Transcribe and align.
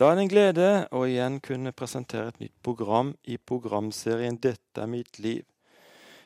Da 0.00 0.06
er 0.08 0.16
det 0.16 0.22
en 0.24 0.30
glede 0.32 0.68
å 0.96 1.02
igjen 1.04 1.34
kunne 1.44 1.74
presentere 1.76 2.30
et 2.30 2.38
nytt 2.40 2.54
program 2.64 3.10
i 3.28 3.34
programserien 3.36 4.38
'Dette 4.40 4.80
er 4.80 4.88
mitt 4.88 5.18
liv'. 5.20 5.44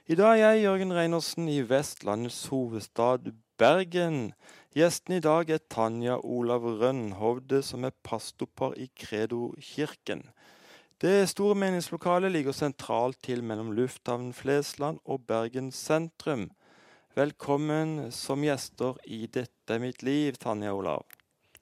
I 0.06 0.14
dag 0.14 0.38
er 0.38 0.52
jeg 0.52 0.62
Jørgen 0.62 0.92
Reinersen 0.94 1.48
i 1.50 1.58
Vestlandets 1.66 2.46
hovedstad 2.52 3.32
Bergen. 3.58 4.30
Gjesten 4.78 5.16
i 5.16 5.24
dag 5.24 5.50
er 5.50 5.58
Tanja 5.58 6.20
Olav 6.22 6.62
Rønnhovde, 6.62 7.64
som 7.66 7.82
er 7.84 7.90
pastopar 8.04 8.76
i 8.78 8.86
Credo-kirken. 8.94 10.22
Det 11.02 11.28
store 11.28 11.58
meningslokalet 11.58 12.30
ligger 12.30 12.54
sentralt 12.54 13.18
til 13.26 13.42
mellom 13.42 13.72
lufthavnen 13.74 14.32
Flesland 14.32 15.00
og 15.04 15.26
Bergen 15.26 15.72
sentrum. 15.72 16.52
Velkommen 17.16 18.12
som 18.12 18.38
gjester 18.38 18.94
i 19.04 19.26
'Dette 19.26 19.74
er 19.74 19.80
mitt 19.80 20.02
liv', 20.02 20.38
Tanja 20.38 20.70
Olav. 20.70 21.02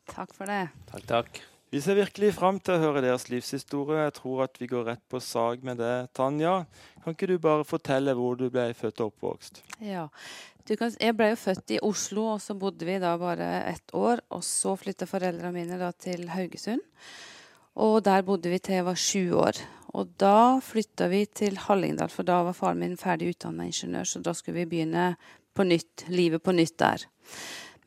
Takk 0.07 0.35
for 0.35 0.45
det. 0.45 0.69
Takk, 0.93 1.09
takk. 1.09 1.52
Vi 1.73 1.81
ser 1.81 1.97
virkelig 1.97 2.35
fram 2.37 2.59
til 2.61 2.75
å 2.77 2.83
høre 2.83 3.01
deres 3.01 3.31
livshistorie. 3.33 4.03
Jeg 4.03 4.13
tror 4.19 4.43
at 4.45 4.59
vi 4.61 4.67
går 4.69 4.83
rett 4.91 5.01
på 5.09 5.17
sag 5.25 5.63
med 5.65 5.79
det. 5.81 6.11
Tanja, 6.13 6.67
kan 7.01 7.15
ikke 7.17 7.31
du 7.31 7.39
bare 7.41 7.65
fortelle 7.65 8.13
hvor 8.19 8.37
du 8.37 8.51
ble 8.53 8.67
født 8.77 9.01
og 9.01 9.15
oppvokst? 9.15 9.63
Ja. 9.81 10.03
Kan, 10.69 10.93
jeg 11.01 11.17
ble 11.17 11.31
jo 11.31 11.39
født 11.41 11.73
i 11.73 11.79
Oslo, 11.81 12.27
og 12.35 12.43
så 12.45 12.59
bodde 12.61 12.85
vi 12.85 12.99
da 13.01 13.15
bare 13.17 13.49
ett 13.71 13.95
år. 13.97 14.21
Og 14.37 14.45
så 14.45 14.75
flytta 14.77 15.09
foreldrene 15.09 15.55
mine 15.57 15.81
da 15.81 15.89
til 15.97 16.29
Haugesund. 16.35 16.85
Og 17.81 18.03
der 18.05 18.21
bodde 18.29 18.53
vi 18.53 18.61
til 18.61 18.77
jeg 18.83 18.89
var 18.91 19.01
sju 19.01 19.25
år. 19.41 19.65
Og 19.97 20.13
da 20.21 20.61
flytta 20.61 21.09
vi 21.09 21.25
til 21.25 21.57
Hallingdal, 21.57 22.13
for 22.13 22.29
da 22.29 22.43
var 22.51 22.59
faren 22.59 22.85
min 22.85 23.01
ferdig 23.01 23.33
utdanna 23.33 23.65
ingeniør, 23.71 24.13
så 24.13 24.21
da 24.21 24.37
skulle 24.37 24.61
vi 24.61 24.75
begynne 24.75 25.15
på 25.57 25.65
nytt, 25.65 26.05
livet 26.13 26.45
på 26.45 26.53
nytt 26.53 26.77
der. 26.85 27.09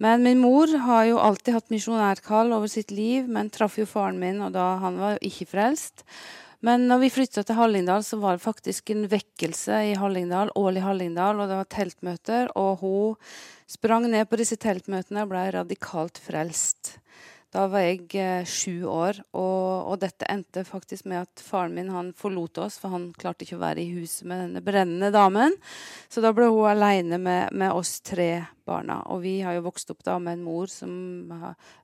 Men 0.04 0.23
min 0.23 0.41
mor 0.44 0.67
har 0.85 1.05
jo 1.08 1.20
alltid 1.23 1.55
hatt 1.55 1.72
misjonærkall 1.72 2.52
over 2.55 2.72
sitt 2.72 2.91
liv, 2.91 3.30
men 3.31 3.52
traff 3.53 3.77
jo 3.80 3.88
faren 3.88 4.20
min, 4.20 4.41
og 4.44 4.52
da 4.55 4.73
han 4.81 4.99
var 4.99 5.16
jo 5.16 5.30
ikke 5.30 5.48
frelst. 5.53 6.03
Men 6.66 6.88
når 6.90 7.03
vi 7.03 7.12
flytta 7.13 7.44
til 7.45 7.59
Hallingdal, 7.59 8.03
så 8.03 8.17
var 8.19 8.36
det 8.36 8.44
faktisk 8.44 8.89
en 8.92 9.06
vekkelse 9.11 9.80
i 9.92 9.95
Hallingdal, 10.00 10.52
årlig 10.58 10.84
Hallingdal, 10.84 11.39
og 11.39 11.52
det 11.52 11.59
var 11.61 11.72
teltmøter, 11.72 12.52
og 12.58 12.81
hun 12.81 13.16
sprang 13.69 14.08
ned 14.09 14.28
på 14.28 14.39
disse 14.42 14.58
teltmøtene 14.59 15.23
og 15.23 15.31
ble 15.31 15.45
radikalt 15.56 16.19
frelst. 16.22 16.97
Da 17.56 17.70
var 17.72 17.86
jeg 17.86 18.09
eh, 18.20 18.44
sju 18.44 18.84
år, 18.92 19.22
og, 19.31 19.88
og, 19.88 19.94
dette 20.02 20.28
endte 20.28 20.66
faktisk 20.67 21.06
med 21.08 21.22
at 21.23 21.44
faren 21.44 21.75
min 21.78 21.92
han 21.94 22.09
forlot 22.17 22.59
oss, 22.66 22.75
for 22.81 22.92
han 22.92 23.06
klarte 23.16 23.45
ikke 23.45 23.56
å 23.56 23.62
være 23.62 23.80
i 23.80 23.94
huset 23.95 24.28
med 24.28 24.42
denne 24.44 24.64
brennende 24.66 25.08
damen. 25.16 25.56
Så 26.12 26.20
da 26.25 26.34
ble 26.36 26.50
hun 26.52 26.67
aleine 26.67 27.16
med, 27.22 27.56
med, 27.56 27.72
oss 27.72 28.02
tre 28.03 28.44
barna. 28.67 29.00
Og 29.14 29.23
vi 29.23 29.38
har 29.45 29.56
jo 29.56 29.64
vokst 29.70 29.94
opp 29.95 30.03
da 30.03 30.17
med 30.20 30.36
en 30.36 30.44
mor 30.44 30.67
som 30.72 30.92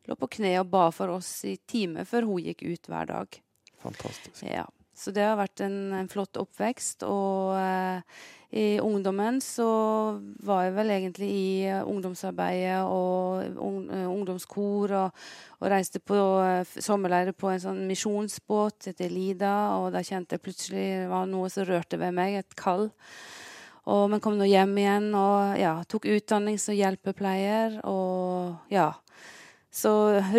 lå 0.10 0.20
på 0.20 0.32
kne 0.36 0.58
og 0.60 0.68
ba 0.74 0.90
for 0.92 1.16
oss 1.16 1.32
i 1.48 1.56
time 1.72 2.04
før 2.10 2.28
hun 2.28 2.52
gikk 2.52 2.66
ut 2.68 2.92
hver 2.92 3.08
dag. 3.14 3.42
Fantastisk. 3.86 4.44
Ja. 4.44 4.68
Så 4.98 5.16
det 5.16 5.24
har 5.24 5.40
vært 5.40 5.64
en, 5.64 5.80
en 5.96 6.12
flott 6.12 6.36
oppvekst. 6.42 7.08
Og 7.08 7.56
eh, 7.56 8.04
i 8.52 8.80
ungdommen 8.84 9.38
så 9.40 9.66
var 10.44 10.66
jeg 10.66 10.74
vel 10.76 10.90
egentlig 10.92 11.28
i 11.32 11.52
uh, 11.72 11.86
ungdomsarbeidet 11.88 12.82
og 12.84 13.46
uh, 13.56 14.08
ungdomskor. 14.12 14.92
Og, 14.92 15.22
og, 15.62 15.68
reiste 15.72 16.02
på 16.04 16.18
uh, 16.20 16.74
sommerleire 16.84 17.32
på 17.32 17.48
en 17.48 17.62
sånn 17.64 17.80
misjonsbåt 17.88 18.90
etter 18.92 19.14
Lida. 19.14 19.54
Og 19.80 19.94
da 19.96 20.04
kjente 20.04 20.36
jeg 20.36 20.44
plutselig 20.44 20.84
det 20.84 21.08
var 21.14 21.30
noe 21.32 21.48
som 21.54 21.64
rørte 21.70 22.00
ved 22.02 22.12
meg, 22.18 22.42
et 22.42 22.58
kall. 22.60 22.90
Og, 23.88 24.10
men 24.12 24.20
kom 24.20 24.36
nå 24.36 24.46
hjem 24.50 24.76
igjen 24.78 25.08
og 25.16 25.56
ja, 25.58 25.78
tok 25.88 26.10
utdanning 26.12 26.60
som 26.60 26.76
hjelpepleier. 26.76 27.80
Og 27.88 28.74
ja. 28.74 28.92
Så 29.72 29.94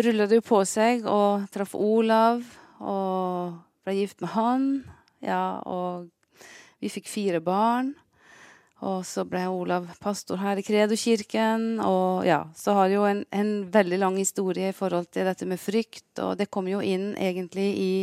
rulla 0.05 0.29
det 0.29 0.37
jo 0.37 0.45
på 0.45 0.61
seg, 0.69 1.07
og 1.09 1.49
traff 1.49 1.73
Olav. 1.73 2.45
Og 2.77 3.57
ble 3.81 3.97
gift 3.97 4.21
med 4.21 4.35
han. 4.37 4.71
Ja, 5.25 5.63
og 5.65 6.11
vi 6.77 6.93
fikk 6.93 7.09
fire 7.09 7.41
barn. 7.41 7.95
Og 8.83 9.05
så 9.07 9.23
ble 9.27 9.45
Olav 9.47 9.87
pastor 10.03 10.41
her 10.41 10.59
i 10.59 10.63
Kredo-kirken. 10.65 11.79
Og 11.79 12.25
ja, 12.27 12.41
så 12.57 12.75
har 12.75 12.91
jo 12.91 13.05
en, 13.07 13.23
en, 13.31 13.51
veldig 13.71 13.99
lang 14.01 14.17
historie 14.19 14.73
i 14.73 14.75
forhold 14.75 15.07
til 15.13 15.27
dette 15.29 15.47
med 15.47 15.61
frykt. 15.61 16.09
Og 16.19 16.35
det 16.39 16.49
kom 16.51 16.67
jo 16.67 16.81
inn 16.83 17.13
egentlig 17.15 17.67
i, 17.79 17.93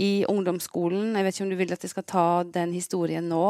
i 0.00 0.10
ungdomsskolen. 0.28 1.12
Jeg 1.18 1.26
vet 1.26 1.36
ikke 1.36 1.46
om 1.46 1.52
du 1.52 1.58
vil 1.60 1.76
at 1.76 1.84
jeg 1.84 1.92
skal 1.92 2.08
ta 2.08 2.28
den 2.48 2.72
historien 2.72 3.28
nå? 3.28 3.46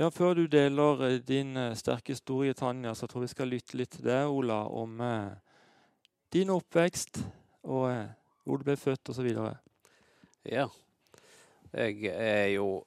Ja, 0.00 0.08
før 0.08 0.38
du 0.38 0.46
deler 0.48 1.02
eh, 1.04 1.18
din 1.20 1.52
uh, 1.58 1.74
sterke 1.76 2.14
historie, 2.14 2.54
Tanja, 2.56 2.94
så 2.96 3.04
tror 3.10 3.20
jeg 3.20 3.28
vi 3.28 3.34
skal 3.34 3.50
lytte 3.52 3.76
litt 3.76 3.90
til 3.98 4.06
deg, 4.06 4.30
Ola, 4.32 4.62
om 4.70 4.94
eh, 5.04 5.34
din 6.32 6.52
oppvekst 6.54 7.20
og 7.68 7.90
eh, 7.90 8.06
hvor 8.46 8.60
du 8.60 8.64
ble 8.70 8.78
født 8.80 9.10
osv. 9.12 9.28
Ja. 10.48 10.68
Jeg 11.74 12.14
er 12.14 12.46
jo 12.54 12.80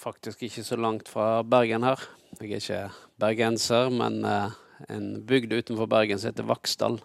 faktisk 0.00 0.42
ikke 0.46 0.64
så 0.64 0.78
langt 0.80 1.08
fra 1.12 1.42
Bergen 1.44 1.84
her. 1.84 2.00
Jeg 2.40 2.50
er 2.50 2.60
ikke 2.62 2.80
bergenser, 3.20 3.90
men 3.92 4.22
uh, 4.24 4.52
en 4.88 5.20
bygd 5.28 5.52
utenfor 5.52 5.90
Bergen 5.90 6.20
som 6.20 6.30
heter 6.30 6.48
Vaksdal. 6.48 7.00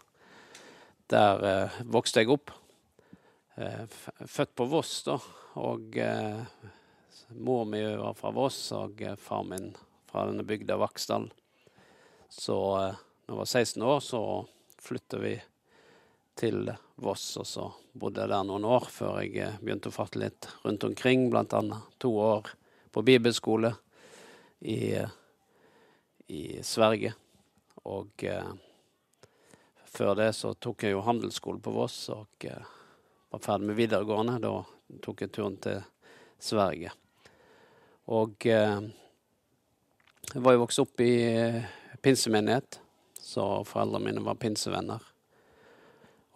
Der 1.11 1.43
uh, 1.43 1.79
vokste 1.91 2.23
jeg 2.23 2.31
opp. 2.31 2.53
Uh, 3.59 3.83
født 4.23 4.55
på 4.55 4.69
Voss, 4.71 5.01
da. 5.07 5.17
Og 5.59 5.95
mor 7.39 7.63
mi 7.67 7.79
var 7.95 8.15
fra 8.15 8.31
Voss, 8.35 8.59
og 8.75 8.99
far 9.23 9.45
min 9.47 9.69
fra 10.11 10.25
denne 10.27 10.43
bygda 10.47 10.75
Vaksdal. 10.79 11.29
Så 12.31 12.57
når 12.67 13.31
jeg 13.31 13.39
var 13.39 13.51
16 13.51 13.85
år, 13.87 14.03
så 14.03 14.21
flytta 14.83 15.21
vi 15.23 15.37
til 16.35 16.67
Voss, 16.99 17.29
og 17.39 17.47
så 17.47 17.69
bodde 17.95 18.23
jeg 18.23 18.31
der 18.35 18.43
noen 18.47 18.67
år 18.67 18.91
før 18.91 19.23
jeg 19.23 19.55
begynte 19.63 19.91
å 19.91 19.95
fatte 19.95 20.19
litt 20.19 20.49
rundt 20.67 20.83
omkring, 20.87 21.29
annet 21.31 21.97
to 22.03 22.11
år 22.19 22.51
på 22.95 23.03
bibelskole 23.03 23.73
i, 24.59 24.95
i 26.31 26.63
Sverige. 26.63 27.11
Og 27.91 28.23
eh, 28.23 28.53
før 29.83 30.13
det 30.15 30.29
så 30.37 30.53
tok 30.55 30.85
jeg 30.87 30.95
jo 30.95 31.03
handelsskole 31.03 31.59
på 31.59 31.73
Voss 31.75 31.97
og 32.15 32.47
eh, 32.47 32.69
var 33.35 33.43
ferdig 33.43 33.67
med 33.67 33.75
videregående. 33.81 34.37
Da 34.39 34.53
tok 35.03 35.25
jeg 35.25 35.33
turen 35.35 35.59
til 35.59 35.83
Sverige. 36.39 36.95
Og 38.15 38.47
eh, 38.47 38.87
jeg 40.31 40.45
var 40.47 40.55
jo 40.55 40.63
vokst 40.63 40.85
opp 40.85 41.03
i 41.03 41.13
eh, 41.35 41.67
pinsemenighet, 41.99 42.79
så 43.19 43.65
foreldrene 43.67 44.07
mine 44.07 44.23
var 44.23 44.39
pinsevenner. 44.39 45.03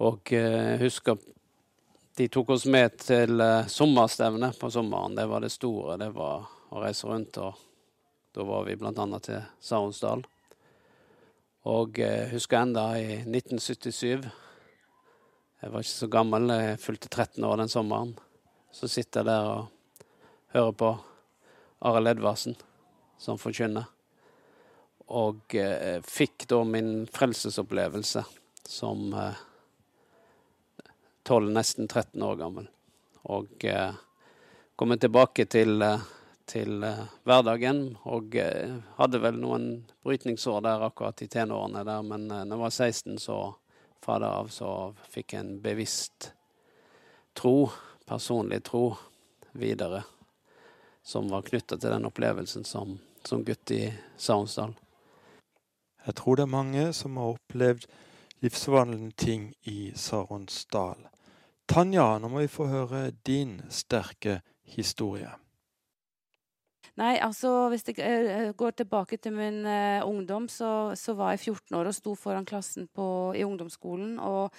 Og 0.04 0.36
jeg 0.36 0.76
eh, 0.76 0.80
husker 0.84 1.24
de 2.20 2.28
tok 2.28 2.50
oss 2.52 2.66
med 2.68 2.98
til 3.00 3.40
sommerstevnet 3.40 3.72
sommerstevne 3.72 4.48
på 4.60 4.68
sommeren. 4.74 5.14
Det 5.16 5.24
var 5.32 5.40
det 5.40 5.54
store. 5.54 5.94
Det 6.02 6.10
var 6.12 6.50
å 6.68 6.82
reise 6.84 7.08
rundt. 7.08 7.38
og 7.40 7.56
Da 8.36 8.44
var 8.44 8.66
vi 8.68 8.76
bl.a. 8.76 9.06
til 9.24 9.46
Saronsdal. 9.64 10.26
Og 11.72 12.02
jeg 12.02 12.26
uh, 12.26 12.34
husker 12.34 12.60
enda 12.60 12.84
i 13.00 13.22
1977 13.22 14.28
Jeg 14.28 15.72
var 15.72 15.80
ikke 15.80 15.94
så 15.94 16.12
gammel, 16.12 16.52
jeg 16.52 16.84
fylte 16.84 17.08
13 17.08 17.48
år 17.48 17.64
den 17.64 17.72
sommeren. 17.72 18.12
Så 18.72 18.92
sitter 18.92 19.24
jeg 19.24 19.32
der 19.32 19.48
og 19.56 20.04
hører 20.58 20.76
på 20.76 20.94
Arild 21.88 22.18
Edvardsen 22.18 22.60
som 23.16 23.40
forkynner. 23.40 23.88
Og 25.08 25.56
eh, 25.56 26.04
fikk 26.04 26.50
da 26.52 26.66
min 26.68 27.08
frelsesopplevelse 27.12 28.28
som 28.68 29.08
uh, 29.16 29.40
12, 31.30 31.52
nesten 31.54 31.88
13 31.88 32.24
år 32.26 32.36
gammel. 32.36 32.70
Og 33.30 33.66
eh, 33.66 33.94
kom 34.76 34.96
tilbake 34.98 35.46
til, 35.46 35.82
eh, 35.86 36.02
til 36.50 36.82
eh, 36.84 37.04
hverdagen. 37.22 37.84
Og 38.10 38.34
eh, 38.42 38.80
hadde 38.98 39.20
vel 39.22 39.38
noen 39.38 39.68
brytningsår 40.02 40.64
der 40.66 40.86
akkurat 40.88 41.22
i 41.22 41.28
tenårene 41.30 41.84
der, 41.86 42.02
men 42.02 42.26
eh, 42.32 42.42
når 42.50 42.56
jeg 42.56 42.64
var 42.64 42.74
16, 42.74 43.20
så 43.22 43.38
fra 44.02 44.18
det 44.24 44.32
av 44.40 44.50
så 44.56 44.72
fikk 45.14 45.36
jeg 45.36 45.46
en 45.46 45.60
bevisst 45.62 46.32
tro, 47.38 47.70
personlig 48.10 48.64
tro, 48.66 48.96
videre. 49.54 50.02
Som 51.06 51.30
var 51.30 51.46
knytta 51.46 51.78
til 51.78 51.94
den 51.94 52.10
opplevelsen 52.10 52.66
som, 52.66 52.98
som 53.22 53.46
gutt 53.46 53.76
i 53.78 53.84
Sarnsdal. 54.18 54.74
Jeg 56.10 56.18
tror 56.18 56.42
det 56.42 56.48
er 56.50 56.58
mange 56.58 56.90
som 56.98 57.22
har 57.22 57.38
opplevd 57.38 57.86
livsforvandlende 58.42 59.14
ting 59.14 59.52
i 59.70 59.92
Saronsdal. 59.94 61.06
Tanja, 61.70 62.16
nå 62.18 62.32
må 62.34 62.42
vi 62.42 62.50
få 62.50 62.66
høre 62.66 63.12
din 63.28 63.60
sterke 63.70 64.40
historie. 64.74 65.30
Nei, 66.98 67.14
altså 67.22 67.70
hvis 67.70 67.86
jeg 67.88 68.00
uh, 68.02 68.50
går 68.58 68.74
tilbake 68.82 69.20
til 69.22 69.36
min 69.38 69.62
uh, 69.68 70.02
ungdom, 70.02 70.48
så, 70.50 70.96
så, 70.98 71.14
var 71.14 71.36
jeg 71.36 71.54
14 71.54 71.78
år 71.78 71.92
og 71.92 71.96
sto 71.96 72.16
foran 72.18 72.48
klassen 72.50 72.90
på, 72.90 73.06
i 73.38 73.46
ungdomsskolen 73.46 74.18
og 74.18 74.56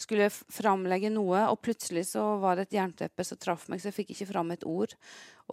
skulle 0.00 0.28
framlegge 0.30 1.08
noe. 1.14 1.46
Og 1.48 1.58
plutselig 1.64 2.04
så 2.12 2.26
var 2.44 2.60
det 2.60 2.68
et 2.68 2.76
jernteppe 2.76 3.24
som 3.24 3.40
traff 3.40 3.64
meg, 3.72 3.80
så 3.80 3.88
jeg 3.88 3.96
fikk 3.96 4.12
ikke 4.14 4.28
fram 4.34 4.52
et 4.52 4.68
ord. 4.68 4.92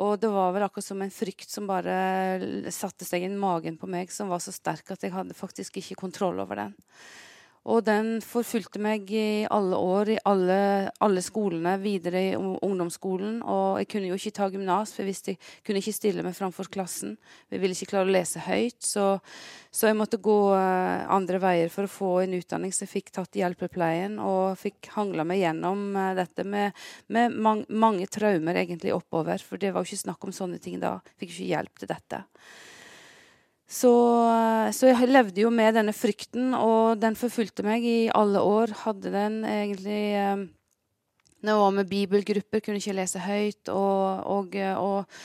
Og 0.03 0.19
det 0.19 0.33
var 0.35 0.51
vel 0.53 0.67
akkurat 0.67 0.89
som 0.89 1.01
en 1.01 1.13
frykt 1.13 1.55
som 1.55 1.71
bare 1.71 1.95
satte 2.75 3.07
seg 3.07 3.23
i 3.23 3.31
magen 3.31 3.79
på 3.79 3.87
meg, 3.89 4.11
som 4.13 4.27
var 4.29 4.43
så 4.43 4.51
sterk 4.51 4.91
at 4.91 5.07
jeg 5.07 5.15
hadde 5.15 5.39
faktisk 5.39 5.79
ikke 5.79 6.01
kontroll 6.03 6.43
over 6.43 6.67
den. 6.67 6.77
Og 7.67 7.81
den 7.83 8.21
forfulgte 8.23 8.79
meg 8.79 9.09
i 9.11 9.43
alle 9.51 9.75
år, 9.75 10.11
i 10.13 10.19
alle, 10.29 10.59
alle 11.03 11.23
skolene, 11.23 11.73
videre 11.81 12.21
i 12.29 12.35
ungdomsskolen. 12.37 13.41
Og 13.43 13.81
jeg 13.81 13.89
kunne 13.91 14.11
jo 14.11 14.19
ikke 14.19 14.35
ta 14.37 14.47
gymnas, 14.53 14.93
for 14.95 15.03
jeg 15.03 15.09
visste 15.09 15.35
kunne 15.67 15.81
ikke 15.81 15.95
stille 15.97 16.23
meg 16.23 16.37
framfor 16.37 16.69
klassen. 16.71 17.17
Vi 17.51 17.59
ville 17.59 17.75
ikke 17.75 17.91
klare 17.91 18.07
å 18.07 18.15
lese 18.15 18.45
høyt, 18.45 18.79
så, 18.87 19.09
så 19.67 19.89
jeg 19.89 19.97
måtte 19.99 20.21
gå 20.23 20.37
uh, 20.53 21.03
andre 21.11 21.41
veier 21.43 21.73
for 21.73 21.89
å 21.89 21.91
få 21.91 22.13
en 22.23 22.37
utdanning. 22.39 22.71
Så 22.71 22.85
jeg 22.85 22.93
fikk 22.93 23.11
tatt 23.19 23.35
hjelpepleien 23.35 24.15
og 24.23 24.55
fikk 24.61 24.93
hangla 24.95 25.27
meg 25.27 25.43
gjennom 25.43 25.89
uh, 25.97 26.13
dette 26.15 26.47
med, 26.47 26.87
med 27.11 27.35
mang, 27.35 27.65
mange 27.67 28.07
traumer 28.07 28.63
egentlig 28.63 28.95
oppover. 28.95 29.43
For 29.43 29.59
det 29.59 29.75
var 29.75 29.83
jo 29.83 29.91
ikke 29.91 30.05
snakk 30.07 30.23
om 30.23 30.35
sånne 30.39 30.63
ting 30.63 30.79
da. 30.79 31.01
Fikk 31.19 31.35
ikke 31.35 31.51
hjelp 31.51 31.83
til 31.83 31.91
dette. 31.91 32.23
Så, 33.67 33.91
så, 34.71 34.87
jeg 34.87 35.09
levde 35.11 35.43
jo 35.43 35.49
med 35.51 35.75
denne 35.75 35.91
frykten, 35.91 36.53
og 36.55 37.01
den 37.01 37.17
forfulgte 37.19 37.65
meg 37.67 37.83
i 37.83 37.97
alle 38.15 38.39
år. 38.39 38.71
Hadde 38.85 39.11
den 39.11 39.41
egentlig 39.43 40.03
eh, 40.15 40.45
Når 41.43 41.51
jeg 41.51 41.61
var 41.61 41.75
med 41.75 41.89
bibelgrupper, 41.91 42.63
kunne 42.63 42.79
ikke 42.79 42.95
lese 42.95 43.19
høyt. 43.19 43.67
Og, 43.67 44.23
og, 44.23 44.55
og 44.79 45.19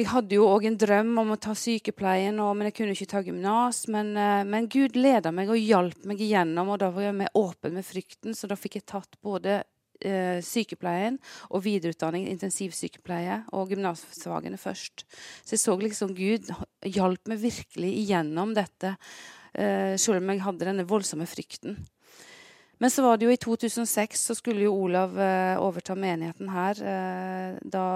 jeg 0.00 0.06
hadde 0.06 0.36
jo 0.38 0.46
òg 0.46 0.64
en 0.70 0.78
drøm 0.78 1.12
om 1.18 1.34
å 1.34 1.38
ta 1.42 1.52
sykepleien, 1.58 2.38
og, 2.40 2.54
men 2.56 2.70
jeg 2.70 2.76
kunne 2.78 2.94
ikke 2.96 3.10
ta 3.10 3.20
gymnas. 3.26 3.82
Men, 3.92 4.14
eh, 4.16 4.40
men, 4.48 4.68
Gud 4.70 4.96
leda 4.96 5.32
meg 5.34 5.52
og 5.52 5.60
hjalp 5.60 6.08
meg 6.08 6.22
igjennom, 6.24 6.72
og 6.72 6.80
da 6.80 6.88
var 6.94 7.10
jeg 7.10 7.18
mer 7.20 7.36
åpen 7.36 7.76
med 7.76 7.86
frykten. 7.86 8.32
Så 8.38 8.48
da 8.48 8.56
fikk 8.56 8.80
jeg 8.80 8.88
tatt 8.88 9.20
både 9.20 9.60
eh, 9.60 9.69
sykepleien 10.00 11.18
og 11.50 11.64
videreutdanning, 11.66 12.24
intensivsykepleie 12.32 13.42
og 13.56 13.74
gymnasfagene 13.74 14.56
først. 14.60 15.04
Så 15.44 15.56
jeg 15.56 15.62
så 15.62 15.76
liksom 15.80 16.14
Gud 16.16 16.50
hjalp 16.86 17.30
meg 17.30 17.42
virkelig 17.42 17.90
igjennom 18.02 18.54
dette, 18.56 18.94
eh, 19.54 19.96
selv 20.00 20.22
om 20.22 20.30
jeg 20.32 20.44
hadde 20.46 20.68
denne 20.70 20.88
voldsomme 20.88 21.28
frykten. 21.28 21.76
Men 22.80 22.90
så 22.90 23.04
var 23.04 23.18
det 23.18 23.26
jo 23.28 23.34
i 23.34 23.40
2006 23.40 24.22
så 24.30 24.34
skulle 24.38 24.64
jo 24.64 24.72
Olav 24.86 25.18
eh, 25.20 25.60
overta 25.60 25.94
menigheten 25.94 26.48
her. 26.48 26.80
Eh, 26.80 27.58
da 27.60 27.86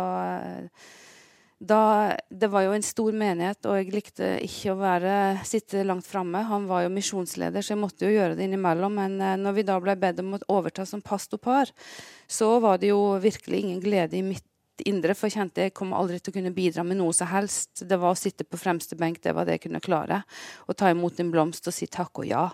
da, 1.62 2.14
det 2.30 2.48
var 2.50 2.64
jo 2.66 2.72
en 2.74 2.84
stor 2.84 3.14
menighet, 3.16 3.64
og 3.68 3.78
jeg 3.78 3.92
likte 3.94 4.30
ikke 4.44 4.72
å 4.74 4.80
være, 4.80 5.12
sitte 5.46 5.84
langt 5.86 6.06
framme. 6.06 6.42
Han 6.48 6.66
var 6.68 6.84
jo 6.84 6.92
misjonsleder, 6.92 7.62
så 7.62 7.74
jeg 7.74 7.80
måtte 7.80 8.08
jo 8.08 8.14
gjøre 8.14 8.36
det 8.38 8.48
innimellom. 8.48 8.98
Men 8.98 9.20
eh, 9.22 9.36
når 9.40 9.56
vi 9.58 9.66
da 9.68 9.78
ble 9.82 9.94
bedt 10.00 10.20
om 10.22 10.34
å 10.36 10.42
overta 10.56 10.86
som 10.88 11.04
pastopar, 11.04 11.70
så 12.26 12.56
var 12.64 12.82
det 12.82 12.90
jo 12.90 13.14
virkelig 13.22 13.62
ingen 13.62 13.80
glede 13.84 14.18
i 14.18 14.24
mitt 14.26 14.44
indre. 14.82 15.14
For 15.14 15.30
jeg 15.30 15.38
kjente 15.38 15.68
jeg 15.68 15.76
kom 15.78 15.94
aldri 15.96 16.18
til 16.18 16.34
å 16.34 16.38
kunne 16.40 16.54
bidra 16.54 16.84
med 16.86 16.98
noe 16.98 17.14
som 17.16 17.30
helst. 17.30 17.86
Det 17.86 18.00
var 18.02 18.12
å 18.12 18.18
sitte 18.18 18.46
på 18.46 18.60
fremste 18.60 18.98
benk, 18.98 19.22
det 19.22 19.36
var 19.36 19.46
det 19.46 19.58
jeg 19.58 19.68
kunne 19.68 19.84
klare. 19.84 20.24
Å 20.66 20.76
ta 20.76 20.90
imot 20.92 21.22
en 21.22 21.32
blomst 21.32 21.70
og 21.70 21.76
si 21.76 21.86
takk 21.86 22.24
og 22.24 22.28
ja. 22.28 22.48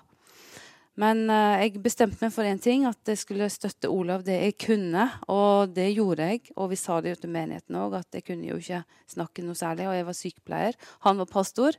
Men 0.99 1.23
uh, 1.31 1.61
jeg 1.63 1.81
bestemte 1.85 2.19
meg 2.25 2.33
for 2.35 2.47
én 2.49 2.59
ting, 2.61 2.87
at 2.89 2.99
jeg 3.09 3.21
skulle 3.21 3.47
støtte 3.53 3.91
Olav 3.93 4.25
det 4.27 4.41
jeg 4.41 4.57
kunne. 4.65 5.07
Og 5.31 5.71
det 5.77 5.91
gjorde 5.95 6.27
jeg. 6.33 6.43
Og 6.57 6.73
vi 6.73 6.79
sa 6.81 6.99
det 7.01 7.15
jo 7.15 7.21
til 7.23 7.35
menigheten 7.35 7.79
òg, 7.79 8.01
at 8.01 8.19
jeg 8.19 8.27
kunne 8.27 8.49
jo 8.49 8.59
ikke 8.59 8.83
snakke 9.11 9.45
noe 9.47 9.59
særlig. 9.59 9.87
Og 9.89 9.97
jeg 9.97 10.09
var 10.09 10.19
sykepleier. 10.19 10.81
Han 11.07 11.23
var 11.23 11.31
pastor. 11.31 11.79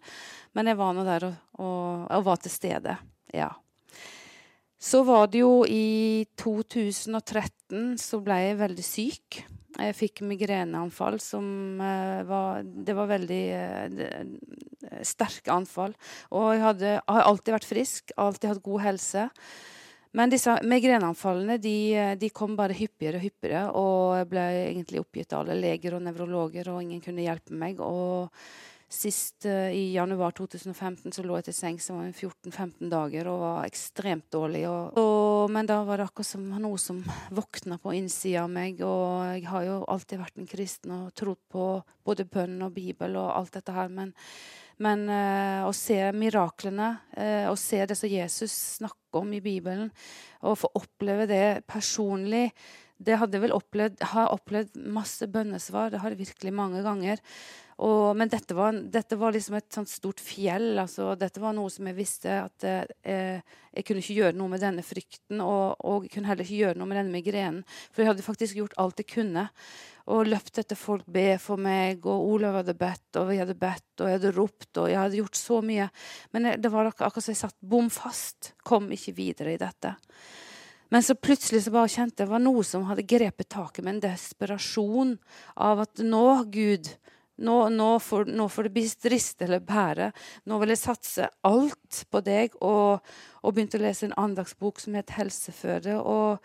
Men 0.56 0.72
jeg 0.72 0.80
var 0.80 0.96
nå 0.96 1.06
der 1.08 1.28
og, 1.28 1.36
og, 1.60 2.08
og 2.08 2.25
var 2.30 2.42
til 2.42 2.56
stede. 2.56 2.96
Ja. 3.36 3.52
Så 4.81 5.04
var 5.06 5.28
det 5.30 5.44
jo 5.44 5.62
i 5.69 6.25
2013 6.42 8.00
så 8.02 8.22
ble 8.25 8.40
jeg 8.42 8.62
veldig 8.63 8.86
syk. 8.86 9.44
Jeg 9.79 9.95
fikk 9.95 10.21
migreneanfall 10.27 11.19
som 11.23 11.45
uh, 11.79 12.21
var 12.27 12.63
Det 12.63 12.95
var 12.97 13.12
veldig 13.12 13.44
uh, 13.56 14.23
sterke 15.07 15.53
anfall. 15.53 15.94
Og 16.35 16.50
jeg 16.56 16.63
hadde, 16.65 16.95
har 17.07 17.27
alltid 17.27 17.56
vært 17.56 17.69
frisk, 17.69 18.15
alltid 18.19 18.51
hatt 18.51 18.65
god 18.65 18.83
helse. 18.88 19.27
Men 20.18 20.31
disse 20.33 20.57
migreneanfallene 20.68 21.56
de, 21.63 21.77
de, 22.19 22.29
kom 22.35 22.57
bare 22.59 22.75
hyppigere 22.75 23.21
og 23.21 23.23
hyppigere. 23.23 23.63
Og 23.79 24.18
jeg 24.19 24.29
ble 24.33 24.44
egentlig 24.65 25.03
oppgitt 25.03 25.31
av 25.31 25.45
alle 25.45 25.56
leger 25.62 25.95
og 25.95 26.03
nevrologer, 26.03 26.67
og 26.74 26.83
ingen 26.83 27.00
kunne 27.03 27.24
hjelpe 27.24 27.56
meg. 27.56 27.79
Og 27.79 28.27
Sist 28.91 29.45
uh, 29.45 29.71
i 29.71 29.93
januar 29.93 30.33
2015 30.35 31.13
så 31.15 31.23
lå 31.23 31.38
jeg 31.39 31.45
til 31.47 31.55
sengs 31.55 31.85
i 31.93 31.93
14-15 32.11 32.89
dager 32.91 33.29
og 33.31 33.38
var 33.39 33.69
ekstremt 33.69 34.27
dårlig. 34.35 34.65
Og, 34.67 34.97
og, 34.99 35.51
men 35.55 35.69
da 35.69 35.77
var 35.88 36.01
det 36.01 36.09
akkurat 36.09 36.27
som 36.27 36.49
noe 36.51 36.79
som 36.81 36.99
våkna 37.31 37.79
på 37.79 37.93
innsida 37.95 38.43
av 38.43 38.51
meg. 38.51 38.83
Og 38.83 39.29
jeg 39.38 39.47
har 39.47 39.69
jo 39.69 39.77
alltid 39.95 40.19
vært 40.19 40.43
en 40.43 40.51
kristen 40.51 40.95
og 40.97 41.15
trodd 41.15 41.39
på 41.53 41.69
både 42.03 42.27
bønn 42.27 42.59
og 42.67 42.75
Bibel 42.75 43.15
og 43.15 43.31
alt 43.31 43.55
dette 43.55 43.77
her. 43.77 43.88
Men, 43.95 44.11
men 44.83 45.07
uh, 45.07 45.63
å 45.69 45.71
se 45.71 46.01
miraklene, 46.11 46.91
uh, 47.15 47.47
å 47.47 47.55
se 47.55 47.79
det 47.88 47.95
som 47.95 48.11
Jesus 48.11 48.59
snakker 48.81 49.23
om 49.23 49.31
i 49.31 49.43
Bibelen, 49.43 49.88
og 50.43 50.59
få 50.59 50.75
oppleve 50.83 51.31
det 51.31 51.45
personlig 51.63 52.49
det 53.01 53.17
hadde 53.17 53.39
vel 53.41 53.53
opplevd, 53.55 54.01
har 54.13 54.29
opplevd 54.33 54.77
masse 54.93 55.25
bønnesvar. 55.31 55.89
Det 55.89 56.01
har 56.03 56.13
jeg 56.13 56.21
virkelig 56.21 56.53
mange 56.53 56.83
ganger. 56.85 57.21
Og, 57.81 58.12
men 58.18 58.30
dette 58.30 58.54
var, 58.54 58.75
dette 58.94 59.18
var, 59.18 59.33
liksom 59.33 59.56
et 59.57 59.74
sånt 59.74 59.89
stort 59.89 60.22
fjell. 60.22 60.75
Altså, 60.78 61.16
dette 61.18 61.42
var 61.42 61.56
noe 61.57 61.72
som 61.74 61.88
jeg 61.89 61.98
visste 61.98 62.36
at 62.44 62.66
eh, 62.68 63.39
jeg 63.74 63.86
kunne 63.88 64.04
ikke 64.04 64.18
gjøre 64.19 64.38
noe 64.38 64.51
med 64.51 64.62
denne 64.62 64.83
frykten. 64.86 65.42
Og, 65.42 65.81
og 65.81 66.06
jeg 66.06 66.13
kunne 66.13 66.30
heller 66.30 66.45
ikke 66.45 66.60
gjøre 66.60 66.78
noe 66.78 66.92
med 66.92 67.00
denne 67.01 67.16
migrenen. 67.16 67.63
For 67.89 68.04
jeg 68.04 68.12
hadde 68.12 68.25
faktisk 68.28 68.60
gjort 68.60 68.78
alt 68.81 69.01
jeg 69.01 69.10
kunne. 69.16 69.48
Og 70.13 70.30
løpt 70.30 70.62
etter 70.62 70.78
folk, 70.78 71.07
be 71.10 71.39
for 71.42 71.62
meg, 71.62 72.06
og 72.06 72.30
Olav 72.36 72.60
hadde 72.60 72.78
bedt, 72.78 73.07
og 73.22 73.30
vi 73.30 73.38
hadde 73.39 73.57
bedt, 73.57 73.89
og 74.01 74.10
jeg 74.10 74.18
hadde 74.18 74.31
ropt, 74.36 74.69
og 74.81 74.88
jeg 74.89 74.98
hadde 74.98 75.19
gjort 75.19 75.38
så 75.39 75.60
mye. 75.66 75.89
Men 76.34 76.50
det 76.62 76.72
var 76.74 76.89
akkurat 76.89 77.22
som 77.22 77.34
jeg 77.34 77.42
satt 77.42 77.57
bom 77.74 77.89
fast. 77.94 78.54
Kom 78.66 78.89
ikke 78.94 79.16
videre 79.18 79.56
i 79.56 79.62
dette. 79.62 79.95
Men 80.92 81.06
så 81.06 81.16
plutselig 81.16 81.63
så 81.63 81.72
bare 81.72 81.89
kjente 81.89 82.19
jeg 82.19 82.27
det 82.27 82.34
var 82.34 82.42
noe 82.44 82.66
som 82.68 82.84
hadde 82.89 83.07
grepet 83.07 83.48
taket 83.54 83.86
med 83.86 83.95
en 83.95 84.04
desperasjon 84.10 85.13
av 85.63 85.86
at 85.86 86.01
nå, 86.04 86.25
Gud, 86.51 86.89
nå, 87.39 87.57
nå, 87.74 87.89
får, 88.04 88.28
nå 88.33 88.48
får 88.51 88.68
det 88.68 88.74
bli 88.75 88.86
riste 89.13 89.48
eller 89.48 89.63
bære. 89.66 90.12
Nå 90.50 90.60
vil 90.62 90.74
jeg 90.75 90.83
satse 90.83 91.31
alt 91.48 92.04
på 92.12 92.22
deg. 92.25 92.60
Og, 92.62 93.01
og 93.42 93.56
begynte 93.56 93.80
å 93.80 93.86
lese 93.86 94.10
en 94.10 94.19
andagsbok 94.19 94.80
som 94.83 95.00
het 95.00 95.16
'Helseføde'. 95.18 96.00
og 96.01 96.39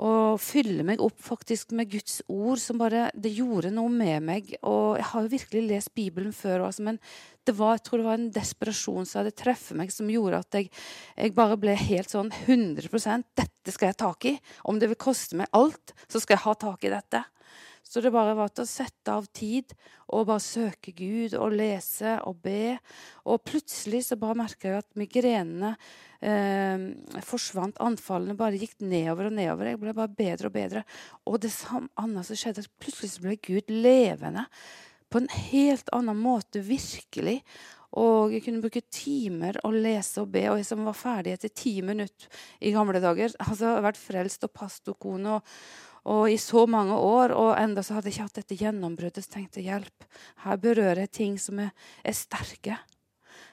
og 0.00 0.38
fylle 0.40 0.84
meg 0.86 1.02
opp 1.04 1.18
faktisk 1.20 1.74
med 1.76 1.90
Guds 1.92 2.22
ord, 2.30 2.58
som 2.58 2.78
bare 2.80 3.10
Det 3.12 3.32
gjorde 3.36 3.72
noe 3.74 3.90
med 3.92 4.22
meg. 4.24 4.54
Og 4.62 4.96
jeg 4.96 5.04
har 5.10 5.22
jo 5.22 5.32
virkelig 5.34 5.62
lest 5.68 5.94
Bibelen 5.94 6.32
før, 6.32 6.66
altså, 6.66 6.82
men 6.82 6.98
det 7.44 7.56
var, 7.58 7.76
jeg 7.76 7.84
tror 7.84 7.98
det 7.98 8.06
var 8.06 8.18
en 8.18 8.32
desperasjon 8.32 9.06
som 9.08 9.20
hadde 9.20 9.36
treffet 9.36 9.76
meg, 9.76 9.92
som 9.92 10.08
gjorde 10.08 10.40
at 10.40 10.56
jeg, 10.56 10.70
jeg 11.16 11.34
bare 11.36 11.58
ble 11.60 11.74
helt 11.76 12.12
sånn 12.12 12.32
100 12.46 12.88
Dette 13.36 13.74
skal 13.74 13.90
jeg 13.90 13.96
ha 13.98 14.00
tak 14.06 14.24
i. 14.30 14.34
Om 14.64 14.80
det 14.80 14.88
vil 14.88 15.00
koste 15.00 15.36
meg 15.36 15.52
alt, 15.52 15.92
så 16.08 16.20
skal 16.20 16.38
jeg 16.38 16.46
ha 16.46 16.54
tak 16.54 16.84
i 16.84 16.94
dette. 16.94 17.24
Så 17.90 17.98
det 18.04 18.12
bare 18.14 18.36
var 18.38 18.52
til 18.54 18.62
å 18.62 18.70
sette 18.70 19.10
av 19.10 19.24
tid 19.34 19.72
og 20.14 20.28
bare 20.28 20.42
søke 20.44 20.92
Gud 20.94 21.34
og 21.34 21.56
lese 21.58 22.12
og 22.28 22.38
be. 22.44 22.76
Og 23.26 23.42
plutselig 23.42 24.04
så 24.06 24.18
bare 24.20 24.38
merka 24.38 24.70
jeg 24.70 24.84
at 24.84 25.00
migrenene 25.00 25.72
eh, 26.22 26.84
forsvant. 27.26 27.80
Anfallene 27.82 28.38
bare 28.38 28.60
gikk 28.60 28.78
nedover 28.84 29.26
og 29.26 29.34
nedover. 29.40 29.72
Jeg 29.72 29.82
ble 29.82 29.96
bare 29.98 30.14
bedre 30.22 30.52
og 30.52 30.54
bedre. 30.54 30.84
Og 31.26 31.40
det 31.42 31.50
samme 31.56 31.90
annet 31.98 32.30
som 32.30 32.38
skjedde, 32.38 32.68
plutselig 32.78 33.16
så 33.16 33.26
ble 33.26 33.36
Gud 33.42 33.74
levende 33.74 34.46
på 35.10 35.18
en 35.18 35.30
helt 35.50 35.90
annen 35.90 36.22
måte, 36.22 36.62
virkelig. 36.62 37.40
Og 37.98 38.30
jeg 38.30 38.44
kunne 38.44 38.62
bruke 38.62 38.86
timer 38.86 39.58
å 39.66 39.72
lese 39.74 40.22
og 40.22 40.30
be. 40.30 40.46
Og 40.52 40.60
jeg 40.60 40.68
som 40.68 40.86
var 40.86 40.94
ferdig 40.94 41.34
etter 41.34 41.50
ti 41.50 41.80
minutter 41.82 42.30
i 42.62 42.70
gamle 42.74 43.02
dager. 43.02 43.34
altså 43.42 43.80
Vært 43.82 43.98
frelst 43.98 44.46
og 44.46 44.54
pastorkone 44.54 45.40
og, 45.40 45.56
og, 46.04 46.30
i 46.30 46.38
så 46.40 46.66
mange 46.70 46.96
år. 46.96 47.34
Og 47.36 47.52
enda 47.58 47.84
så 47.84 47.96
hadde 47.96 48.10
jeg 48.10 48.18
ikke 48.18 48.28
hatt 48.28 48.40
dette 48.40 48.58
gjennombruddet. 48.60 49.24
Så 49.26 49.36
tenkte 49.36 49.60
jeg 49.60 49.70
hjelp. 49.70 50.08
Her 50.46 50.60
berører 50.62 51.04
jeg 51.04 51.14
ting 51.20 51.38
som 51.40 51.60
er, 51.62 51.74
er 52.04 52.16
sterke. 52.16 52.78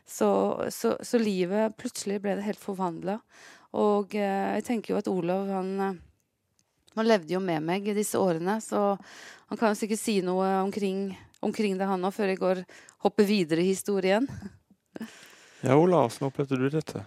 Så, 0.08 0.30
så, 0.72 0.96
så, 1.04 1.20
livet 1.20 1.76
Plutselig 1.78 2.22
ble 2.24 2.38
det 2.38 2.46
helt 2.48 2.62
forvandla. 2.64 3.18
Og 3.78 4.16
eh, 4.16 4.54
jeg 4.58 4.68
tenker 4.70 4.94
jo 4.94 5.00
at 5.02 5.10
Olav 5.12 5.50
han, 5.52 5.74
eh, 5.84 5.98
han 6.96 7.10
levde 7.10 7.36
jo 7.36 7.42
med 7.44 7.66
meg 7.68 7.90
i 7.90 7.96
disse 7.98 8.20
årene, 8.20 8.56
så 8.64 8.96
han 9.52 9.60
kan 9.60 9.74
jo 9.74 9.80
sikkert 9.82 10.02
si 10.02 10.16
noe 10.26 10.48
omkring, 10.64 11.12
omkring 11.44 11.76
det, 11.78 11.90
han 11.90 12.08
òg, 12.08 12.16
før 12.16 12.32
jeg 12.32 12.40
går, 12.40 12.64
hopper 13.04 13.28
videre 13.28 13.62
i 13.66 13.74
historien. 13.74 14.26
ja, 15.66 15.76
Olav, 15.76 16.08
hvordan 16.08 16.32
opplevde 16.32 16.62
du 16.64 16.70
dette? 16.72 17.04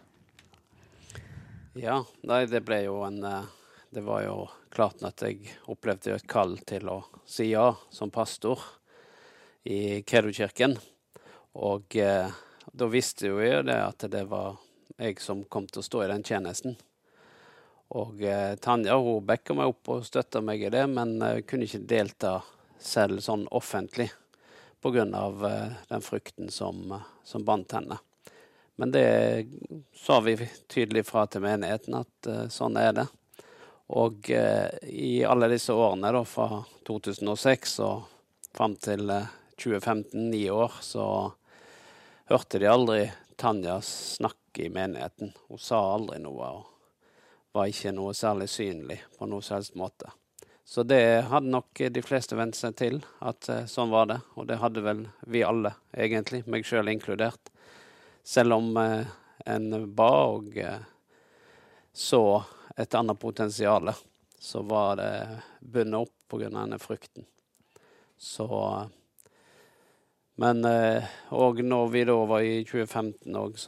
Ja, 1.81 2.03
nei, 2.29 2.45
det 2.51 2.61
ble 2.67 2.83
jo 2.85 3.01
en 3.09 3.19
eh, 3.25 3.51
Det 3.93 4.01
var 4.01 4.23
jo 4.23 4.35
klart 4.71 5.01
at 5.03 5.23
jeg 5.27 5.51
opplevde 5.67 6.13
et 6.15 6.27
kall 6.31 6.53
til 6.63 6.87
å 6.93 7.01
si 7.27 7.49
ja 7.49 7.73
som 7.91 8.13
pastor 8.15 8.63
i 9.67 10.05
Kedokirken. 10.07 10.77
Og 11.59 11.97
eh, 11.99 12.31
da 12.71 12.87
visste 12.87 13.33
jo 13.33 13.41
jeg 13.43 13.67
det 13.67 13.81
at 13.83 14.07
det 14.13 14.23
var 14.31 14.61
jeg 14.95 15.19
som 15.19 15.43
kom 15.43 15.67
til 15.67 15.83
å 15.83 15.89
stå 15.89 16.05
i 16.05 16.11
den 16.13 16.23
tjenesten. 16.23 16.79
Og 17.99 18.23
eh, 18.23 18.55
Tanja 18.63 18.95
hun 18.95 19.27
backa 19.27 19.59
meg 19.59 19.75
opp 19.75 19.91
og 19.97 20.07
støtta 20.07 20.39
meg 20.39 20.63
i 20.63 20.71
det, 20.71 20.87
men 20.87 21.19
eh, 21.27 21.43
kunne 21.43 21.67
ikke 21.67 21.83
delta 21.91 22.37
selv 22.79 23.27
sånn 23.27 23.49
offentlig 23.51 24.07
pga. 24.87 25.03
Eh, 25.03 25.79
den 25.91 26.07
frykten 26.13 26.55
som, 26.55 26.95
som 27.27 27.43
bandt 27.43 27.75
henne. 27.75 27.99
Men 28.79 28.95
det 28.95 29.49
sa 29.99 30.23
vi 30.23 30.39
tydelig 30.71 31.09
fra 31.11 31.27
til 31.27 31.43
menigheten 31.43 32.05
at 32.05 32.31
eh, 32.31 32.47
sånn 32.55 32.79
er 32.79 32.95
det. 33.03 33.11
Og 33.91 34.31
uh, 34.31 34.69
i 34.87 35.25
alle 35.27 35.49
disse 35.51 35.75
årene, 35.75 36.13
da, 36.15 36.23
fra 36.29 36.63
2006 36.87 37.77
og 37.87 38.07
fram 38.57 38.77
til 38.79 39.11
uh, 39.11 39.29
2015, 39.61 40.31
ni 40.31 40.45
år, 40.51 40.79
så 40.81 41.05
hørte 42.31 42.63
de 42.63 42.71
aldri 42.71 43.03
Tanja 43.41 43.81
snakke 43.85 44.67
i 44.67 44.73
menigheten. 44.73 45.35
Hun 45.49 45.61
sa 45.61 45.81
aldri 45.95 46.21
noe 46.23 46.55
og 46.61 46.67
var 47.57 47.71
ikke 47.71 47.95
noe 47.97 48.15
særlig 48.15 48.51
synlig 48.53 49.01
på 49.19 49.27
noe 49.27 49.43
som 49.43 49.59
helst 49.59 49.79
måte. 49.81 50.13
Så 50.65 50.85
det 50.87 51.27
hadde 51.27 51.51
nok 51.51 51.81
de 51.91 52.03
fleste 52.05 52.37
vent 52.39 52.55
seg 52.55 52.77
til, 52.79 53.01
at 53.27 53.49
sånn 53.67 53.91
var 53.91 54.07
det. 54.07 54.21
Og 54.39 54.47
det 54.47 54.61
hadde 54.63 54.85
vel 54.85 55.01
vi 55.27 55.43
alle, 55.43 55.73
egentlig, 55.91 56.45
meg 56.47 56.69
sjøl 56.69 56.93
inkludert. 56.93 57.51
Selv 58.23 58.55
om 58.61 58.77
eh, 58.77 59.09
en 59.47 59.87
ba 59.97 60.11
og 60.31 60.57
eh, 60.59 60.83
så 61.93 62.43
et 62.81 62.95
annet 62.95 63.19
potensial, 63.21 63.93
så 64.39 64.63
var 64.63 64.97
det 64.97 65.43
bundet 65.61 66.01
opp 66.01 66.17
pga. 66.29 66.49
denne 66.49 66.79
frykten. 66.79 67.27
Så 68.17 68.89
Men 70.35 70.65
òg 70.65 71.59
eh, 71.61 71.65
når 71.67 71.89
vi 71.93 72.05
da 72.09 72.15
var 72.25 72.41
i 72.41 72.65
2015 72.65 73.37
òg, 73.37 73.59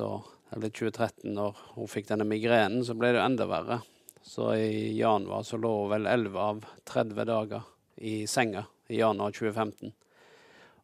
eller 0.52 0.68
2013, 0.68 1.34
når 1.34 1.56
hun 1.74 1.88
fikk 1.88 2.08
denne 2.08 2.24
migrenen, 2.24 2.84
så 2.84 2.94
ble 2.96 3.12
det 3.12 3.20
enda 3.20 3.44
verre. 3.48 3.82
Så 4.22 4.54
i 4.56 4.96
januar 4.96 5.42
så 5.42 5.58
lå 5.60 5.72
hun 5.82 5.90
vel 5.90 6.06
11 6.06 6.38
av 6.40 6.64
30 6.88 7.24
dager 7.28 7.68
i 7.96 8.26
senga 8.26 8.64
i 8.88 9.00
januar 9.00 9.32
2015. 9.36 9.92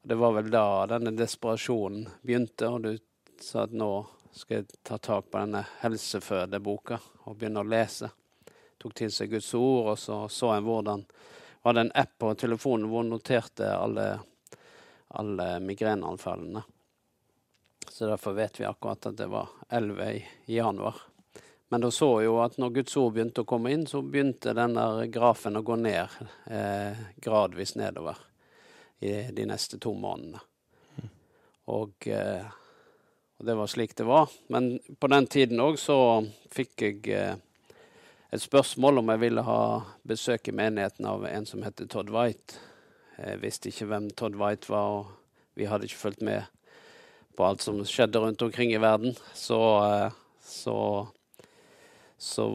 Og 0.03 0.09
det 0.09 0.21
var 0.21 0.37
vel 0.37 0.51
da 0.53 0.67
denne 0.91 1.15
desperasjonen 1.17 2.09
begynte, 2.21 2.69
og 2.69 2.85
du 2.85 2.99
sa 3.41 3.65
at 3.65 3.73
nå 3.73 3.93
skal 4.33 4.61
jeg 4.61 4.83
ta 4.85 4.99
tak 4.99 5.31
på 5.31 5.41
denne 5.41 5.65
helsefødeboka 5.81 7.01
og 7.29 7.37
begynne 7.37 7.63
å 7.63 7.69
lese. 7.69 8.11
Tok 8.79 8.95
til 8.97 9.13
seg 9.13 9.31
Guds 9.35 9.53
ord, 9.59 9.93
og 9.93 9.99
så 10.01 10.23
så 10.33 10.55
jeg 10.55 10.65
hvordan 10.67 11.05
var 11.63 11.75
det 11.77 11.81
en 11.87 11.95
app 12.01 12.19
på 12.19 12.33
telefonen 12.39 12.89
hvor 12.89 13.03
jeg 13.03 13.11
noterte 13.11 13.69
alle, 13.75 14.09
alle 15.19 15.49
migreneanfallene. 15.61 16.63
Så 17.89 18.07
derfor 18.07 18.37
vet 18.39 18.61
vi 18.61 18.67
akkurat 18.69 19.11
at 19.11 19.17
det 19.19 19.27
var 19.27 19.51
11 19.69 20.11
i 20.47 20.57
januar. 20.57 21.03
Men 21.69 21.81
da 21.81 21.91
så 21.91 22.23
jo 22.23 22.39
at 22.41 22.57
når 22.57 22.71
Guds 22.79 22.97
ord 22.97 23.13
begynte 23.17 23.43
å 23.45 23.49
komme 23.49 23.73
inn, 23.75 23.85
så 23.87 24.01
begynte 24.01 24.55
den 24.57 24.77
der 24.79 25.03
grafen 25.13 25.59
å 25.59 25.65
gå 25.67 25.77
ned 25.77 26.15
eh, 26.47 27.03
gradvis 27.21 27.75
nedover 27.77 28.17
i 29.05 29.13
de 29.35 29.45
neste 29.51 29.77
to 29.83 29.93
månedene. 29.93 30.41
Mm. 30.97 31.11
Og 31.75 32.09
eh, 32.09 32.47
og 33.39 33.47
det 33.47 33.55
var 33.55 33.71
slik 33.71 33.95
det 33.97 34.07
var. 34.07 34.31
Men 34.51 34.79
på 34.99 35.11
den 35.11 35.27
tiden 35.31 35.63
òg 35.63 35.79
så 35.79 35.99
fikk 36.55 36.83
jeg 36.83 37.11
eh, 37.15 37.37
et 38.35 38.43
spørsmål 38.43 39.01
om 39.01 39.13
jeg 39.15 39.23
ville 39.23 39.45
ha 39.47 39.61
besøk 40.09 40.51
i 40.51 40.57
menigheten 40.59 41.07
av 41.09 41.27
en 41.29 41.47
som 41.47 41.63
heter 41.63 41.87
Todd 41.87 42.11
White. 42.13 42.59
Jeg 43.19 43.43
visste 43.43 43.71
ikke 43.71 43.89
hvem 43.93 44.11
Todd 44.19 44.39
White 44.39 44.71
var, 44.71 44.99
og 44.99 45.59
vi 45.59 45.69
hadde 45.71 45.87
ikke 45.87 46.03
fulgt 46.03 46.25
med 46.27 46.51
på 47.39 47.47
alt 47.47 47.63
som 47.63 47.79
skjedde 47.87 48.19
rundt 48.19 48.43
omkring 48.43 48.75
i 48.75 48.83
verden. 48.83 49.15
Så, 49.35 49.61
eh, 49.87 50.19
så, 50.43 50.77
så 52.19 52.51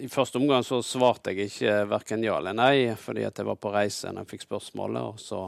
i 0.00 0.08
første 0.08 0.40
omgang 0.40 0.64
så 0.64 0.80
svarte 0.82 1.34
jeg 1.34 1.52
ikke 1.52 1.82
verken 1.90 2.24
ja 2.24 2.38
eller 2.40 2.56
nei, 2.56 2.94
fordi 2.96 3.28
at 3.28 3.36
jeg 3.36 3.48
var 3.48 3.60
på 3.60 3.72
reise 3.76 4.08
når 4.08 4.24
jeg 4.24 4.32
fikk 4.32 4.48
spørsmålet. 4.48 5.04
Og 5.04 5.20
så 5.20 5.44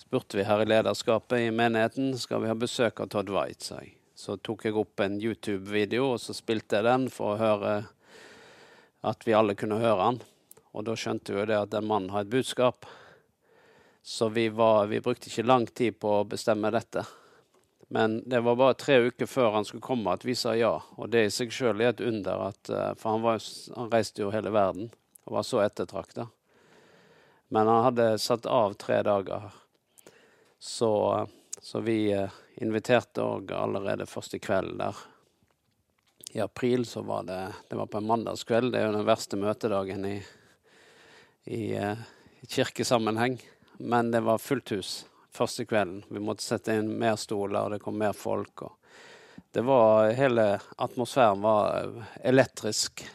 spurte 0.00 0.36
vi 0.36 0.44
her 0.48 0.62
i 0.62 0.66
lederskapet 0.66 1.38
i 1.38 1.50
menigheten 1.52 2.14
skal 2.18 2.40
vi 2.40 2.48
ha 2.48 2.56
besøk 2.56 3.00
av 3.00 3.10
Todd 3.12 3.28
White. 3.30 3.64
sa. 3.64 3.80
Så 4.16 4.36
tok 4.36 4.64
jeg 4.64 4.76
opp 4.76 5.00
en 5.00 5.20
YouTube-video 5.20 6.14
og 6.14 6.20
så 6.20 6.32
spilte 6.36 6.78
jeg 6.78 6.88
den 6.88 7.08
for 7.12 7.34
å 7.34 7.40
høre 7.40 7.74
at 9.04 9.26
vi 9.28 9.36
alle 9.36 9.54
kunne 9.54 9.80
høre 9.80 10.00
han. 10.00 10.22
Og 10.72 10.86
da 10.88 10.96
skjønte 10.96 11.34
vi 11.34 11.42
jo 11.42 11.46
det 11.50 11.60
at 11.60 11.72
den 11.74 11.88
mannen 11.88 12.14
har 12.14 12.24
et 12.24 12.32
budskap. 12.32 12.88
Så 14.02 14.30
vi, 14.32 14.48
var, 14.48 14.88
vi 14.88 15.02
brukte 15.04 15.28
ikke 15.28 15.44
lang 15.44 15.68
tid 15.68 16.00
på 16.00 16.20
å 16.20 16.26
bestemme 16.28 16.72
dette. 16.72 17.04
Men 17.92 18.22
det 18.24 18.40
var 18.40 18.56
bare 18.56 18.80
tre 18.80 19.00
uker 19.10 19.28
før 19.28 19.52
han 19.58 19.68
skulle 19.68 19.84
komme 19.84 20.12
at 20.16 20.24
vi 20.24 20.36
sa 20.38 20.56
ja. 20.56 20.78
Og 20.96 21.12
det 21.12 21.26
i 21.26 21.32
seg 21.34 21.52
sjøl 21.52 21.80
er 21.82 21.92
et 21.92 22.04
under, 22.04 22.48
at, 22.48 22.70
eh, 22.72 22.92
for 22.96 23.18
han, 23.18 23.24
var, 23.24 23.40
han, 23.76 23.90
reiste 23.92 24.24
jo 24.24 24.32
hele 24.32 24.52
verden 24.54 24.92
og 25.26 25.36
var 25.36 25.44
så 25.44 25.60
ettertrakta. 25.64 26.30
Men 27.50 27.68
han 27.68 27.90
hadde 27.90 28.12
satt 28.22 28.46
av 28.46 28.78
tre 28.80 29.02
dager. 29.04 29.50
Så, 30.62 31.28
så 31.60 31.80
vi 31.80 32.12
eh, 32.12 32.30
inviterte 32.60 33.24
òg 33.24 33.52
allerede 33.56 34.04
første 34.06 34.38
kveld 34.38 34.74
der. 34.76 34.96
I 36.36 36.42
april 36.44 36.84
så 36.86 37.00
var 37.02 37.24
det 37.24 37.38
Det 37.68 37.76
var 37.76 37.86
på 37.86 37.98
en 37.98 38.06
mandagskveld. 38.06 38.72
Det 38.72 38.78
er 38.78 38.90
jo 38.90 38.98
den 38.98 39.08
verste 39.08 39.38
møtedagen 39.40 40.04
i, 40.04 40.18
i, 41.44 41.62
eh, 41.74 42.02
i 42.40 42.46
kirkesammenheng. 42.46 43.40
Men 43.78 44.10
det 44.12 44.20
var 44.20 44.38
fullt 44.38 44.74
hus 44.76 44.90
første 45.32 45.64
kvelden. 45.64 46.04
Vi 46.12 46.20
måtte 46.20 46.44
sette 46.44 46.76
inn 46.76 46.92
mer 46.98 47.16
stoler, 47.16 47.62
og 47.64 47.72
det 47.72 47.80
kom 47.80 47.96
mer 47.98 48.12
folk. 48.12 48.66
det 49.52 49.64
var, 49.64 50.10
Hele 50.12 50.60
atmosfæren 50.76 51.40
var 51.40 51.78
eh, 51.80 52.12
elektrisk, 52.34 53.06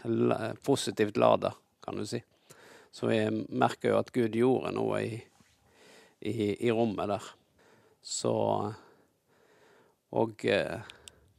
positivt 0.65 1.17
lada, 1.17 1.53
kan 1.85 2.01
du 2.01 2.05
si. 2.09 2.23
Så 2.91 3.07
vi 3.07 3.21
merker 3.49 3.93
jo 3.93 4.01
at 4.01 4.11
Gud 4.11 4.33
gjorde 4.33 4.73
noe 4.73 5.05
i, 5.05 5.23
i, 6.25 6.67
i 6.67 6.73
rommet 6.73 7.09
der. 7.13 7.29
Så 8.05 8.33
Og 10.15 10.45
eh, 10.45 10.81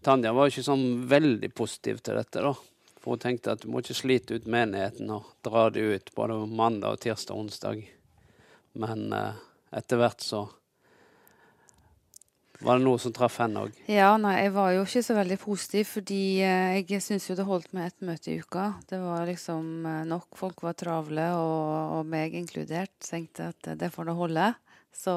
Tanja 0.05 0.33
var 0.37 0.51
ikke 0.51 0.67
sånn 0.67 1.07
veldig 1.11 1.49
positiv 1.57 2.03
til 2.05 2.19
dette, 2.19 2.43
da. 2.43 2.53
For 3.01 3.15
hun 3.15 3.23
tenkte 3.23 3.55
at 3.55 3.63
du 3.63 3.71
må 3.71 3.81
ikke 3.83 3.97
slite 3.97 4.37
ut 4.37 4.49
menigheten 4.51 5.11
og 5.15 5.31
dra 5.47 5.69
det 5.71 5.83
ut 5.83 6.13
både 6.15 6.37
mandag, 6.47 6.97
og 6.97 7.03
tirsdag 7.03 7.35
og 7.35 7.47
onsdag. 7.47 7.83
Men 8.79 9.09
eh, 9.15 9.41
etter 9.79 10.01
hvert 10.03 10.23
så 10.23 10.45
var 12.61 12.79
det 12.79 12.87
noe 12.87 12.99
som 13.01 13.13
traff 13.13 13.37
henne 13.43 13.67
òg? 13.67 13.75
Ja, 13.91 14.15
nei, 14.21 14.37
jeg 14.41 14.53
var 14.55 14.71
jo 14.73 14.85
ikke 14.87 15.03
så 15.05 15.17
veldig 15.17 15.37
positiv, 15.43 15.89
fordi 15.99 16.21
eh, 16.45 16.79
jeg 16.81 17.03
syns 17.05 17.29
jo 17.29 17.37
det 17.37 17.49
holdt 17.49 17.73
med 17.77 17.91
ett 17.91 18.07
møte 18.07 18.33
i 18.33 18.39
uka. 18.41 18.69
Det 18.89 19.01
var 19.03 19.27
liksom 19.29 19.87
eh, 19.87 20.05
nok. 20.09 20.31
Folk 20.41 20.63
var 20.65 20.77
travle, 20.79 21.27
og, 21.37 21.99
og 21.99 22.09
meg 22.11 22.37
inkludert. 22.39 22.95
Tenkte 23.05 23.51
at 23.53 23.75
det 23.77 23.91
får 23.93 24.09
det 24.09 24.17
holde. 24.17 24.49
Så 24.97 25.13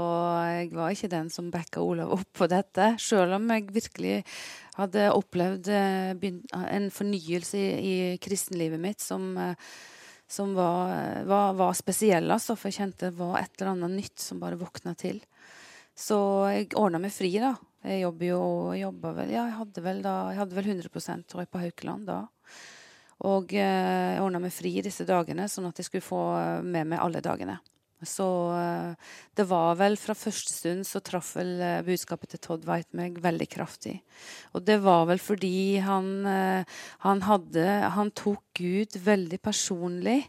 jeg 0.52 0.74
var 0.76 0.92
ikke 0.94 1.12
den 1.12 1.30
som 1.34 1.48
backa 1.54 1.82
Olav 1.82 2.12
opp 2.18 2.28
på 2.36 2.48
dette. 2.52 2.92
Selv 3.02 3.38
om 3.38 3.48
jeg 3.54 3.70
virkelig 3.74 4.18
hadde 4.76 5.06
opplevd 5.16 5.70
eh, 5.74 6.28
en 6.60 6.90
fornyelse 6.94 7.62
i, 7.80 7.96
kristenlivet 8.22 8.82
mitt 8.82 9.02
som, 9.04 9.32
som 10.28 10.52
var, 10.58 11.24
var, 11.30 11.56
var, 11.58 11.78
spesiell. 11.80 12.28
Altså, 12.30 12.58
for 12.60 12.70
jeg 12.70 12.82
kjente 12.82 13.10
det 13.10 13.18
var 13.20 13.40
et 13.40 13.56
eller 13.58 13.74
annet 13.74 13.98
nytt 14.02 14.20
som 14.24 14.44
bare 14.44 14.60
våkna 14.60 14.94
til. 15.00 15.22
Så 16.00 16.20
jeg 16.52 16.70
ordna 16.80 17.02
meg 17.02 17.16
fri, 17.16 17.32
da. 17.42 17.56
Jeg 17.84 18.04
jobber 18.04 18.28
jo 18.28 18.44
jobba 18.76 19.14
vel 19.16 19.30
Ja, 19.32 19.46
jeg 19.48 19.56
hadde 19.56 19.82
vel 19.86 20.02
da 20.04 20.14
Jeg 20.34 20.40
hadde 20.42 20.56
vel 20.58 20.66
100 20.74 20.90
tror 21.32 21.46
jeg, 21.46 21.48
på 21.48 21.62
Haukeland 21.64 22.10
da. 22.10 22.18
Og 23.30 23.54
eh, 23.56 24.16
jeg 24.16 24.22
ordna 24.24 24.44
meg 24.44 24.54
fri 24.56 24.78
disse 24.84 25.08
dagene, 25.08 25.48
sånn 25.52 25.68
at 25.72 25.80
jeg 25.80 25.90
skulle 25.90 26.06
få 26.06 26.22
med 26.64 26.88
meg 26.92 27.04
alle 27.04 27.24
dagene. 27.24 27.58
Så 28.06 28.26
eh, 28.56 28.94
det 29.36 29.44
var 29.50 29.76
vel 29.80 29.98
fra 30.00 30.16
første 30.16 30.54
stund 30.54 30.88
så 30.88 31.02
traff 31.04 31.34
vel 31.36 31.52
eh, 31.60 31.82
budskapet 31.84 32.32
til 32.32 32.42
Todd 32.46 32.68
White 32.68 32.96
meg 32.96 33.20
veldig 33.24 33.48
kraftig. 33.52 33.98
Og 34.56 34.64
det 34.68 34.78
var 34.86 35.10
vel 35.10 35.20
fordi 35.20 35.82
han, 35.84 36.10
eh, 36.28 36.80
han 37.04 37.24
hadde 37.28 37.66
Han 37.96 38.12
tok 38.16 38.44
Gud 38.60 38.96
veldig 39.04 39.40
personlig, 39.44 40.22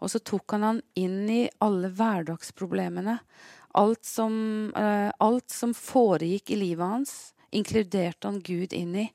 og 0.00 0.10
så 0.10 0.18
tok 0.18 0.56
han 0.56 0.66
han 0.66 0.82
inn 0.98 1.30
i 1.30 1.42
alle 1.62 1.90
hverdagsproblemene 1.90 3.18
alt 3.72 4.04
som, 4.04 4.34
alt 4.76 5.48
som 5.48 5.70
foregikk 5.72 6.50
i 6.52 6.58
livet 6.60 6.84
hans, 6.84 7.12
inkluderte 7.56 8.28
han 8.28 8.42
Gud 8.44 8.74
inn 8.76 8.92
i. 9.00 9.06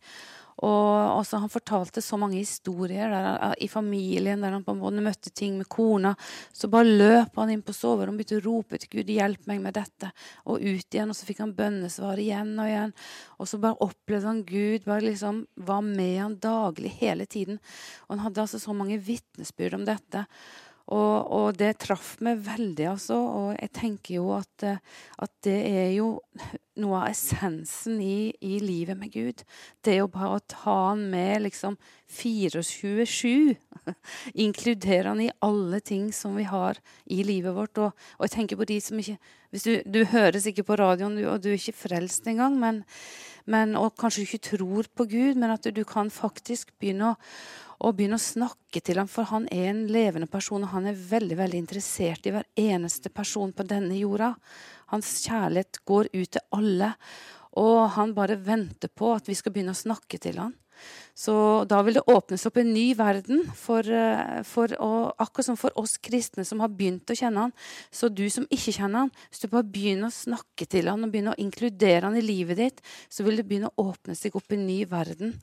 Og 0.66 1.20
også, 1.20 1.38
Han 1.38 1.52
fortalte 1.54 2.02
så 2.02 2.18
mange 2.18 2.40
historier 2.40 3.12
der, 3.12 3.28
uh, 3.44 3.54
i 3.62 3.68
familien 3.70 4.42
der 4.42 4.56
han 4.56 4.66
på 4.66 4.74
en 4.74 4.82
måte 4.82 5.04
møtte 5.04 5.30
ting 5.30 5.58
med 5.60 5.70
kona. 5.70 6.16
Så 6.54 6.70
bare 6.72 6.90
løp 6.90 7.38
han 7.38 7.52
inn 7.54 7.62
på 7.66 7.76
soverommet 7.76 8.18
og 8.18 8.24
begynte 8.24 8.42
å 8.42 8.46
rope 8.48 8.80
til 8.82 8.90
Gud 8.98 9.12
'hjelp 9.14 9.48
meg 9.48 9.62
med 9.62 9.78
dette'. 9.78 10.12
Og 10.46 10.62
ut 10.62 10.94
igjen, 10.94 11.10
og 11.10 11.16
så 11.16 11.28
fikk 11.30 11.44
han 11.46 11.54
bønnesvar 11.54 12.18
igjen 12.18 12.56
og 12.58 12.66
igjen. 12.66 12.94
Og 13.40 13.48
så 13.48 13.62
bare 13.62 13.82
opplevde 13.86 14.28
han 14.28 14.44
Gud 14.44 14.86
bare 14.86 15.06
liksom 15.06 15.46
var 15.56 15.82
med 15.82 16.22
han 16.22 16.40
daglig 16.42 16.98
hele 17.02 17.26
tiden. 17.26 17.60
Og 18.08 18.18
han 18.18 18.26
hadde 18.26 18.42
altså 18.42 18.60
så 18.60 18.74
mange 18.74 18.98
vitnesbyrd 18.98 19.78
om 19.78 19.86
dette. 19.86 20.26
Og, 20.88 21.32
og, 21.36 21.48
det 21.60 21.74
traff 21.84 22.16
meg 22.24 22.40
veldig, 22.46 22.86
altså. 22.94 23.18
Og 23.20 23.50
jeg 23.58 23.74
tenker 23.76 24.20
jo 24.22 24.30
at, 24.38 24.64
eh, 24.64 24.80
at, 25.20 25.34
det 25.44 25.58
er 25.68 25.90
jo 25.98 26.14
noe 26.82 27.02
av 27.02 27.12
essensen 27.12 28.00
i, 28.02 28.34
i, 28.42 28.58
livet 28.64 28.98
med 29.00 29.12
Gud. 29.14 29.44
Det 29.86 29.98
å 30.02 30.10
bare 30.12 30.40
ta 30.50 30.76
han 30.90 31.08
med 31.12 31.46
liksom 31.46 31.78
24-7. 32.20 33.56
Inkludere 34.46 35.12
han 35.12 35.24
i 35.24 35.32
alle 35.46 35.82
ting 35.82 36.10
som 36.16 36.38
vi 36.38 36.48
har 36.48 36.80
i 37.06 37.24
livet 37.28 37.56
vårt. 37.56 37.78
Og, 37.82 38.08
og 38.18 38.28
jeg 38.28 38.36
tenker 38.38 38.60
på 38.60 38.70
de 38.70 38.80
som 38.84 39.02
ikke 39.02 39.18
Du, 39.48 39.78
du 39.88 40.02
høres 40.12 40.44
ikke 40.50 40.66
på 40.68 40.76
radioen, 40.76 41.16
og 41.24 41.40
du 41.40 41.54
er 41.54 41.56
ikke 41.56 41.88
frelst 41.88 42.26
engang, 42.28 42.58
men, 42.60 42.82
men, 43.48 43.78
og 43.80 43.94
kanskje 43.96 44.20
du 44.20 44.26
ikke 44.28 44.48
tror 44.50 44.90
på 44.92 45.06
Gud, 45.08 45.40
men 45.40 45.54
at 45.54 45.64
du, 45.64 45.72
du 45.72 45.86
kan 45.88 46.12
faktisk 46.12 46.74
begynne 46.76 47.14
å, 47.14 47.16
å 47.80 47.94
begynne 47.96 48.20
å 48.20 48.22
snakke 48.22 48.82
til 48.84 49.00
ham, 49.00 49.08
for 49.08 49.30
han 49.32 49.48
er 49.48 49.70
en 49.72 49.86
levende 49.88 50.28
person, 50.28 50.66
og 50.68 50.74
han 50.74 50.90
er 50.92 51.00
veldig 51.00 51.38
veldig 51.40 51.62
interessert 51.64 52.28
i 52.28 52.36
hver 52.36 52.50
eneste 52.60 53.08
person 53.08 53.56
på 53.56 53.66
denne 53.72 53.96
jorda. 53.96 54.34
Hans 54.94 55.18
kjærlighet 55.26 55.82
går 55.88 56.12
ut 56.14 56.32
til 56.38 56.46
alle. 56.56 56.94
Og 57.58 57.90
han 57.98 58.14
bare 58.18 58.38
venter 58.40 58.92
på 58.94 59.12
at 59.16 59.28
vi 59.30 59.36
skal 59.38 59.54
begynne 59.56 59.76
å 59.76 59.86
snakke 59.86 60.20
til 60.22 60.40
han. 60.42 60.56
Så 61.18 61.34
da 61.66 61.80
vil 61.82 61.98
det 61.98 62.04
åpnes 62.12 62.46
opp 62.46 62.60
en 62.62 62.70
ny 62.70 62.92
verden, 62.98 63.42
for, 63.58 63.82
eh, 63.82 64.44
for 64.46 64.70
å, 64.78 64.92
akkurat 65.18 65.48
som 65.48 65.58
for 65.58 65.74
oss 65.80 65.98
kristne 65.98 66.46
som 66.46 66.62
har 66.62 66.70
begynt 66.70 67.10
å 67.10 67.18
kjenne 67.18 67.48
han. 67.48 67.54
Så 67.90 68.12
du 68.14 68.28
som 68.30 68.46
ikke 68.46 68.76
kjenner 68.76 69.06
han, 69.06 69.12
hvis 69.32 69.42
du 69.42 69.48
bare 69.50 69.66
begynner 69.66 70.12
å 70.12 70.14
snakke 70.14 70.70
til 70.70 70.92
han 70.92 71.04
og 71.04 71.12
begynner 71.12 71.34
å 71.34 71.42
inkludere 71.42 72.06
han 72.06 72.20
i 72.20 72.26
livet 72.26 72.62
ditt, 72.62 72.86
så 73.10 73.26
vil 73.26 73.42
det 73.42 73.48
begynne 73.50 73.74
å 73.74 73.90
åpne 73.90 74.16
seg 74.16 74.38
opp 74.38 74.54
en 74.54 74.68
ny 74.68 74.84
verden. 74.86 75.34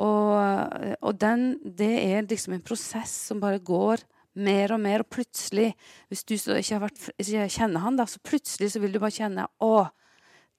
Og, 0.00 0.96
og 1.04 1.12
den, 1.20 1.60
det 1.62 1.92
er 2.02 2.24
liksom 2.26 2.56
en 2.56 2.64
prosess 2.64 3.12
som 3.28 3.38
bare 3.44 3.60
går 3.62 4.02
mer 4.34 4.74
og 4.74 4.80
mer. 4.84 5.04
Og 5.04 5.10
plutselig, 5.16 5.72
hvis 6.12 6.24
du 6.28 6.36
ikke, 6.36 6.80
vært, 6.86 7.04
ikke 7.18 7.50
kjenner 7.56 7.84
han, 7.84 8.00
da, 8.00 8.08
så 8.10 8.22
plutselig 8.24 8.72
så 8.74 8.82
vil 8.82 8.94
du 8.94 9.00
bare 9.02 9.14
kjenne 9.14 9.46
Å, 9.64 9.74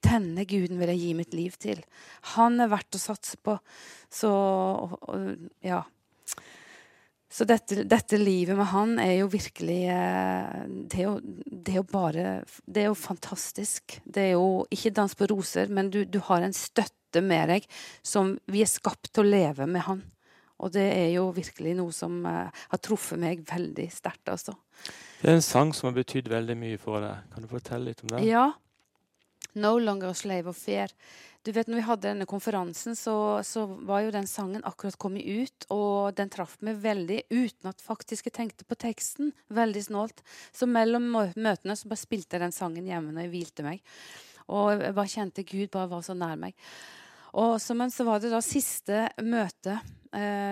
denne 0.05 0.45
guden 0.47 0.79
vil 0.79 0.91
jeg 0.93 1.01
gi 1.01 1.11
mitt 1.17 1.35
liv 1.35 1.57
til. 1.61 1.81
Han 2.35 2.59
er 2.61 2.71
verdt 2.71 2.97
å 2.97 3.01
satse 3.01 3.39
på. 3.41 3.57
Så 4.13 4.31
ja. 5.65 5.81
Så 7.35 7.43
dette, 7.43 7.83
dette, 7.83 8.17
livet 8.21 8.55
med 8.55 8.69
han 8.71 8.93
er 9.01 9.17
jo 9.17 9.25
virkelig 9.27 9.81
eh, 9.91 10.59
det 10.87 11.01
er 11.01 11.07
jo, 11.09 11.15
det 11.19 11.73
er 11.73 11.79
jo, 11.81 11.87
bare 11.89 12.27
Det 12.63 12.83
er 12.83 12.87
jo 12.87 12.95
fantastisk. 12.95 13.97
Det 14.05 14.29
er 14.29 14.33
jo 14.37 14.63
ikke 14.71 14.93
dans 14.95 15.17
på 15.17 15.27
roser, 15.33 15.67
men 15.73 15.89
du, 15.91 16.05
du 16.05 16.21
har 16.29 16.45
en 16.45 16.55
støtte 16.55 17.23
med 17.25 17.49
deg 17.51 17.67
som 18.05 18.37
vi 18.51 18.63
er 18.63 18.71
skapt 18.71 19.11
til 19.11 19.25
å 19.25 19.33
leve 19.33 19.67
med 19.67 19.83
han. 19.87 20.03
Og 20.63 20.71
det 20.71 20.85
er 20.87 21.09
jo 21.17 21.29
virkelig 21.35 21.75
noe 21.75 21.93
som 21.95 22.21
uh, 22.23 22.47
har 22.71 22.81
truffet 22.83 23.19
meg 23.19 23.43
veldig 23.47 23.87
sterkt. 23.91 24.29
Altså. 24.31 24.55
Det 25.21 25.31
er 25.31 25.39
en 25.39 25.45
sang 25.45 25.73
som 25.75 25.89
har 25.89 25.97
betydd 25.97 26.29
veldig 26.31 26.55
mye 26.59 26.79
for 26.81 27.03
deg. 27.03 27.25
Kan 27.33 27.43
du 27.43 27.51
fortelle 27.51 27.91
litt 27.91 28.05
om 28.05 28.15
den? 28.15 28.27
Ja. 28.27 28.51
'No 29.55 29.77
Longer 29.79 30.11
a 30.11 30.13
Slave 30.13 30.51
of 30.51 30.57
Fear'. 30.59 30.91
Du 31.45 31.51
vet, 31.51 31.67
når 31.69 31.77
vi 31.77 31.85
hadde 31.85 32.07
denne 32.07 32.25
konferansen, 32.25 32.95
så, 32.97 33.39
så, 33.45 33.67
var 33.87 34.01
jo 34.01 34.11
den 34.11 34.25
sangen 34.27 34.63
akkurat 34.65 34.97
kommet 34.97 35.23
ut. 35.23 35.67
Og 35.69 36.15
den 36.17 36.31
traff 36.33 36.57
meg 36.65 36.79
veldig 36.81 37.19
uten 37.29 37.69
at 37.69 37.83
faktisk 37.85 38.27
jeg 38.27 38.35
tenkte 38.35 38.65
på 38.65 38.77
teksten. 38.81 39.29
Veldig 39.53 39.83
snålt. 39.85 40.23
Så 40.51 40.67
mellom 40.67 41.05
møtene 41.13 41.77
så 41.77 41.91
bare 41.91 42.01
spilte 42.01 42.35
jeg 42.35 42.47
den 42.47 42.55
sangen 42.55 42.89
hjemme 42.89 43.13
når 43.13 43.27
jeg 43.27 43.33
hvilte 43.35 43.67
meg. 43.67 43.85
Og 44.49 44.81
jeg 44.81 44.97
bare 44.97 45.13
kjente 45.13 45.45
Gud 45.45 45.69
bare 45.73 45.91
var 45.93 46.03
så 46.05 46.17
nær 46.17 46.35
meg. 46.41 46.57
Og 47.37 47.59
så, 47.61 47.77
men 47.77 47.93
så 47.93 48.07
var 48.07 48.23
det 48.23 48.33
da 48.33 48.41
siste 48.43 49.05
møte 49.21 49.77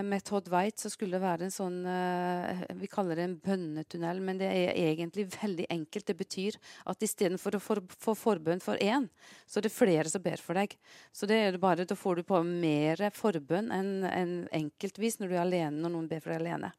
med 0.04 0.24
Todd 0.28 0.50
White 0.52 0.82
så 0.82 0.90
skulle 0.92 1.18
det 1.18 1.24
være 1.24 1.48
en 1.48 1.54
sånn 1.54 1.78
eh, 1.88 2.64
Vi 2.80 2.90
kaller 2.92 3.20
det 3.20 3.28
en 3.28 3.36
bønnetunnel, 3.44 4.20
men 4.24 4.40
det 4.42 4.50
er 4.50 4.80
egentlig 4.90 5.28
veldig 5.34 5.68
enkelt. 5.74 6.08
Det 6.10 6.18
betyr 6.20 6.58
at 6.92 7.06
istedenfor 7.06 7.58
å 7.58 7.62
få 7.64 7.78
for, 7.88 8.18
forbønn 8.20 8.64
for 8.64 8.80
én, 8.84 9.08
så 9.48 9.60
er 9.60 9.68
det 9.68 9.74
flere 9.76 10.10
som 10.12 10.24
ber 10.24 10.42
for 10.42 10.60
deg. 10.60 10.76
Så 11.16 11.30
det 11.30 11.40
er 11.40 11.56
det 11.56 11.64
bare, 11.64 11.88
da 11.88 11.98
får 11.98 12.20
du 12.20 12.28
på 12.28 12.42
mer 12.48 13.08
forbønn 13.16 13.72
enn 13.74 13.94
en 14.10 14.34
enkeltvis 14.54 15.20
når 15.20 15.32
du 15.32 15.38
er 15.38 15.46
alene 15.46 15.84
når 15.84 15.96
noen 15.96 16.10
ber 16.12 16.24
for 16.24 16.34
deg 16.34 16.44
alene. 16.44 16.74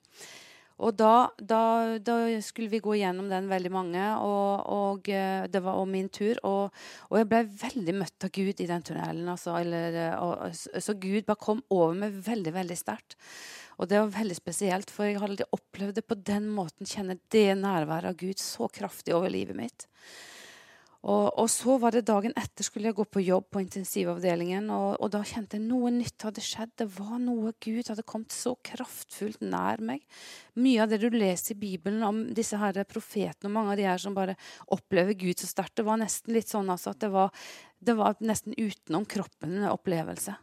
Og 0.82 0.96
da, 0.98 1.30
da, 1.38 1.60
da, 2.02 2.16
skulle 2.42 2.72
vi 2.72 2.80
gå 2.82 2.96
gjennom 2.98 3.28
den, 3.30 3.46
veldig 3.46 3.70
mange, 3.70 4.06
og, 4.18 4.64
og 4.74 5.10
eh, 5.12 5.46
det 5.46 5.62
var 5.62 5.78
også 5.78 5.92
min 5.92 6.08
tur. 6.10 6.40
Og, 6.42 6.80
og, 7.10 7.18
jeg 7.20 7.28
ble 7.30 7.42
veldig 7.60 7.94
møtt 8.00 8.26
av 8.26 8.32
Gud 8.34 8.62
i 8.62 8.66
den 8.70 8.86
tunnelen. 8.86 9.28
Altså, 9.30 9.54
eller, 9.60 10.00
og, 10.18 10.50
så 10.54 10.96
Gud 10.98 11.28
bare 11.28 11.44
kom 11.44 11.62
over 11.70 11.94
meg 12.02 12.18
veldig, 12.26 12.56
veldig 12.58 12.78
sterkt. 12.80 13.14
Og 13.78 13.90
det 13.90 14.00
var 14.00 14.12
veldig 14.18 14.38
spesielt, 14.38 14.90
for 14.90 15.06
jeg 15.06 15.22
hadde 15.22 15.46
opplevd 15.54 15.98
det 15.98 16.06
på 16.10 16.18
den 16.26 16.50
måten. 16.54 16.90
Kjenne 16.90 17.20
det 17.34 17.48
nærværet 17.60 18.10
av 18.10 18.18
Gud 18.18 18.42
så 18.42 18.66
kraftig 18.70 19.14
over 19.14 19.30
livet 19.30 19.58
mitt. 19.58 19.86
Og, 21.04 21.26
og, 21.36 21.48
så 21.52 21.74
var 21.80 21.92
det 21.92 22.06
dagen 22.08 22.32
etter 22.40 22.64
skulle 22.64 22.88
jeg 22.88 22.96
gå 22.96 23.04
på 23.04 23.20
jobb 23.20 23.50
på 23.52 23.60
intensivavdelingen. 23.60 24.70
Og, 24.72 24.94
og, 24.96 25.10
da 25.12 25.20
kjente 25.28 25.58
jeg 25.58 25.66
noe 25.66 25.92
nytt 25.92 26.24
hadde 26.24 26.44
skjedd. 26.44 26.72
Det 26.80 26.86
var 26.96 27.18
noe 27.20 27.52
Gud 27.60 27.90
hadde 27.92 28.06
kommet 28.08 28.32
så 28.32 28.54
kraftfullt 28.64 29.44
nær 29.44 29.82
meg. 29.84 30.06
Mye 30.56 30.80
av 30.84 30.92
det 30.92 31.02
du 31.02 31.10
leser 31.12 31.52
i 31.52 31.60
Bibelen 31.60 32.00
om 32.08 32.22
disse 32.36 32.56
her 32.60 32.80
profetene 32.88 33.50
og 33.50 33.56
mange 33.58 33.74
av 33.74 33.82
de 33.82 33.88
her 33.88 34.00
som 34.00 34.16
bare 34.16 34.38
opplever 34.72 35.18
Gud 35.20 35.42
så 35.42 35.50
sterkt, 35.50 35.76
det 35.76 35.84
var 35.84 36.00
nesten 36.00 36.32
litt 36.36 36.48
sånn 36.48 36.72
altså 36.72 36.94
at 36.94 37.02
det 37.04 37.12
var, 37.12 37.34
det 37.84 37.98
var 37.98 38.16
nesten 38.24 38.56
utenom 38.56 39.04
kroppen 39.04 39.58
en 39.60 39.72
opplevelse. 39.74 40.38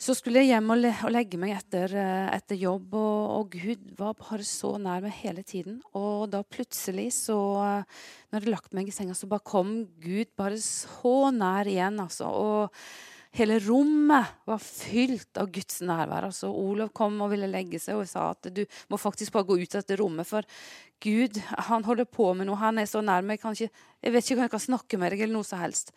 Så 0.00 0.14
skulle 0.16 0.40
jeg 0.40 0.54
hjem 0.54 0.70
og, 0.72 0.78
le 0.80 0.90
og 1.04 1.12
legge 1.12 1.36
meg 1.36 1.52
etter, 1.58 1.92
eh, 1.92 2.30
etter 2.32 2.56
jobb, 2.56 2.94
og, 2.96 3.24
og, 3.34 3.52
Gud 3.52 3.90
var 3.98 4.14
bare 4.16 4.46
så 4.48 4.72
nær 4.80 5.02
meg 5.04 5.12
hele 5.18 5.44
tiden. 5.44 5.76
Og 5.92 6.24
da 6.32 6.40
plutselig, 6.40 7.10
så 7.18 7.36
Når 7.36 7.84
jeg 8.32 8.38
hadde 8.38 8.54
lagt 8.54 8.72
meg 8.72 8.88
i 8.88 8.94
senga, 8.94 9.12
så 9.12 9.28
bare 9.28 9.44
kom 9.44 9.74
Gud 10.00 10.32
bare 10.40 10.56
så 10.56 11.28
nær 11.36 11.68
igjen, 11.68 12.00
altså. 12.00 12.30
Og 12.32 12.80
hele 13.36 13.60
rommet 13.60 14.40
var 14.48 14.64
fylt 14.64 15.36
av 15.36 15.52
Guds 15.52 15.82
nærvær. 15.84 16.30
Altså, 16.30 16.48
Olav 16.48 16.94
kom 16.96 17.20
og 17.20 17.34
ville 17.34 17.50
legge 17.50 17.82
seg 17.82 18.00
og 18.00 18.08
sa 18.08 18.30
at 18.32 18.48
du 18.56 18.64
må 18.88 18.96
faktisk 18.96 19.36
bare 19.36 19.50
gå 19.52 19.60
ut 19.60 19.74
av 19.74 19.84
dette 19.84 20.00
rommet. 20.00 20.26
For 20.26 20.48
Gud 21.04 21.44
han 21.68 21.84
holder 21.84 22.08
på 22.08 22.32
med 22.32 22.48
noe. 22.48 22.56
Han 22.62 22.80
er 22.80 22.88
så 22.88 23.04
nær 23.04 23.20
meg. 23.20 23.44
Jeg, 23.60 23.68
jeg 24.00 24.16
vet 24.16 24.24
ikke 24.24 24.40
om 24.40 24.46
jeg 24.48 24.56
kan 24.56 24.68
snakke 24.70 24.96
med 24.96 25.12
deg, 25.12 25.26
eller 25.26 25.42
noe 25.42 25.52
som 25.52 25.60
helst. 25.60 25.92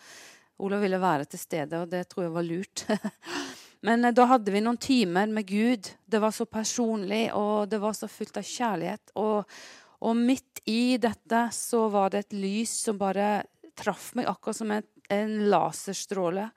Olav 0.60 0.84
ville 0.84 1.00
være 1.00 1.32
til 1.32 1.39
stede, 1.39 1.80
og 1.80 1.88
det 1.88 2.10
tror 2.12 2.28
jeg 2.28 2.36
var 2.36 2.52
lurt. 2.52 2.89
Men 3.84 4.06
eh, 4.06 4.15
da 4.15 4.28
hadde 4.32 4.54
vi 4.54 4.63
noen 4.63 4.80
timer 4.82 5.32
med 5.32 5.48
Gud. 5.50 5.89
Det 6.06 6.22
var 6.24 6.36
så 6.36 6.48
personlig, 6.50 7.28
og 7.36 7.69
det 7.72 7.82
var 7.84 7.96
så 7.98 8.10
fullt 8.12 8.39
av 8.39 8.48
kjærlighet. 8.48 9.13
Og, 9.19 9.60
og 10.04 10.17
midt 10.17 10.63
i 10.69 10.98
dette 11.02 11.46
så 11.56 11.88
var 11.93 12.13
det 12.13 12.26
et 12.26 12.39
lys 12.46 12.74
som 12.88 13.00
bare 13.02 13.43
traff 13.78 14.12
meg 14.17 14.30
akkurat 14.30 14.60
som 14.60 14.72
en, 14.72 14.89
en 15.12 15.38
laserstråle. 15.52 16.50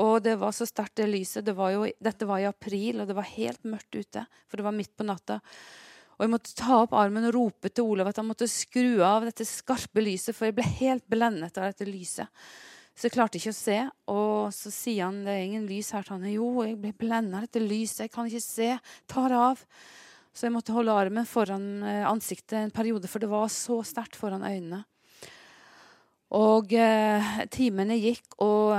Og 0.00 0.20
det 0.22 0.36
var 0.38 0.54
så 0.54 0.66
sterkt, 0.68 0.98
det 1.00 1.10
lyset. 1.10 1.44
Det 1.46 1.56
var 1.58 1.74
jo, 1.74 1.86
dette 1.98 2.28
var 2.28 2.42
i 2.42 2.48
april, 2.48 3.02
og 3.02 3.10
det 3.10 3.16
var 3.18 3.30
helt 3.32 3.64
mørkt 3.66 3.96
ute. 3.96 4.26
For 4.46 4.60
det 4.60 4.66
var 4.68 4.76
midt 4.76 4.94
på 4.96 5.06
natta. 5.08 5.40
Og 6.20 6.26
jeg 6.26 6.32
måtte 6.34 6.52
ta 6.52 6.82
opp 6.82 6.92
armen 6.94 7.26
og 7.30 7.32
rope 7.32 7.70
til 7.72 7.94
Olav 7.94 8.10
at 8.10 8.18
han 8.20 8.28
måtte 8.28 8.46
skru 8.50 9.00
av 9.02 9.24
dette 9.24 9.46
skarpe 9.48 10.02
lyset, 10.04 10.36
for 10.36 10.50
jeg 10.50 10.58
ble 10.58 10.66
helt 10.82 11.06
blendet 11.08 11.56
av 11.56 11.70
dette 11.72 11.88
lyset. 11.88 12.28
Så 13.00 13.08
jeg 13.08 13.14
klarte 13.14 13.40
ikke 13.40 13.54
å 13.54 13.56
se. 13.56 13.78
Og 14.12 14.52
så 14.52 14.70
sier 14.74 15.06
han 15.06 15.22
det 15.24 15.32
er 15.32 15.46
ingen 15.46 15.64
lys 15.64 15.94
her. 15.96 16.04
Han, 16.12 16.26
jo, 16.28 16.50
jeg 16.68 16.76
blir 16.82 16.92
blenda 17.00 17.38
av 17.38 17.46
dette 17.46 17.62
lyset. 17.64 18.04
Jeg 18.04 18.12
kan 18.12 18.28
ikke 18.28 18.44
se. 18.44 18.74
Ta 19.08 19.24
det 19.32 19.38
av. 19.40 19.62
Så 20.36 20.46
jeg 20.46 20.52
måtte 20.52 20.74
holde 20.76 20.92
armen 20.92 21.24
foran 21.26 21.80
eh, 21.80 22.04
ansiktet 22.06 22.58
en 22.60 22.74
periode, 22.74 23.08
for 23.10 23.22
det 23.22 23.30
var 23.32 23.48
så 23.50 23.80
sterkt 23.88 24.20
foran 24.20 24.44
øynene. 24.44 24.84
Og 26.36 26.70
eh, 26.78 27.40
timene 27.50 27.96
gikk, 27.98 28.36
og 28.44 28.76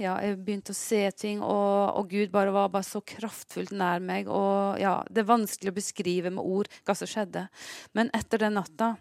ja, 0.00 0.14
jeg 0.24 0.38
begynte 0.40 0.72
å 0.72 0.78
se 0.78 1.02
ting, 1.18 1.42
og, 1.44 1.98
og, 1.98 2.06
Gud 2.08 2.30
bare 2.32 2.54
var 2.54 2.70
bare 2.72 2.86
så 2.88 3.02
kraftfullt 3.04 3.74
nær 3.76 4.00
meg. 4.00 4.30
Og 4.32 4.80
ja, 4.80 5.00
Det 5.10 5.26
er 5.26 5.32
vanskelig 5.34 5.74
å 5.74 5.80
beskrive 5.82 6.32
med 6.32 6.46
ord 6.46 6.70
hva 6.86 6.96
som 6.96 7.10
skjedde. 7.10 7.48
Men 7.92 8.08
etter 8.16 8.46
den 8.46 8.56
natta 8.56 8.94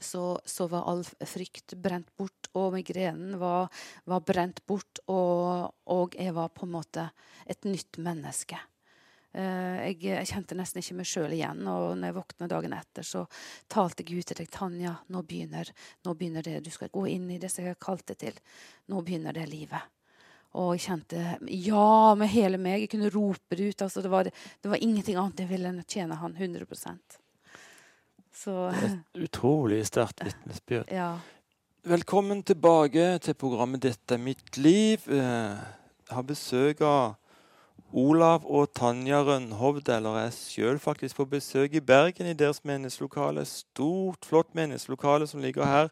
så, 0.00 0.38
så, 0.48 0.70
var 0.72 0.88
all 0.88 1.04
frykt 1.04 1.74
brent 1.76 2.08
bort, 2.16 2.39
og 2.58 2.72
migrenen 2.74 3.36
var, 3.40 3.68
var 4.10 4.24
brent 4.26 4.64
bort. 4.66 5.02
Og, 5.12 5.70
og, 5.90 6.16
jeg 6.18 6.34
var 6.36 6.50
på 6.54 6.66
en 6.66 6.74
måte 6.74 7.06
et 7.46 7.68
nytt 7.68 8.00
menneske. 8.02 8.58
Uh, 9.30 9.78
jeg, 9.86 10.00
jeg, 10.08 10.26
kjente 10.32 10.56
nesten 10.58 10.82
ikke 10.82 10.98
meg 10.98 11.10
sjøl 11.10 11.36
igjen. 11.36 11.62
Og 11.70 11.94
når 11.94 12.10
jeg 12.10 12.18
våkna 12.18 12.50
dagen 12.50 12.74
etter, 12.74 13.06
så 13.06 13.24
talte 13.70 14.06
Gud 14.06 14.26
til 14.26 14.40
deg, 14.42 14.50
Tanja, 14.50 14.96
nå 15.14 15.22
begynner, 15.26 15.70
nå 16.06 16.16
begynner 16.18 16.46
det. 16.46 16.58
Du 16.66 16.72
skal 16.74 16.92
gå 16.92 17.06
inn 17.12 17.30
i 17.30 17.38
det 17.42 17.52
som 17.52 17.64
jeg 17.64 17.76
har 17.76 17.82
kalt 17.82 18.08
det 18.10 18.20
til. 18.24 18.44
Nå 18.90 19.04
begynner 19.06 19.36
det 19.36 19.46
livet. 19.50 19.96
Og 20.58 20.72
jeg 20.74 20.88
kjente 20.88 21.24
ja 21.46 22.14
med 22.18 22.30
hele 22.32 22.58
meg. 22.58 22.82
Jeg 22.82 22.90
kunne 22.96 23.12
rope 23.14 23.54
det 23.54 23.70
ut. 23.70 23.82
Altså, 23.86 24.02
det, 24.02 24.10
var, 24.10 24.26
det 24.26 24.70
var 24.72 24.82
ingenting 24.82 25.18
annet 25.20 25.44
jeg 25.44 25.50
ville 25.52 25.70
enn 25.70 25.82
å 25.82 25.86
tjene 25.86 26.18
han 26.18 26.34
100 26.34 26.66
så, 28.32 28.54
Et 28.70 29.20
utrolig 29.26 29.82
sterkt 29.86 30.24
vitnesbyrd. 30.24 30.90
Ja. 30.90 31.12
Velkommen 31.80 32.42
tilbake 32.42 33.18
til 33.18 33.34
programmet 33.34 33.80
'Dette 33.80 34.14
er 34.14 34.18
mitt 34.18 34.56
liv'. 34.56 35.08
Jeg 35.08 35.56
har 36.10 36.22
besøk 36.22 36.80
av 36.80 37.14
Olav 37.92 38.44
og 38.44 38.74
Tanja 38.74 39.22
Rønhovd, 39.24 39.88
eller 39.88 40.18
jeg 40.18 40.32
sjøl 40.32 40.78
faktisk 40.78 41.16
på 41.16 41.24
besøk 41.24 41.74
i 41.74 41.80
Bergen 41.80 42.26
i 42.26 42.36
deres 42.36 42.64
menighetslokale. 42.64 43.44
Stort, 43.44 44.24
flott 44.24 44.54
menighetslokale 44.54 45.26
som 45.26 45.40
ligger 45.40 45.64
her 45.64 45.88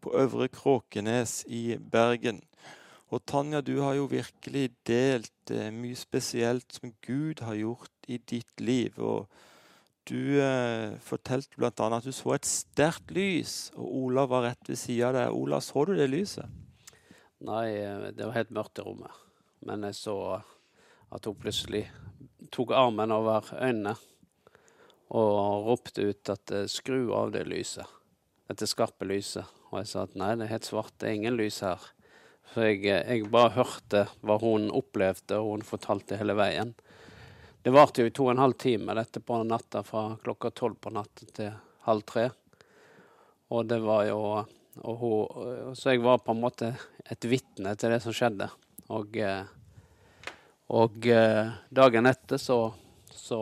på 0.00 0.12
Øvre 0.12 0.48
Kråkenes 0.48 1.44
i 1.48 1.78
Bergen. 1.92 2.42
Og 3.08 3.24
Tanja, 3.26 3.60
du 3.60 3.80
har 3.80 3.94
jo 3.94 4.04
virkelig 4.04 4.70
delt 4.86 5.50
eh, 5.50 5.72
mye 5.72 5.96
spesielt 5.96 6.68
som 6.68 6.92
Gud 7.06 7.40
har 7.40 7.54
gjort 7.54 7.90
i 8.08 8.18
ditt 8.18 8.60
liv. 8.60 8.92
Og 8.98 9.26
du 10.10 10.40
eh, 10.42 10.98
fortalte 11.06 11.56
bl.a. 11.56 11.70
at 11.70 12.06
du 12.06 12.12
så 12.14 12.34
et 12.34 12.48
sterkt 12.48 13.12
lys, 13.14 13.70
og 13.78 13.86
Olav 14.04 14.30
var 14.32 14.48
rett 14.48 14.70
ved 14.70 14.80
sida 14.80 15.10
av 15.10 15.16
deg. 15.16 15.34
Olav, 15.38 15.62
så 15.64 15.86
du 15.86 15.94
det 15.96 16.10
lyset? 16.10 16.60
Nei, 17.46 17.66
eh, 17.78 18.10
det 18.12 18.26
var 18.26 18.36
helt 18.36 18.54
mørkt 18.54 18.82
i 18.82 18.86
rommet. 18.86 19.20
Men 19.66 19.86
jeg 19.88 19.98
så 20.00 20.16
at 21.10 21.26
hun 21.26 21.38
plutselig 21.38 21.86
tok 22.54 22.72
armen 22.74 23.12
over 23.14 23.50
øynene 23.60 23.94
og 25.10 25.66
ropte 25.66 26.10
ut 26.10 26.30
at 26.30 26.52
eh, 26.54 26.68
skru 26.70 27.10
av 27.16 27.32
det 27.34 27.46
lyset. 27.50 27.86
Dette 28.50 28.68
skarpe 28.70 29.06
lyset. 29.06 29.46
Og 29.70 29.80
jeg 29.80 29.90
sa 29.90 30.04
at 30.06 30.14
nei, 30.18 30.34
det 30.38 30.46
er 30.46 30.54
helt 30.56 30.68
svart, 30.68 30.94
det 30.98 31.08
er 31.08 31.18
ingen 31.18 31.38
lys 31.38 31.60
her. 31.66 31.82
For 32.52 32.66
jeg, 32.66 32.84
eh, 32.86 33.02
jeg 33.16 33.30
bare 33.32 33.54
hørte 33.58 34.04
hva 34.26 34.38
hun 34.42 34.70
opplevde, 34.74 35.38
og 35.38 35.56
hun 35.56 35.66
fortalte 35.66 36.18
hele 36.20 36.38
veien. 36.38 36.74
Det 37.62 37.70
varte 37.70 38.00
jo 38.00 38.08
i 38.08 38.14
to 38.14 38.24
og 38.24 38.32
en 38.32 38.40
halv 38.40 38.56
time, 38.60 38.94
dette 38.96 39.20
på 39.20 39.42
natta 39.44 39.82
fra 39.84 40.14
klokka 40.22 40.50
tolv 40.56 40.78
på 40.80 40.92
natten 40.96 41.32
til 41.36 41.50
halv 41.84 42.06
tre. 42.08 42.30
Og 43.52 43.66
det 43.68 43.80
var 43.84 44.06
jo 44.08 44.20
og 44.80 44.96
hun, 44.96 45.74
Så 45.74 45.90
jeg 45.90 46.00
var 46.00 46.22
på 46.24 46.32
en 46.32 46.40
måte 46.40 46.70
et 47.04 47.24
vitne 47.28 47.74
til 47.76 47.90
det 47.90 48.00
som 48.00 48.14
skjedde. 48.16 48.46
Og, 48.88 49.16
eh, 49.16 49.44
og 50.70 51.08
dagen 51.68 52.06
etter 52.06 52.38
så, 52.38 52.72
så 53.10 53.40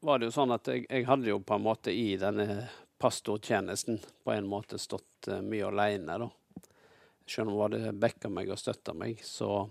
var 0.00 0.18
det 0.18 0.30
jo 0.30 0.36
sånn 0.38 0.54
at 0.54 0.70
jeg, 0.70 0.86
jeg, 0.88 1.06
hadde 1.08 1.28
jo 1.28 1.40
på 1.44 1.56
en 1.56 1.66
måte 1.66 1.92
i 1.92 2.14
denne 2.20 2.68
pastortjenesten 3.00 4.00
på 4.24 4.32
en 4.32 4.48
måte 4.48 4.78
stått 4.80 5.28
uh, 5.28 5.40
mye 5.44 5.68
aleine, 5.68 6.16
da. 6.20 6.28
Selv 7.28 7.50
om 7.50 7.56
hun 7.58 7.64
hadde 7.66 7.92
backa 8.00 8.30
meg 8.32 8.50
og 8.50 8.58
støtta 8.60 8.94
meg, 8.96 9.20
så 9.24 9.68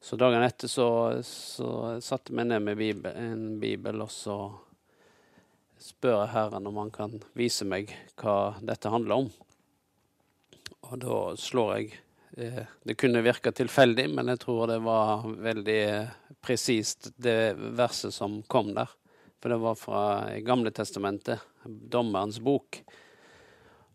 Så 0.00 0.16
dagen 0.16 0.42
etter 0.42 0.70
så, 0.70 0.88
så 1.26 1.98
satte 2.04 2.30
jeg 2.30 2.38
meg 2.38 2.50
ned 2.52 2.64
med 2.64 2.78
bibel, 2.78 3.12
en 3.18 3.58
bibel, 3.60 4.04
og 4.04 4.12
så 4.14 4.38
spør 5.82 6.20
jeg 6.22 6.32
Herren 6.34 6.68
om 6.70 6.78
han 6.82 6.92
kan 6.94 7.16
vise 7.38 7.66
meg 7.66 7.90
hva 8.18 8.54
dette 8.62 8.92
handler 8.92 9.24
om. 9.24 9.30
Og 10.88 10.94
da 11.02 11.18
slår 11.38 11.74
jeg 11.76 11.90
eh, 12.38 12.62
Det 12.86 12.96
kunne 12.98 13.24
virke 13.26 13.52
tilfeldig, 13.52 14.06
men 14.14 14.30
jeg 14.32 14.42
tror 14.44 14.70
det 14.70 14.78
var 14.86 15.26
veldig 15.26 15.82
presist, 16.44 17.12
det 17.16 17.58
verset 17.58 18.14
som 18.14 18.40
kom 18.46 18.72
der. 18.78 18.90
For 19.38 19.52
det 19.52 19.60
var 19.62 19.78
fra 19.78 20.02
Gamle 20.46 20.72
testamentet, 20.74 21.42
Dommerens 21.64 22.40
bok. 22.42 22.80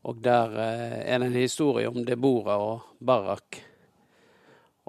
Og 0.03 0.19
der 0.23 0.55
eh, 0.59 0.99
er 1.07 1.19
det 1.19 1.31
en 1.31 1.39
historie 1.39 1.89
om 1.89 2.03
Debora 2.05 2.59
og 2.59 2.97
Barak. 2.99 3.63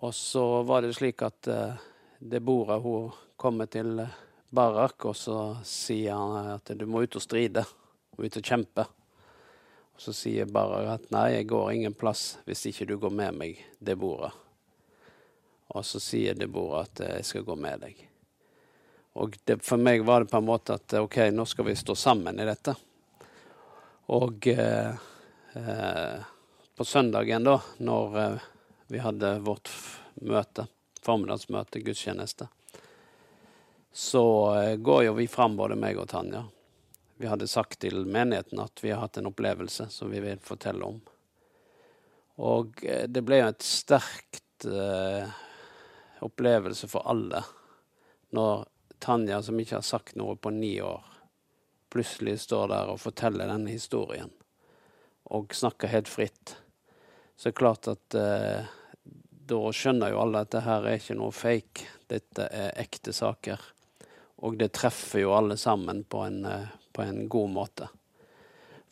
Og 0.02 0.14
så 0.14 0.62
var 0.62 0.82
det 0.82 0.94
slik 0.96 1.22
at 1.22 1.48
eh, 1.48 1.82
Debora 2.18 2.78
hun 2.82 3.12
kommer 3.36 3.66
til 3.66 4.00
Barak, 4.54 5.04
og 5.04 5.16
så 5.16 5.38
sier 5.66 6.14
han 6.14 6.54
at 6.54 6.72
du 6.78 6.86
må 6.86 7.04
ut 7.04 7.18
og 7.18 7.22
stride. 7.22 7.64
Og 8.14 8.24
ut 8.26 8.38
og 8.38 8.46
kjempe. 8.46 8.86
Og 9.94 10.02
så 10.02 10.14
sier 10.14 10.50
Barak 10.50 10.88
at 10.92 11.12
nei, 11.14 11.28
jeg 11.36 11.50
går 11.50 11.72
ingen 11.74 11.94
plass 11.98 12.38
hvis 12.46 12.66
ikke 12.70 12.88
du 12.90 12.96
går 13.02 13.14
med 13.14 13.38
meg, 13.38 13.60
Debora. 13.78 14.30
Og 15.74 15.86
så 15.86 16.02
sier 16.02 16.38
Debora 16.38 16.84
at 16.86 17.02
jeg 17.02 17.26
skal 17.26 17.46
gå 17.46 17.56
med 17.58 17.86
deg. 17.86 18.02
Og 19.14 19.36
det, 19.46 19.60
for 19.62 19.78
meg 19.78 20.02
var 20.06 20.24
det 20.24 20.32
på 20.32 20.40
en 20.40 20.48
måte 20.48 20.74
at 20.74 20.96
OK, 20.98 21.20
nå 21.30 21.46
skal 21.46 21.68
vi 21.68 21.76
stå 21.78 21.94
sammen 21.98 22.40
i 22.42 22.46
dette. 22.48 22.74
Og 24.14 24.48
eh, 24.50 24.90
eh, 25.54 26.24
på 26.74 26.84
søndagen, 26.84 27.46
da, 27.46 27.54
når 27.86 28.18
eh, 28.20 28.48
vi 28.94 29.00
hadde 29.02 29.38
vårt 29.42 29.72
møte, 30.22 30.68
formiddagsmøte, 31.02 31.80
gudstjeneste, 31.82 32.46
så 33.90 34.26
eh, 34.54 34.76
går 34.76 35.08
jo 35.08 35.16
vi 35.18 35.26
fram, 35.30 35.56
både 35.58 35.74
meg 35.78 35.98
og 35.98 36.06
Tanja. 36.12 36.44
Vi 37.18 37.26
hadde 37.26 37.50
sagt 37.50 37.80
til 37.82 38.04
menigheten 38.06 38.62
at 38.62 38.78
vi 38.84 38.92
har 38.92 39.02
hatt 39.02 39.18
en 39.18 39.30
opplevelse 39.30 39.88
som 39.90 40.14
vi 40.14 40.22
vil 40.22 40.38
fortelle 40.42 40.86
om. 40.86 41.00
Og 42.46 42.84
eh, 42.86 43.08
det 43.10 43.24
ble 43.26 43.40
jo 43.42 43.50
et 43.50 43.66
sterkt 43.66 44.66
eh, 44.70 45.26
opplevelse 46.22 46.90
for 46.90 47.10
alle 47.10 47.42
når 48.34 48.64
Tanja, 49.02 49.42
som 49.42 49.58
ikke 49.58 49.80
har 49.80 49.86
sagt 49.86 50.14
noe 50.18 50.38
på 50.38 50.54
ni 50.54 50.76
år, 50.82 51.02
plutselig 51.90 52.40
står 52.46 52.70
der 52.70 52.94
og 52.94 53.02
forteller 53.02 53.50
denne 53.50 53.74
historien, 53.74 54.30
og 55.34 55.54
snakker 55.54 55.90
helt 55.90 56.10
fritt, 56.10 56.56
så 57.36 57.50
er 57.50 57.52
det 57.52 57.58
klart 57.58 57.90
at 57.90 58.18
eh, 58.18 58.74
da 59.48 59.60
skjønner 59.76 60.12
jo 60.12 60.20
alle 60.22 60.40
at 60.44 60.50
dette 60.50 60.64
her 60.64 60.86
er 60.88 61.00
ikke 61.00 61.16
noe 61.18 61.34
fake. 61.34 61.88
Dette 62.10 62.46
er 62.48 62.78
ekte 62.80 63.12
saker. 63.12 63.60
Og 64.44 64.56
det 64.60 64.72
treffer 64.76 65.24
jo 65.24 65.34
alle 65.36 65.56
sammen 65.60 66.02
på 66.08 66.22
en, 66.26 66.44
eh, 66.48 66.72
på 66.92 67.02
en 67.02 67.28
god 67.28 67.50
måte. 67.50 67.88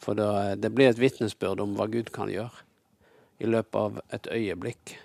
For 0.03 0.19
det, 0.19 0.61
det 0.61 0.73
blir 0.75 0.91
et 0.91 1.01
vitnesbyrd 1.01 1.63
om 1.63 1.77
hva 1.79 1.87
Gud 1.91 2.13
kan 2.13 2.31
gjøre. 2.33 2.65
I 3.43 3.49
løpet 3.51 3.79
av 3.79 4.01
et 4.15 4.29
øyeblikk 4.31 4.97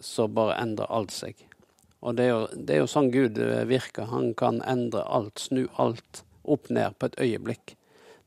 så 0.00 0.28
bare 0.30 0.58
endrer 0.62 0.90
alt 0.94 1.12
seg. 1.12 1.38
Og 2.00 2.14
det 2.16 2.28
er, 2.28 2.30
jo, 2.30 2.42
det 2.54 2.74
er 2.74 2.82
jo 2.84 2.90
sånn 2.90 3.10
Gud 3.14 3.38
eh, 3.42 3.64
virker. 3.68 4.10
Han 4.12 4.32
kan 4.38 4.62
endre 4.62 5.02
alt, 5.02 5.42
snu 5.42 5.66
alt 5.82 6.22
opp 6.48 6.70
ned 6.70 6.94
på 6.98 7.10
et 7.10 7.20
øyeblikk. 7.26 7.74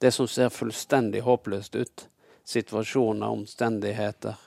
Det 0.01 0.11
som 0.13 0.27
ser 0.27 0.51
fullstendig 0.51 1.23
håpløst 1.23 1.77
ut, 1.77 2.07
situasjoner, 2.51 3.29
omstendigheter 3.29 4.39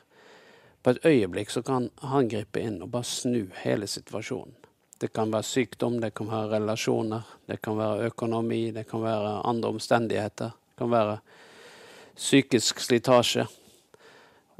På 0.84 0.92
et 0.92 1.06
øyeblikk 1.08 1.50
så 1.50 1.62
kan 1.64 1.88
han 2.04 2.28
gripe 2.28 2.60
inn 2.60 2.82
og 2.84 2.90
bare 2.92 3.08
snu 3.08 3.46
hele 3.62 3.88
situasjonen. 3.88 4.52
Det 5.00 5.08
kan 5.16 5.32
være 5.32 5.46
sykdom, 5.48 5.96
det 6.00 6.12
kan 6.14 6.28
være 6.28 6.58
relasjoner, 6.58 7.24
det 7.48 7.56
kan 7.64 7.78
være 7.78 8.10
økonomi, 8.10 8.70
det 8.70 8.84
kan 8.88 9.02
være 9.02 9.40
andre 9.48 9.72
omstendigheter. 9.72 10.52
Det 10.52 10.78
kan 10.78 10.92
være 10.92 11.18
psykisk 12.14 12.84
slitasje 12.84 13.46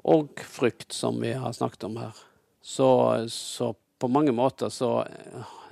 og 0.04 0.40
frykt, 0.48 0.92
som 0.92 1.20
vi 1.20 1.32
har 1.32 1.52
snakket 1.52 1.84
om 1.84 2.00
her. 2.00 2.16
Så, 2.60 2.88
så 3.28 3.74
på 3.98 4.08
mange 4.08 4.32
måter 4.32 4.72
så 4.72 5.04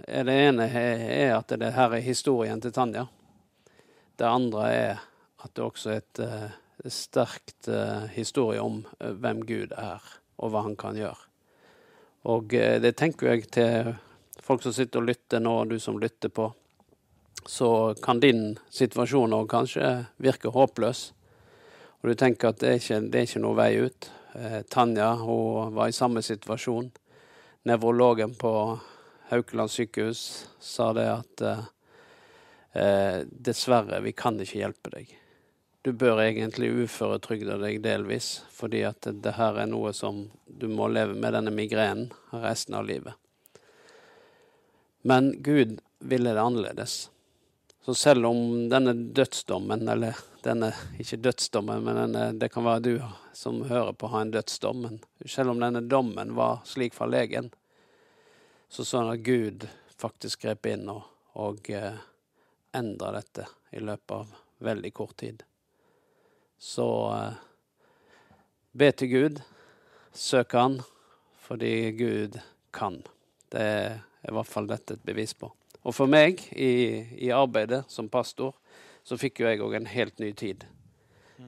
er 0.09 0.29
det 0.29 0.38
ene 0.47 0.69
er 0.69 1.35
at 1.38 1.53
det 1.59 1.73
her 1.75 1.97
er 1.97 2.05
historien 2.05 2.61
til 2.61 2.73
Tanja. 2.73 3.07
Det 4.21 4.29
andre 4.29 4.71
er 4.73 5.05
at 5.43 5.57
det 5.57 5.65
også 5.65 5.91
er 5.91 6.03
et 6.05 6.23
uh, 6.23 6.91
sterkt 6.93 7.69
uh, 7.69 8.05
historie 8.12 8.61
om 8.62 8.85
uh, 9.01 9.11
hvem 9.11 9.43
Gud 9.49 9.75
er, 9.77 10.01
og 10.42 10.52
hva 10.52 10.64
han 10.66 10.74
kan 10.78 10.98
gjøre. 10.98 11.28
Og 12.33 12.52
det 12.52 12.92
tenker 12.98 13.33
jeg 13.33 13.48
til 13.55 13.92
folk 14.42 14.62
som 14.62 14.74
sitter 14.74 15.00
og 15.00 15.09
lytter 15.09 15.42
nå, 15.42 15.55
og 15.62 15.70
du 15.72 15.78
som 15.83 15.98
lytter 15.98 16.31
på. 16.31 16.48
Så 17.46 17.94
kan 18.02 18.20
din 18.22 18.59
situasjon 18.70 19.35
òg 19.35 19.48
kanskje 19.50 19.88
virke 20.22 20.52
håpløs. 20.55 21.09
Og 22.02 22.11
du 22.11 22.14
tenker 22.18 22.52
at 22.52 22.61
det 22.62 22.70
er 22.70 22.78
ikke, 22.78 23.00
det 23.11 23.18
er 23.18 23.26
ikke 23.26 23.42
noe 23.42 23.59
vei 23.59 23.70
ut. 23.83 24.11
Tanja 24.70 25.12
hun 25.18 25.74
var 25.74 25.90
i 25.90 25.96
samme 25.96 26.22
situasjon 26.22 26.92
nevrologen 27.62 28.35
på 28.35 28.78
Haukeland 29.28 29.70
sykehus 29.70 30.48
sa 30.61 30.92
det 30.92 31.07
at 31.09 31.42
eh, 31.46 31.64
eh, 32.72 33.18
dessverre, 33.24 34.00
vi 34.02 34.12
kan 34.12 34.40
ikke 34.40 34.61
hjelpe 34.61 34.92
deg. 34.92 35.12
Du 35.83 35.90
bør 35.92 36.21
egentlig 36.23 36.68
uføretrygde 36.85 37.57
deg 37.59 37.81
delvis, 37.83 38.37
fordi 38.55 38.85
at 38.87 39.09
det 39.25 39.35
her 39.35 39.57
er 39.59 39.66
noe 39.66 39.90
som 39.97 40.29
du 40.47 40.68
må 40.71 40.87
leve 40.87 41.16
med 41.18 41.35
denne 41.35 41.51
migrenen 41.55 42.12
resten 42.31 42.77
av 42.79 42.87
livet. 42.87 43.18
Men 45.03 45.33
Gud 45.42 45.81
ville 45.99 46.35
det 46.35 46.42
annerledes. 46.42 47.11
Så 47.83 47.95
selv 47.99 48.27
om 48.27 48.68
denne 48.71 48.95
dødsdommen, 48.95 49.88
eller 49.88 50.14
denne, 50.45 50.71
ikke 51.03 51.18
dødsdommen, 51.18 51.83
men 51.83 51.99
denne, 51.99 52.29
det 52.38 52.53
kan 52.55 52.62
være 52.62 52.85
du 52.87 52.95
som 53.35 53.64
hører 53.66 53.92
på, 53.99 54.07
har 54.07 54.23
en 54.23 54.31
dødsdom, 54.31 54.87
men 54.87 55.03
selv 55.27 55.51
om 55.51 55.61
denne 55.61 55.83
dommen 55.83 56.37
var 56.38 56.62
slik 56.64 56.95
fra 56.95 57.11
legen, 57.11 57.51
så 58.71 58.87
sånn 58.87 59.11
at 59.11 59.27
Gud 59.27 59.66
faktisk 59.99 60.47
grep 60.47 60.71
inn 60.71 60.87
og, 60.95 61.03
og 61.35 61.66
eh, 61.75 61.99
endra 62.79 63.16
dette 63.18 63.51
i 63.75 63.83
løpet 63.83 64.14
av 64.14 64.37
veldig 64.62 64.95
kort 64.95 65.18
tid. 65.27 65.42
Så 66.62 66.87
eh, 67.11 67.33
be 68.79 68.90
til 68.94 69.11
Gud, 69.11 69.40
søk 70.14 70.55
Han, 70.55 70.79
fordi 71.42 71.90
Gud 71.98 72.38
kan. 72.70 73.01
Det 73.51 73.62
er 73.62 73.96
i 74.22 74.35
hvert 74.37 74.46
fall 74.46 74.68
dette 74.70 74.94
et 74.94 75.03
bevis 75.03 75.35
på. 75.35 75.51
Og 75.83 75.96
for 75.96 76.07
meg 76.07 76.38
i, 76.55 77.03
i 77.18 77.33
arbeidet 77.35 77.83
som 77.90 78.07
pastor, 78.07 78.55
så 79.03 79.18
fikk 79.18 79.42
jo 79.42 79.48
jeg 79.51 79.59
òg 79.64 79.75
en 79.81 79.90
helt 79.90 80.22
ny 80.22 80.31
tid. 80.38 80.62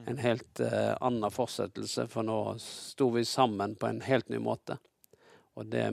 En 0.03 0.19
helt 0.19 0.59
uh, 0.59 0.97
annen 0.99 1.31
fortsettelse, 1.31 2.09
for 2.11 2.27
nå 2.27 2.57
sto 2.59 3.07
vi 3.15 3.23
sammen 3.23 3.77
på 3.79 3.87
en 3.87 4.01
helt 4.03 4.27
ny 4.27 4.41
måte. 4.43 4.75
Og 5.55 5.71
det 5.71 5.87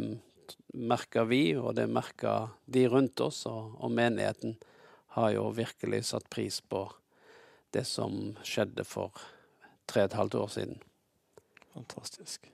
merker 0.74 1.28
vi, 1.30 1.54
og 1.54 1.76
det 1.78 1.86
merker 1.86 2.50
de 2.66 2.82
rundt 2.90 3.22
oss, 3.22 3.44
og, 3.46 3.78
og 3.78 3.94
menigheten 3.94 4.58
har 5.14 5.30
jo 5.36 5.46
virkelig 5.54 6.02
satt 6.10 6.26
pris 6.32 6.58
på 6.66 6.88
det 6.88 7.01
som 7.88 8.34
skjedde 8.44 8.84
for 8.84 9.16
tre 9.88 10.04
og 10.04 10.10
et 10.10 10.18
halvt 10.18 10.34
år 10.42 10.52
siden. 10.52 10.78
Fantastisk. 11.72 12.50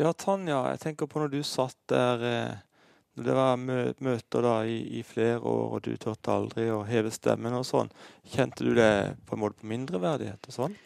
Ja, 0.00 0.12
Tanja, 0.16 0.62
jeg 0.72 0.80
tenker 0.80 1.08
på 1.10 1.20
når 1.20 1.32
du 1.34 1.42
satt 1.44 1.76
der 1.92 2.22
eh, 2.24 2.60
når 3.18 3.26
det 3.26 3.34
var 3.36 3.56
mø 3.60 3.78
møter 4.00 4.44
da 4.46 4.54
i, 4.64 4.78
i, 4.96 5.02
flere 5.04 5.40
år, 5.40 5.64
og 5.76 5.82
du 5.84 5.92
turte 6.00 6.32
aldri 6.32 6.70
å 6.72 6.84
heve 6.88 7.10
stemmen 7.12 7.56
og 7.58 7.66
sånn, 7.68 7.90
kjente 8.32 8.64
du 8.64 8.72
det 8.78 9.16
på 9.28 9.36
en 9.36 9.42
måte 9.42 9.60
på 9.60 9.68
mindreverdighet 9.68 10.48
og 10.48 10.56
sånn? 10.56 10.76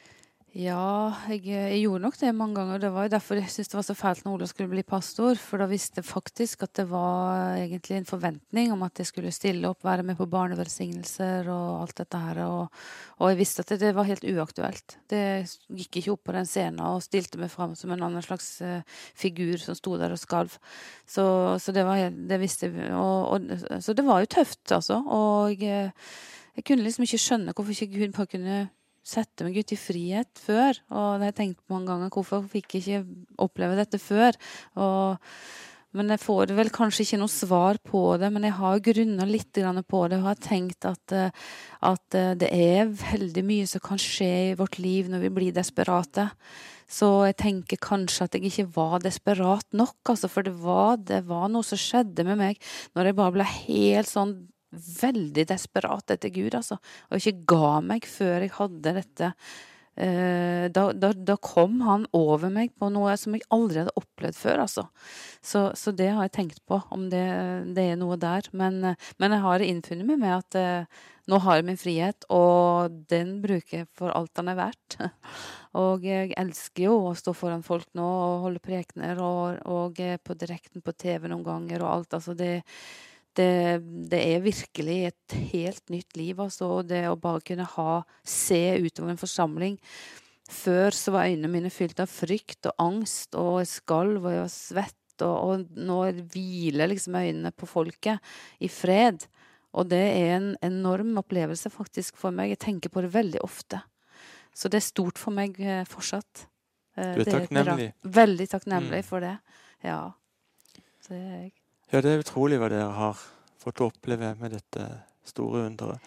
Ja, 0.55 1.11
jeg, 1.27 1.49
jeg, 1.51 1.81
gjorde 1.83 2.05
nok 2.05 2.17
det 2.21 2.29
mange 2.31 2.55
ganger. 2.61 2.79
Det 2.79 2.90
var 2.95 3.09
jo 3.09 3.11
derfor 3.11 3.40
jeg 3.40 3.51
syntes 3.51 3.73
det 3.73 3.75
var 3.75 3.87
så 3.88 3.95
fælt 3.99 4.21
når 4.23 4.37
Ola 4.37 4.47
skulle 4.47 4.71
bli 4.71 4.85
pastor. 4.87 5.35
For 5.43 5.59
da 5.59 5.67
visste 5.67 5.99
jeg 5.99 6.07
faktisk 6.07 6.61
at 6.62 6.77
det 6.79 6.85
var 6.93 7.57
egentlig 7.59 7.97
en 7.99 8.07
forventning 8.07 8.71
om 8.71 8.85
at 8.87 9.03
jeg 9.03 9.09
skulle 9.09 9.33
stille 9.35 9.67
opp, 9.67 9.83
være 9.83 10.05
med 10.07 10.14
på 10.21 10.29
barnevelsignelser 10.31 11.51
og 11.51 11.81
alt 11.81 11.97
dette 11.99 12.21
her. 12.23 12.38
Og, 12.47 12.85
og 13.19 13.33
jeg 13.33 13.40
visste 13.40 13.64
at 13.64 13.73
det, 13.73 13.81
det, 13.83 13.90
var 13.97 14.07
helt 14.07 14.29
uaktuelt. 14.31 14.95
Det 15.11 15.25
gikk 15.75 15.99
ikke 15.99 16.14
opp 16.14 16.23
på 16.31 16.37
den 16.38 16.47
scenen 16.47 16.79
og 16.87 17.03
stilte 17.03 17.43
meg 17.43 17.51
fram 17.51 17.75
som 17.75 17.90
en 17.90 18.07
annen 18.07 18.23
slags 18.23 18.53
uh, 18.62 19.03
figur 19.19 19.59
som 19.59 19.75
sto 19.75 19.99
der 19.99 20.14
og 20.14 20.23
skalv. 20.23 20.55
Så, 21.03 21.27
så 21.59 21.75
det, 21.75 21.83
var, 21.83 21.99
det 22.14 22.40
visste 22.45 22.71
jeg. 22.71 23.83
Så 23.83 23.99
det 23.99 24.07
var 24.07 24.23
jo 24.23 24.31
tøft, 24.38 24.62
altså. 24.71 25.03
Og 25.03 25.59
jeg, 25.59 25.90
jeg 26.55 26.71
kunne 26.71 26.87
liksom 26.87 27.11
ikke 27.11 27.23
skjønne 27.27 27.59
hvorfor 27.59 27.75
ikke 27.75 27.99
Gud 27.99 28.14
bare 28.14 28.31
kunne 28.38 28.62
sette 29.05 29.45
meg 29.47 29.59
ut 29.61 29.75
i 29.75 29.79
frihet 29.79 30.40
før. 30.40 30.81
Og 30.90 31.21
det 31.21 31.27
har 31.27 31.31
jeg 31.31 31.38
tenkt 31.43 31.62
mange 31.73 31.90
ganger. 31.93 32.12
Hvorfor 32.14 32.49
fikk 32.51 32.79
jeg 32.79 32.85
ikke 32.85 33.29
oppleve 33.45 33.79
dette 33.79 34.01
før? 34.01 34.37
Og, 34.81 35.31
men 35.95 36.11
jeg 36.11 36.23
får 36.25 36.55
vel 36.57 36.73
kanskje 36.75 37.05
ikke 37.05 37.21
noe 37.21 37.31
svar 37.31 37.79
på 37.85 38.03
det, 38.19 38.31
men 38.35 38.49
jeg 38.49 38.57
har 38.59 38.85
grunna 38.88 39.27
litt 39.29 39.53
på 39.55 40.05
det 40.11 40.19
og 40.19 40.31
har 40.31 40.40
tenkt 40.43 40.88
at, 40.88 41.14
eh, 41.14 41.31
at, 41.87 42.14
eh, 42.19 42.33
det 42.40 42.51
er 42.51 42.88
veldig 42.88 43.45
mye 43.47 43.67
som 43.71 43.85
kan 43.85 44.01
skje 44.01 44.33
i 44.51 44.57
vårt 44.59 44.81
liv 44.83 45.12
når 45.12 45.29
vi 45.29 45.35
blir 45.37 45.55
desperate. 45.55 46.31
Så 46.90 47.09
jeg 47.29 47.38
tenker 47.40 47.81
kanskje 47.81 48.27
at 48.27 48.35
jeg 48.35 48.51
ikke 48.51 48.67
var 48.75 48.99
desperat 49.05 49.67
nok, 49.73 49.97
altså, 50.09 50.29
for 50.29 50.43
det 50.43 50.57
var, 50.61 50.97
det 50.97 51.23
var 51.29 51.49
noe 51.53 51.64
som 51.64 51.81
skjedde 51.81 52.27
med 52.27 52.40
meg 52.40 52.61
når 52.97 53.11
jeg 53.11 53.19
bare 53.21 53.37
ble 53.38 53.47
helt 53.47 54.11
sånn 54.11 54.35
veldig 54.74 55.46
desperat 55.50 56.14
etter 56.14 56.32
Gud, 56.34 56.56
altså. 56.56 56.80
Og 57.10 57.20
ikke 57.20 57.46
ga 57.54 57.78
meg 57.84 58.08
før 58.08 58.44
jeg 58.44 58.54
hadde 58.58 58.98
dette. 59.00 59.32
Eh, 59.96 60.66
da, 60.74 60.88
da, 60.92 61.12
da, 61.14 61.37
kom 61.38 61.78
han 61.87 62.02
over 62.18 62.50
meg 62.50 62.72
på 62.82 62.88
noe 62.90 63.12
som 63.20 63.37
jeg 63.37 63.44
aldri 63.54 63.78
hadde 63.84 63.94
opplevd 64.00 64.37
før, 64.37 64.64
altså. 64.64 64.88
Så, 65.38 65.68
så 65.78 65.94
det 65.94 66.10
har 66.10 66.26
jeg 66.26 66.34
tenkt 66.34 66.62
på, 66.66 66.80
om 66.94 67.06
det, 67.12 67.22
det 67.76 67.88
er 67.92 68.00
noe 68.00 68.18
der. 68.18 68.48
Men, 68.50 68.80
men, 69.22 69.37
jeg 69.37 69.44
har 69.44 69.66
innfunnet 69.66 70.08
meg 70.08 70.22
med 70.24 70.34
at 70.34 70.58
eh, 70.58 71.02
nå 71.30 71.38
har 71.46 71.60
jeg 71.60 71.68
min 71.70 71.80
frihet, 71.80 72.26
og 72.34 72.98
den 73.10 73.38
bruker 73.44 73.84
jeg 73.84 73.90
for 73.94 74.10
alt 74.12 74.34
den 74.34 74.50
er 74.50 74.58
verdt. 74.64 74.98
Og 75.74 76.04
jeg 76.06 76.30
elsker 76.38 76.84
jo 76.84 76.92
å 77.08 77.16
stå 77.18 77.32
foran 77.34 77.64
folk 77.66 77.88
nå 77.98 78.04
og 78.06 78.44
holde 78.44 78.60
prekener, 78.62 79.18
og, 79.18 79.56
og 79.66 79.98
på 79.98 80.37
direkten 80.38 80.84
på 80.87 80.94
TV 80.94 81.26
noen 81.26 81.42
ganger 81.42 81.82
og 81.82 81.88
alt. 81.90 82.14
Altså 82.14 82.37
det 82.38 82.60
det, 83.38 83.83
det, 84.11 84.20
er 84.20 84.44
virkelig 84.44 84.99
et 85.09 85.37
helt 85.53 85.92
nytt 85.92 86.18
liv. 86.18 86.40
Altså. 86.40 86.83
Det 86.87 87.05
å 87.11 87.16
bare 87.20 87.42
kunne 87.47 87.66
ha, 87.77 88.03
se 88.27 88.62
utover 88.83 89.14
en 89.14 89.20
forsamling. 89.20 89.79
Før 90.51 90.94
så 90.94 91.14
var 91.14 91.31
øynene 91.31 91.51
mine 91.51 91.73
fylt 91.73 92.03
av 92.03 92.11
frykt 92.12 92.68
og 92.68 92.85
angst, 92.85 93.33
og 93.38 93.62
jeg 93.62 93.73
skalv 93.73 94.27
og 94.27 94.35
jeg 94.35 94.42
var 94.42 94.53
svett. 94.53 95.01
Og, 95.23 95.31
og 95.31 95.79
nå 95.79 95.99
hviler 96.35 96.90
liksom 96.90 97.16
øynene 97.20 97.55
på 97.55 97.68
folket 97.70 98.35
i 98.64 98.70
fred. 98.73 99.27
Og 99.75 99.88
det 99.90 100.03
er 100.03 100.37
en 100.37 100.49
enorm 100.62 101.16
opplevelse 101.18 101.70
faktisk 101.73 102.18
for 102.20 102.35
meg. 102.35 102.53
Jeg 102.55 102.62
tenker 102.66 102.92
på 102.94 103.03
det 103.03 103.12
veldig 103.14 103.42
ofte. 103.47 103.81
Så 104.55 104.70
det 104.70 104.79
er 104.79 104.87
stort 104.87 105.18
for 105.18 105.35
meg 105.35 105.59
eh, 105.59 105.83
fortsatt. 105.90 106.47
Eh, 106.94 107.16
du 107.18 107.25
er 107.25 107.31
takknemlig? 107.31 107.90
Veldig 108.07 108.47
takknemlig 108.53 109.03
mm. 109.03 109.09
for 109.09 109.27
det. 109.27 109.35
Ja. 109.83 110.01
Det 111.09 111.18
er 111.18 111.37
jeg. 111.42 111.53
Ja, 111.94 112.00
det 112.02 112.11
er 112.11 112.24
utrolig 112.24 112.57
hva 112.59 112.66
dere 112.66 112.88
har 112.90 113.20
fått 113.62 113.78
oppleve 113.85 114.33
med 114.40 114.50
dette 114.50 114.83
store 115.30 115.61
underet. 115.68 116.02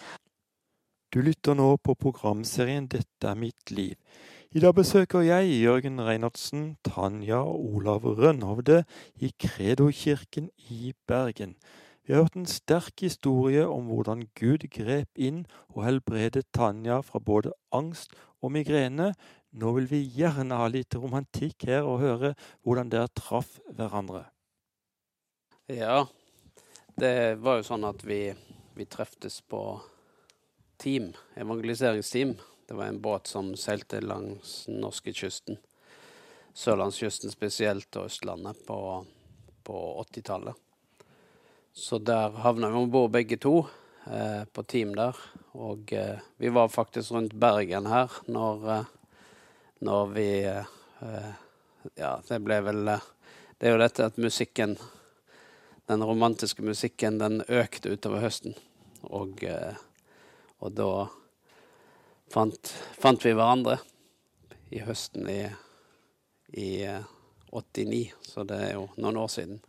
Du 1.15 1.21
lytter 1.23 1.55
nå 1.55 1.77
på 1.79 1.95
programserien 1.95 2.89
Dette 2.91 3.29
er 3.29 3.39
mitt 3.39 3.71
liv. 3.71 3.95
I 4.51 4.65
dag 4.65 4.75
besøker 4.75 5.23
jeg 5.23 5.61
Jørgen 5.61 6.03
Reinertsen, 6.03 6.67
Tanja 6.83 7.39
og 7.39 7.79
Olav 7.79 8.03
Rønhovde 8.19 8.81
i 9.15 9.31
Kredo-kirken 9.39 10.51
i 10.67 10.91
Bergen. 11.07 11.55
Vi 12.03 12.11
har 12.11 12.25
hørt 12.27 12.35
en 12.35 12.51
sterk 12.51 13.07
historie 13.07 13.63
om 13.63 13.87
hvordan 13.87 14.27
Gud 14.35 14.67
grep 14.67 15.07
inn 15.15 15.45
og 15.71 15.85
helbredet 15.87 16.49
Tanja 16.51 16.99
fra 16.99 17.23
både 17.23 17.55
angst 17.71 18.11
og 18.43 18.57
migrene. 18.59 19.13
Nå 19.55 19.77
vil 19.79 19.87
vi 19.95 20.03
gjerne 20.19 20.59
ha 20.59 20.67
litt 20.67 20.99
romantikk 20.99 21.71
her 21.71 21.87
og 21.87 22.01
høre 22.03 22.35
hvordan 22.67 22.91
dere 22.91 23.07
traff 23.15 23.61
hverandre. 23.71 24.27
Ja, 25.69 26.07
det 26.95 27.35
var 27.43 27.57
jo 27.59 27.63
sånn 27.67 27.83
at 27.83 28.05
vi, 28.07 28.31
vi 28.79 28.85
treftes 28.87 29.41
på 29.51 29.81
team, 30.79 31.09
evangeliseringsteam. 31.35 32.37
Det 32.69 32.77
var 32.77 32.87
en 32.87 33.01
båt 33.03 33.27
som 33.27 33.49
seilte 33.59 33.99
langs 33.99 34.61
norskekysten. 34.71 35.59
Sørlandskysten 36.55 37.35
spesielt, 37.35 37.91
og 37.99 38.07
Østlandet 38.07 38.63
på, 38.63 38.79
på 39.67 39.83
80-tallet. 40.07 40.55
Så 41.75 41.99
der 41.99 42.39
havna 42.47 42.71
vi 42.71 42.85
om 42.85 42.91
bord 42.95 43.11
begge 43.19 43.35
to, 43.35 43.57
eh, 44.07 44.47
på 44.47 44.63
team 44.63 44.95
der. 44.95 45.19
Og 45.51 45.91
eh, 45.91 46.27
vi 46.39 46.55
var 46.55 46.71
faktisk 46.71 47.11
rundt 47.11 47.35
Bergen 47.35 47.91
her 47.91 48.21
når, 48.31 48.69
eh, 48.71 48.93
når 49.83 50.13
vi 50.15 50.29
eh, 50.47 51.33
Ja, 51.99 52.19
det 52.23 52.39
ble 52.43 52.63
vel 52.63 52.87
eh, 52.95 53.09
Det 53.59 53.67
er 53.67 53.75
jo 53.75 53.83
dette 53.83 54.07
at 54.07 54.17
musikken 54.21 54.79
den 55.87 56.03
romantiske 56.03 56.61
musikken 56.61 57.19
den 57.19 57.41
økte 57.47 57.93
utover 57.95 58.19
høsten. 58.25 58.57
Og, 59.07 59.43
eh, 59.43 59.77
og 60.59 60.73
da 60.75 60.89
fant, 62.33 62.73
fant, 62.99 63.23
vi 63.23 63.31
hverandre 63.31 63.77
i 64.75 64.81
høsten 64.83 65.29
i, 65.31 65.45
i 66.59 66.69
89, 67.53 68.01
eh, 68.01 68.17
så 68.21 68.43
det 68.47 68.59
er 68.65 68.73
jo 68.75 68.89
noen 68.99 69.21
år 69.23 69.31
siden. 69.31 69.61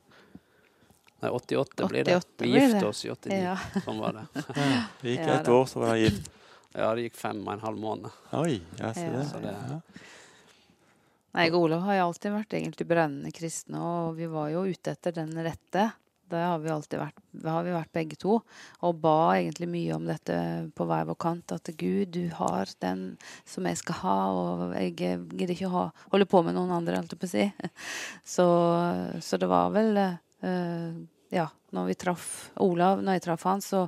Nei, 1.23 1.31
88 1.31 1.87
blir 1.91 2.07
det. 2.07 2.19
Vi 2.43 2.51
gifta 2.51 2.89
oss 2.89 3.05
i 3.07 3.13
89. 3.15 3.39
Ja. 3.39 3.55
Sånn 3.85 4.03
var 4.03 4.19
det. 4.19 4.27
Ja, 4.59 4.83
det 5.01 5.15
gikk 5.15 5.33
ett 5.37 5.53
år, 5.55 5.65
så 5.71 5.83
var 5.83 5.95
dere 5.95 6.09
gift. 6.09 6.31
Ja, 6.75 6.91
det 6.95 7.07
gikk 7.07 7.17
fem 7.19 7.41
og 7.47 7.55
en 7.55 7.63
halv 7.65 7.79
måned. 7.83 8.19
Oi, 8.39 8.59
ja, 8.79 8.91
så 8.95 9.07
det. 9.15 9.25
Så 9.31 9.41
det 9.43 9.55
ja. 9.55 9.79
Nei, 11.39 11.47
Olav 11.55 11.87
har 11.87 11.99
jo 11.99 12.05
alltid 12.09 12.35
vært 12.35 12.55
egentlig 12.59 12.87
brennende 12.91 13.31
kristne, 13.35 13.79
og 13.79 14.19
vi 14.19 14.27
var 14.31 14.51
jo 14.51 14.67
ute 14.67 14.95
etter 14.95 15.15
den 15.15 15.35
rette. 15.47 15.89
Det 16.29 16.41
har 16.41 16.59
vi 16.61 16.71
alltid 16.73 17.01
vært, 17.01 17.21
har 17.45 17.65
vi 17.65 17.73
vært 17.73 17.93
begge 17.97 18.17
to. 18.21 18.39
Og 18.85 19.01
ba 19.01 19.37
egentlig 19.39 19.69
mye 19.71 19.97
om 19.97 20.07
dette 20.09 20.37
på 20.77 20.87
hver 20.89 21.07
vår 21.09 21.19
kant. 21.21 21.55
At 21.57 21.71
Gud, 21.81 22.13
du 22.13 22.29
har 22.37 22.69
den 22.85 23.05
som 23.49 23.69
jeg 23.69 23.81
skal 23.81 24.01
ha, 24.03 24.17
og 24.37 24.75
jeg 24.77 24.95
gidder 24.99 25.55
ikke 25.55 25.71
å 25.71 25.85
holde 26.13 26.29
på 26.29 26.43
med 26.45 26.59
noen 26.59 26.75
andre, 26.77 26.99
holdt 27.01 27.15
jeg 27.17 27.23
på 27.23 27.31
å 27.31 27.33
si. 27.33 27.47
Så, 28.39 28.47
så, 29.25 29.39
det 29.41 29.49
var 29.49 29.71
vel 29.73 29.97
uh, 29.99 30.91
Ja, 31.33 31.47
når 31.75 31.87
vi 31.89 31.97
traff 32.01 32.27
Olav, 32.61 33.01
når 33.03 33.19
jeg 33.19 33.25
traff 33.25 33.47
han, 33.49 33.63
så, 33.65 33.87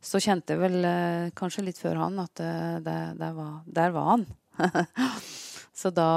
så 0.00 0.20
kjente 0.22 0.54
jeg 0.54 0.62
vel 0.62 0.78
uh, 0.86 1.32
kanskje 1.36 1.66
litt 1.66 1.80
før 1.80 2.00
han 2.00 2.16
at 2.22 2.40
uh, 2.40 2.78
det, 2.84 2.96
der, 3.20 3.36
var, 3.36 3.52
der 3.66 3.92
var 3.94 4.08
han. 4.14 4.24
så 5.80 5.92
da, 5.94 6.08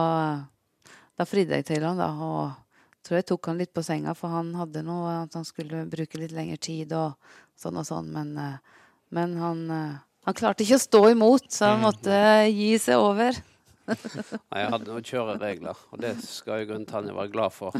da 1.17 1.27
fridde 1.27 1.59
jeg 1.59 1.67
til 1.67 1.85
han, 1.87 1.99
da. 1.99 2.09
og 2.15 2.66
tror 3.07 3.21
jeg 3.21 3.27
tok 3.31 3.49
han 3.51 3.61
litt 3.61 3.73
på 3.75 3.83
senga, 3.85 4.13
for 4.17 4.33
han 4.35 4.51
hadde 4.59 4.83
noe 4.85 5.21
at 5.23 5.35
han 5.37 5.47
skulle 5.47 5.85
bruke 5.89 6.19
litt 6.19 6.35
lengre 6.35 6.59
tid 6.59 6.91
og 6.97 7.15
sånn 7.59 7.79
og 7.79 7.87
sånn. 7.87 8.09
Men, 8.13 8.33
eh, 8.41 8.83
men 9.15 9.37
han, 9.41 9.61
eh, 9.71 9.99
han, 10.27 10.37
klarte 10.37 10.65
ikke 10.65 10.79
å 10.79 10.85
stå 10.85 11.03
imot, 11.13 11.47
så 11.53 11.71
han 11.71 11.79
mm. 11.79 11.85
måtte 11.87 12.17
gi 12.51 12.71
seg 12.83 12.99
over. 13.01 13.39
Nei, 14.51 14.59
jeg 14.59 14.71
hadde 14.73 14.89
noen 14.91 15.07
kjøreregler, 15.07 15.83
og 15.95 16.01
det 16.03 16.17
skal 16.25 16.61
jo 16.61 16.71
grunnen 16.73 16.89
Tanja 16.89 17.15
være 17.15 17.31
glad 17.31 17.55
for. 17.55 17.75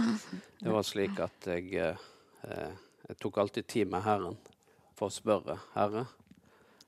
Det 0.62 0.72
var 0.72 0.86
slik 0.88 1.20
at 1.20 1.50
jeg, 1.52 1.74
eh, 1.76 2.72
jeg 3.10 3.20
tok 3.20 3.42
alltid 3.44 3.68
tid 3.68 3.92
med 3.92 4.06
Herren 4.08 4.40
for 4.98 5.12
å 5.12 5.14
spørre 5.14 5.60
Herre, 5.76 6.08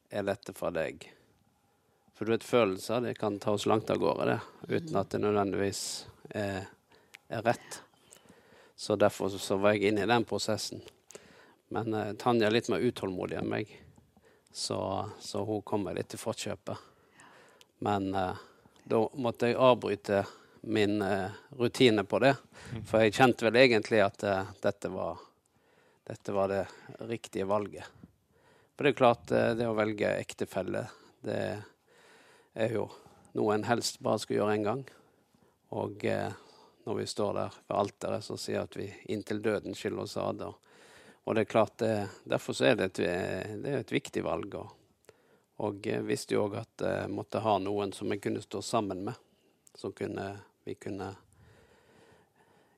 er 0.09 0.23
dette 0.25 0.55
fra 0.57 0.71
deg? 0.73 1.03
For 2.15 2.25
du 2.25 2.33
vet, 2.33 2.43
følelser 2.43 3.03
det 3.03 3.13
kan 3.19 3.37
ta 3.39 3.53
oss 3.55 3.67
langt 3.69 3.91
av 3.91 3.99
gårde, 4.01 4.31
det, 4.31 4.39
uten 4.71 4.97
at 4.99 5.11
det 5.13 5.21
nødvendigvis 5.23 5.83
er, 6.35 6.65
er 7.29 7.45
rett. 7.45 7.83
Så 8.79 8.95
derfor 8.95 9.29
så 9.29 9.57
var 9.59 9.75
jeg 9.75 9.91
inne 9.91 10.05
i 10.05 10.07
den 10.07 10.23
prosessen. 10.23 10.79
Men 11.67 11.93
uh, 11.93 12.13
Tanja 12.15 12.47
er 12.47 12.53
litt 12.55 12.69
mer 12.71 12.79
utålmodig 12.79 13.35
enn 13.35 13.49
meg, 13.51 13.73
så, 14.55 14.79
så 15.19 15.43
hun 15.43 15.65
kommer 15.67 15.97
litt 15.97 16.07
til 16.13 16.21
forkjøpet. 16.21 16.85
Men 17.83 18.07
uh, 18.15 18.39
da 18.87 19.01
måtte 19.19 19.51
jeg 19.51 19.59
avbryte 19.59 20.23
min 20.71 21.03
uh, 21.03 21.27
rutine 21.59 22.07
på 22.07 22.23
det. 22.23 22.33
For 22.87 23.03
jeg 23.03 23.17
kjente 23.19 23.49
vel 23.49 23.59
egentlig 23.59 23.99
at 24.05 24.23
dette 24.63 24.93
var, 24.95 25.19
dette, 26.07 26.39
var, 26.39 26.55
det 26.55 27.03
riktige 27.11 27.51
valget. 27.51 27.83
For 28.79 28.87
det 28.87 28.95
er 28.95 29.01
klart, 29.03 29.27
det 29.59 29.67
å 29.67 29.75
velge 29.75 30.15
ektefelle, 30.23 30.87
det 31.27 31.41
er 32.55 32.79
jo 32.79 32.87
noe 33.35 33.55
en 33.57 33.67
helst 33.67 33.99
bare 33.99 34.23
skal 34.23 34.39
gjøre 34.39 34.55
én 34.55 34.69
gang. 34.71 34.85
Og 35.75 36.05
eh, 36.07 36.31
når 36.89 36.95
vi 36.95 37.05
står 37.05 37.33
der 37.33 37.53
ved 37.67 37.77
alteret, 37.77 38.23
som 38.25 38.37
sier 38.37 38.63
at 38.65 38.73
vi 38.73 38.87
inntil 39.13 39.43
døden 39.45 39.75
skiller 39.77 40.07
oss 40.07 40.15
ad. 40.17 40.41
Og, 40.41 41.35
det 41.35 41.43
er 41.43 41.51
klart, 41.51 41.75
det, 41.77 42.07
derfor 42.25 42.57
så 42.57 42.65
er 42.65 42.79
det 42.79 42.87
et, 42.87 43.01
det 43.61 43.69
er 43.69 43.83
et 43.83 43.93
viktig 43.93 44.23
valg. 44.25 44.55
Og, 44.57 44.71
og 45.61 45.85
jeg 45.85 46.01
visste 46.07 46.33
jo 46.33 46.47
òg 46.47 46.57
at 46.63 46.85
jeg 46.87 47.11
måtte 47.13 47.43
ha 47.45 47.53
noen 47.61 47.93
som 47.93 48.09
jeg 48.09 48.23
kunne 48.23 48.41
stå 48.41 48.63
sammen 48.65 49.05
med. 49.05 49.21
Som 49.77 49.93
kunne, 49.93 50.31
vi 50.65 50.79
kunne 50.81 51.11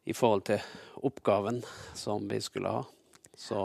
I 0.03 0.13
forhold 0.13 0.43
til 0.51 0.59
oppgaven 1.07 1.63
som 1.95 2.27
vi 2.27 2.43
skulle 2.43 2.75
ha. 2.81 2.83
Så, 3.31 3.63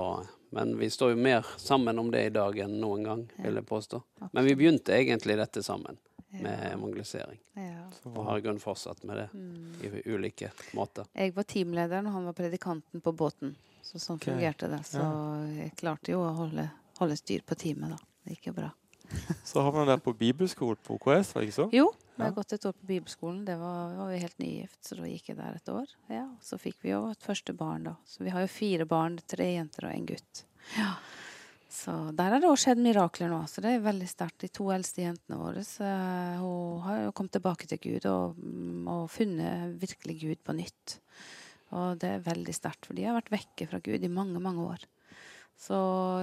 men 0.55 0.79
vi 0.79 0.93
står 0.95 1.17
jo 1.17 1.23
mer 1.27 1.55
sammen 1.59 1.99
om 1.99 2.15
det 2.15 2.23
i 2.29 2.35
dag 2.39 2.63
enn 2.63 2.79
noen 2.79 3.03
gang, 3.03 3.27
vil 3.43 3.59
jeg 3.59 3.67
påstå. 3.67 4.05
Men 4.31 4.47
vi 4.47 4.55
begynte 4.55 4.95
egentlig 4.95 5.43
dette 5.43 5.67
sammen 5.67 5.99
med 6.31 6.73
evangelisering. 6.73 7.41
Ja. 7.55 7.87
Og 8.11 8.25
har 8.25 8.39
i 8.39 8.45
grunnen 8.45 8.61
fortsatt 8.61 9.05
med 9.05 9.17
det 9.17 9.29
mm. 9.33 9.75
i 9.83 10.03
ulike 10.13 10.51
måter. 10.77 11.07
Jeg 11.15 11.35
var 11.37 11.47
teamlederen, 11.49 12.09
og 12.11 12.19
han 12.19 12.27
var 12.29 12.37
predikanten 12.37 13.01
på 13.01 13.13
båten. 13.17 13.55
Så 13.87 14.01
sånn 14.03 14.19
okay. 14.19 14.35
fungerte 14.35 14.71
det. 14.73 14.83
Så 14.89 14.99
ja. 14.99 15.13
jeg 15.61 15.77
klarte 15.79 16.13
jo 16.13 16.25
å 16.25 16.33
holde, 16.41 16.67
holde, 16.99 17.19
styr 17.21 17.47
på 17.47 17.59
teamet, 17.59 17.95
da. 17.95 18.17
Det 18.25 18.37
gikk 18.37 18.51
jo 18.51 18.57
bra. 18.57 18.73
så 19.47 19.63
har 19.63 19.73
man 19.73 19.87
der 19.87 20.01
på 20.03 20.11
bibelskolen 20.19 20.81
på 20.83 20.97
OKS, 20.97 21.31
var 21.35 21.45
det 21.45 21.51
ikke 21.51 21.59
så? 21.61 21.69
Jo, 21.75 21.85
vi 22.17 22.25
har 22.25 22.33
gått 22.35 22.57
et 22.57 22.67
år 22.67 22.75
på 22.75 22.89
bibelskolen. 22.89 23.45
Det 23.47 23.55
var, 23.61 23.95
var 24.01 24.11
vi 24.11 24.19
helt 24.25 24.41
nygift, 24.43 24.81
så 24.83 24.99
da 24.99 25.07
gikk 25.07 25.31
jeg 25.31 25.39
der 25.39 25.61
et 25.61 25.71
år. 25.71 25.93
Ja, 26.11 26.25
Så 26.43 26.59
fikk 26.59 26.81
vi 26.83 26.91
jo 26.91 27.05
et 27.13 27.23
første 27.23 27.55
barn, 27.55 27.87
da. 27.87 27.95
Så 28.09 28.27
vi 28.27 28.35
har 28.35 28.43
jo 28.43 28.51
fire 28.51 28.89
barn, 28.91 29.21
tre 29.31 29.53
jenter 29.53 29.87
og 29.87 29.95
en 29.95 30.11
gutt. 30.11 30.43
Ja. 30.75 30.97
Så 31.77 31.93
der 32.17 32.33
har 32.33 32.41
det 32.41 32.49
òg 32.49 32.57
skjedd 32.57 32.81
mirakler 32.81 33.29
nå, 33.29 33.43
så 33.51 33.61
det 33.61 33.75
er 33.75 33.83
veldig 33.85 34.07
sterkt. 34.09 34.39
De 34.41 34.49
to 34.49 34.71
eldste 34.73 35.03
jentene 35.03 35.37
våre 35.37 35.61
uh, 35.61 36.39
hun 36.41 36.85
har 36.87 37.01
jo 37.03 37.15
kommet 37.17 37.35
tilbake 37.37 37.69
til 37.69 37.81
Gud 37.83 38.07
og, 38.09 38.39
mm, 38.41 38.87
og, 38.89 39.03
funnet 39.13 39.75
virkelig 39.83 40.17
Gud 40.23 40.41
på 40.47 40.57
nytt. 40.57 40.97
Og 41.77 41.99
det 42.01 42.15
er 42.15 42.25
veldig 42.25 42.55
sterkt, 42.57 42.87
for 42.87 42.97
de 42.97 43.05
har 43.05 43.19
vært 43.19 43.35
vekke 43.35 43.67
fra 43.69 43.81
Gud 43.85 44.07
i 44.07 44.13
mange, 44.13 44.41
mange 44.41 44.65
år. 44.65 44.87
Så 45.61 45.77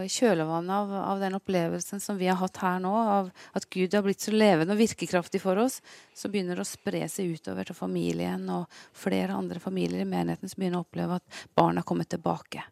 i 0.05 0.09
kjølvannet 0.13 0.73
av, 0.73 0.95
av, 1.11 1.21
den 1.21 1.37
opplevelsen 1.37 2.01
som 2.01 2.17
vi 2.17 2.29
har 2.29 2.37
hatt 2.41 2.57
her 2.61 2.81
nå, 2.81 2.93
av 2.93 3.29
at 3.57 3.69
Gud 3.73 3.93
har 3.93 4.05
blitt 4.05 4.25
så 4.25 4.33
levende 4.33 4.73
og 4.73 4.81
virkekraftig 4.81 5.41
for 5.41 5.61
oss, 5.61 5.79
så 6.17 6.29
begynner 6.33 6.57
det 6.57 6.65
å 6.65 6.69
spre 6.69 7.05
seg 7.09 7.33
utover 7.33 7.69
til 7.69 7.77
familien 7.77 8.45
og 8.53 8.81
flere 8.97 9.37
andre 9.37 9.61
familier 9.61 10.01
i 10.01 10.09
menigheten 10.09 10.49
som 10.49 10.61
begynner 10.61 10.81
å 10.81 10.87
oppleve 10.87 11.21
at 11.21 11.39
barna 11.57 11.85
kommer 11.85 12.09
tilbake. 12.09 12.65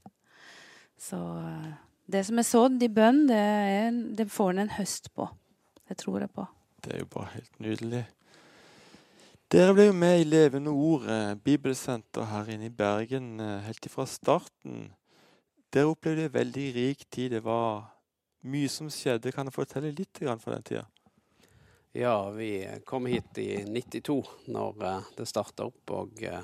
Så 1.01 1.17
uh, 1.17 1.71
det 2.12 2.24
som 2.28 2.39
er 2.39 2.47
sådd 2.47 2.82
i 2.84 2.89
bønn, 2.91 3.26
det, 3.30 3.38
er, 3.38 4.00
det 4.17 4.28
får 4.32 4.54
en 4.54 4.65
en 4.65 4.74
høst 4.78 5.12
på. 5.15 5.28
Det 5.88 5.97
tror 6.02 6.24
jeg 6.24 6.32
på. 6.36 6.47
Det 6.84 6.95
er 6.95 7.04
jo 7.04 7.12
bare 7.13 7.32
helt 7.36 7.60
nydelig. 7.62 8.02
Dere 9.52 9.76
ble 9.76 9.89
jo 9.89 9.95
med 9.95 10.21
i 10.21 10.28
Levende 10.28 10.71
Ord, 10.71 11.08
eh, 11.12 11.34
bibelsenter 11.36 12.28
her 12.30 12.52
inne 12.54 12.69
i 12.69 12.74
Bergen, 12.76 13.39
eh, 13.39 13.65
helt 13.67 13.86
ifra 13.86 14.06
starten. 14.08 14.93
Dere 15.71 15.91
opplevde 15.91 16.30
en 16.30 16.36
veldig 16.36 16.67
rik 16.76 17.04
tid. 17.10 17.32
Det 17.36 17.43
var 17.43 17.89
mye 18.43 18.69
som 18.71 18.89
skjedde. 18.89 19.34
Kan 19.36 19.47
du 19.47 19.52
fortelle 19.52 19.91
litt 19.95 20.19
fra 20.24 20.56
den 20.56 20.63
tida? 20.63 20.86
Ja, 21.93 22.30
vi 22.32 22.63
kom 22.86 23.06
hit 23.06 23.38
i 23.38 23.63
92 23.67 24.24
når 24.47 24.84
eh, 24.84 25.10
det 25.17 25.28
starta 25.28 25.67
opp, 25.67 25.84
og 25.91 26.15
det 26.15 26.39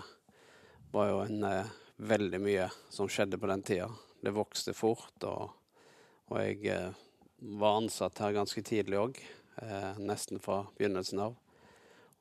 var 0.92 1.10
jo 1.10 1.22
en 1.22 1.48
veldig 1.98 2.40
mye 2.44 2.68
som 2.90 3.08
skjedde 3.08 3.40
på 3.40 3.48
den 3.48 3.64
tida 3.64 3.88
det 4.22 4.34
vokste 4.36 4.74
fort. 4.74 5.24
Og, 5.24 5.50
og 6.28 6.40
jeg 6.42 6.72
eh, 6.74 7.04
var 7.60 7.82
ansatt 7.82 8.20
her 8.24 8.36
ganske 8.36 8.64
tidlig 8.66 9.00
òg, 9.00 9.20
eh, 9.62 10.00
nesten 10.00 10.42
fra 10.44 10.64
begynnelsen 10.78 11.22
av. 11.28 11.38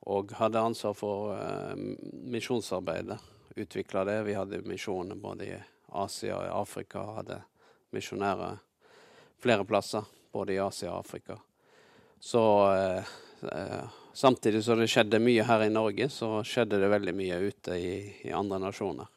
Og 0.07 0.31
hadde 0.39 0.61
ansvar 0.63 0.95
for 0.95 1.33
eh, 1.35 1.73
misjonsarbeidet. 2.31 3.19
Utvikla 3.57 4.05
det. 4.07 4.21
Vi 4.27 4.37
hadde 4.37 4.61
misjoner 4.69 5.17
både 5.19 5.49
i 5.49 5.57
Asia 5.97 6.37
og 6.37 6.45
i 6.45 6.53
Afrika. 6.53 7.03
Hadde 7.17 7.41
misjonærer 7.95 8.61
flere 9.41 9.65
plasser, 9.65 10.05
både 10.31 10.55
i 10.55 10.61
Asia 10.61 10.93
og 10.93 10.99
Afrika. 10.99 11.39
Så 12.19 12.73
eh, 12.73 13.03
eh, 13.51 13.83
samtidig 14.13 14.63
som 14.63 14.79
det 14.79 14.89
skjedde 14.91 15.21
mye 15.21 15.45
her 15.45 15.65
i 15.65 15.73
Norge, 15.73 16.09
så 16.09 16.41
skjedde 16.45 16.79
det 16.81 16.89
veldig 16.93 17.13
mye 17.17 17.37
ute 17.49 17.77
i, 17.77 17.93
i 18.29 18.33
andre 18.33 18.61
nasjoner. 18.61 19.09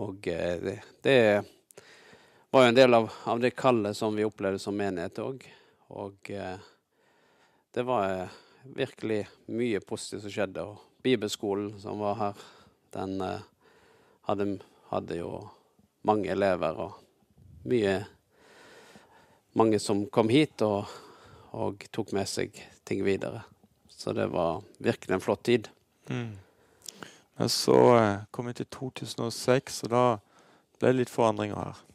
Og 0.00 0.28
eh, 0.28 0.56
det, 0.62 0.78
det, 1.04 1.18
var 2.56 2.62
jo 2.62 2.68
en 2.68 2.74
del 2.74 2.94
av, 2.94 3.12
av 3.24 3.40
det 3.40 3.50
kallet 3.50 3.96
som 3.96 4.14
vi 4.16 4.24
opplevde 4.24 4.58
som 4.58 4.76
menighet 4.76 5.18
òg. 5.20 5.42
Og 5.92 6.30
eh, 6.32 6.62
det 7.76 7.82
var 7.84 8.04
eh, 8.08 8.36
virkelig 8.78 9.26
mye 9.52 9.82
positivt 9.84 10.22
som 10.24 10.32
skjedde. 10.32 10.62
Og 10.64 11.02
bibelskolen 11.04 11.74
som 11.82 12.00
var 12.00 12.16
her, 12.16 12.46
den 12.96 13.20
eh, 13.20 13.42
hadde, 14.30 14.46
hadde, 14.88 15.18
jo 15.20 15.30
mange 16.08 16.32
elever 16.32 16.80
og 16.86 16.96
mye 17.68 17.98
Mange 19.56 19.78
som 19.80 20.02
kom 20.12 20.28
hit 20.28 20.60
og, 20.60 20.90
og, 21.56 21.84
tok 21.88 22.10
med 22.12 22.28
seg 22.28 22.56
ting 22.84 22.98
videre. 23.04 23.38
Så 23.88 24.12
det 24.12 24.26
var 24.28 24.58
virkelig 24.84 25.16
en 25.16 25.24
flott 25.24 25.46
tid. 25.48 25.70
Mm. 26.12 26.36
Men 27.40 27.52
så 27.52 27.78
eh, 27.96 28.24
kom 28.30 28.48
vi 28.48 28.56
til 28.58 28.68
2006, 28.68 29.82
og 29.86 29.92
da 29.92 30.04
ble 30.76 30.92
det 30.92 30.98
litt 30.98 31.12
forandringer 31.12 31.56
her. 31.56 31.85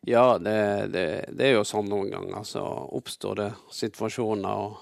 Ja, 0.00 0.38
det, 0.38 0.86
det, 0.86 1.24
det, 1.32 1.46
er 1.46 1.58
jo 1.58 1.66
sånn 1.68 1.90
noen 1.90 2.08
ganger. 2.12 2.44
Så 2.48 2.62
oppstår 2.96 3.36
det 3.36 3.50
situasjoner 3.74 4.62
og, 4.64 4.78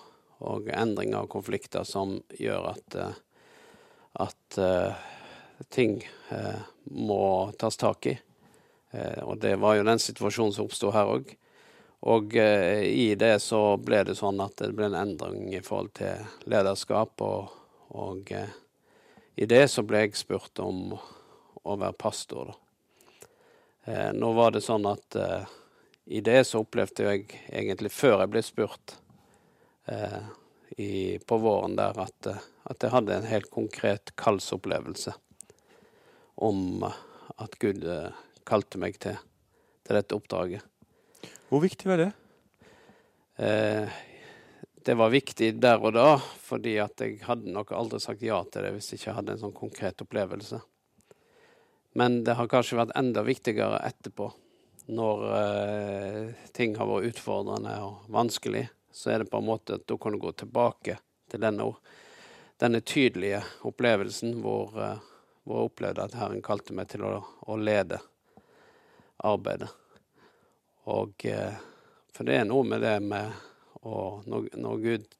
og 0.47 0.69
endringer 0.71 1.25
og 1.25 1.33
konflikter 1.33 1.87
som 1.87 2.21
gjør 2.39 2.71
at, 2.71 2.99
eh, 3.03 3.17
at 4.23 4.59
uh, 4.63 5.01
ting 5.75 5.99
uh, 6.31 6.63
må 6.95 7.51
tas 7.59 7.77
tak 7.81 8.07
i. 8.07 8.15
Uh, 8.95 9.27
og 9.27 9.43
det 9.43 9.57
var 9.59 9.75
jo 9.77 9.89
den 9.89 10.03
situasjonen 10.03 10.55
som 10.55 10.71
oppsto 10.71 10.95
her 10.95 11.11
òg. 11.17 11.35
Og 12.09 12.37
i 12.39 13.17
det 13.19 13.41
så 13.43 13.75
ble 13.83 14.05
det 14.07 14.15
sånn 14.15 14.39
at 14.39 14.53
det 14.61 14.69
ble 14.79 14.87
en 14.87 14.95
endring 15.01 15.49
i 15.51 15.59
forhold 15.67 15.91
til 15.99 16.29
lederskap. 16.47 17.19
Og, 17.27 17.51
og 17.91 18.31
i 19.35 19.49
det 19.51 19.65
så 19.75 19.83
ble 19.83 20.05
jeg 20.05 20.15
spurt 20.21 20.63
om 20.63 20.95
å 20.95 21.75
være 21.75 21.99
pastor, 21.99 22.53
da. 22.53 22.68
Eh, 23.89 24.13
nå 24.13 24.33
var 24.33 24.53
det 24.53 24.61
sånn 24.61 24.85
at 24.89 25.17
eh, 25.17 25.45
i 26.13 26.21
det 26.21 26.43
så 26.45 26.61
opplevde 26.61 27.07
jeg 27.07 27.23
egentlig 27.49 27.89
før 27.95 28.21
jeg 28.21 28.33
ble 28.35 28.43
spurt 28.45 28.97
eh, 29.89 30.27
i, 30.77 30.91
på 31.25 31.39
våren 31.41 31.77
der 31.79 31.97
at, 32.03 32.29
eh, 32.29 32.43
at, 32.69 32.83
jeg 32.85 32.93
hadde 32.93 33.17
en 33.17 33.31
helt 33.31 33.49
konkret 33.55 34.13
kallsopplevelse 34.21 35.15
om 36.45 36.85
at 36.85 37.57
Gud 37.63 37.87
eh, 37.89 38.13
kalte 38.49 38.81
meg 38.83 39.01
til, 39.01 39.17
til, 39.87 39.97
dette 39.97 40.19
oppdraget. 40.21 40.69
Hvor 41.49 41.65
viktig 41.65 41.89
var 41.89 42.03
det? 42.03 42.13
Eh, 43.41 44.01
det 44.85 44.97
var 45.01 45.17
viktig 45.17 45.55
der 45.65 45.81
og 45.81 45.97
da, 45.97 46.11
fordi 46.45 46.77
at 46.85 47.01
jeg 47.01 47.23
hadde 47.25 47.57
nok 47.57 47.73
aldri 47.73 48.05
sagt 48.05 48.21
ja 48.27 48.43
til 48.45 48.69
det 48.69 48.77
hvis 48.77 48.93
jeg 48.93 49.01
ikke 49.01 49.17
hadde 49.23 49.39
en 49.39 49.47
sånn 49.47 49.57
konkret 49.57 50.05
opplevelse. 50.05 50.61
Men 51.99 52.21
det 52.25 52.37
har 52.39 52.47
kanskje 52.47 52.77
vært 52.79 52.95
enda 52.95 53.25
viktigere 53.27 53.81
etterpå. 53.83 54.29
Når 54.95 55.23
eh, 55.35 56.29
ting 56.55 56.77
har 56.79 56.87
vært 56.87 57.09
utfordrende 57.11 57.73
og 57.83 58.05
vanskelig, 58.15 58.69
så 58.95 59.11
er 59.11 59.25
det 59.25 59.33
på 59.33 59.41
en 59.41 59.49
måte 59.49 59.81
at 59.81 59.87
da 59.91 59.97
kan 59.99 60.15
du 60.15 60.21
gå 60.23 60.31
tilbake 60.39 60.95
til 61.27 61.43
denne, 61.43 61.67
denne 62.63 62.81
tydelige 62.87 63.41
opplevelsen 63.67 64.37
hvor, 64.45 64.79
eh, 64.79 65.03
hvor 65.43 65.59
jeg 65.59 65.73
opplevde 65.73 66.07
at 66.07 66.15
Herren 66.21 66.45
kalte 66.47 66.77
meg 66.79 66.87
til 66.93 67.03
å, 67.09 67.17
å 67.51 67.59
lede 67.59 67.99
arbeidet. 69.27 69.73
Og 70.95 71.27
eh, 71.27 71.59
For 72.15 72.31
det 72.31 72.39
er 72.39 72.47
noe 72.47 72.63
med 72.67 72.87
det 72.87 72.95
med 73.03 73.35
å 73.83 74.21
når, 74.23 74.53
når 74.55 74.87
Gud 74.87 75.11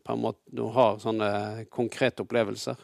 på 0.00 0.16
en 0.16 0.24
måte 0.24 0.72
har 0.78 0.96
sånne 1.04 1.30
konkrete 1.76 2.24
opplevelser, 2.24 2.80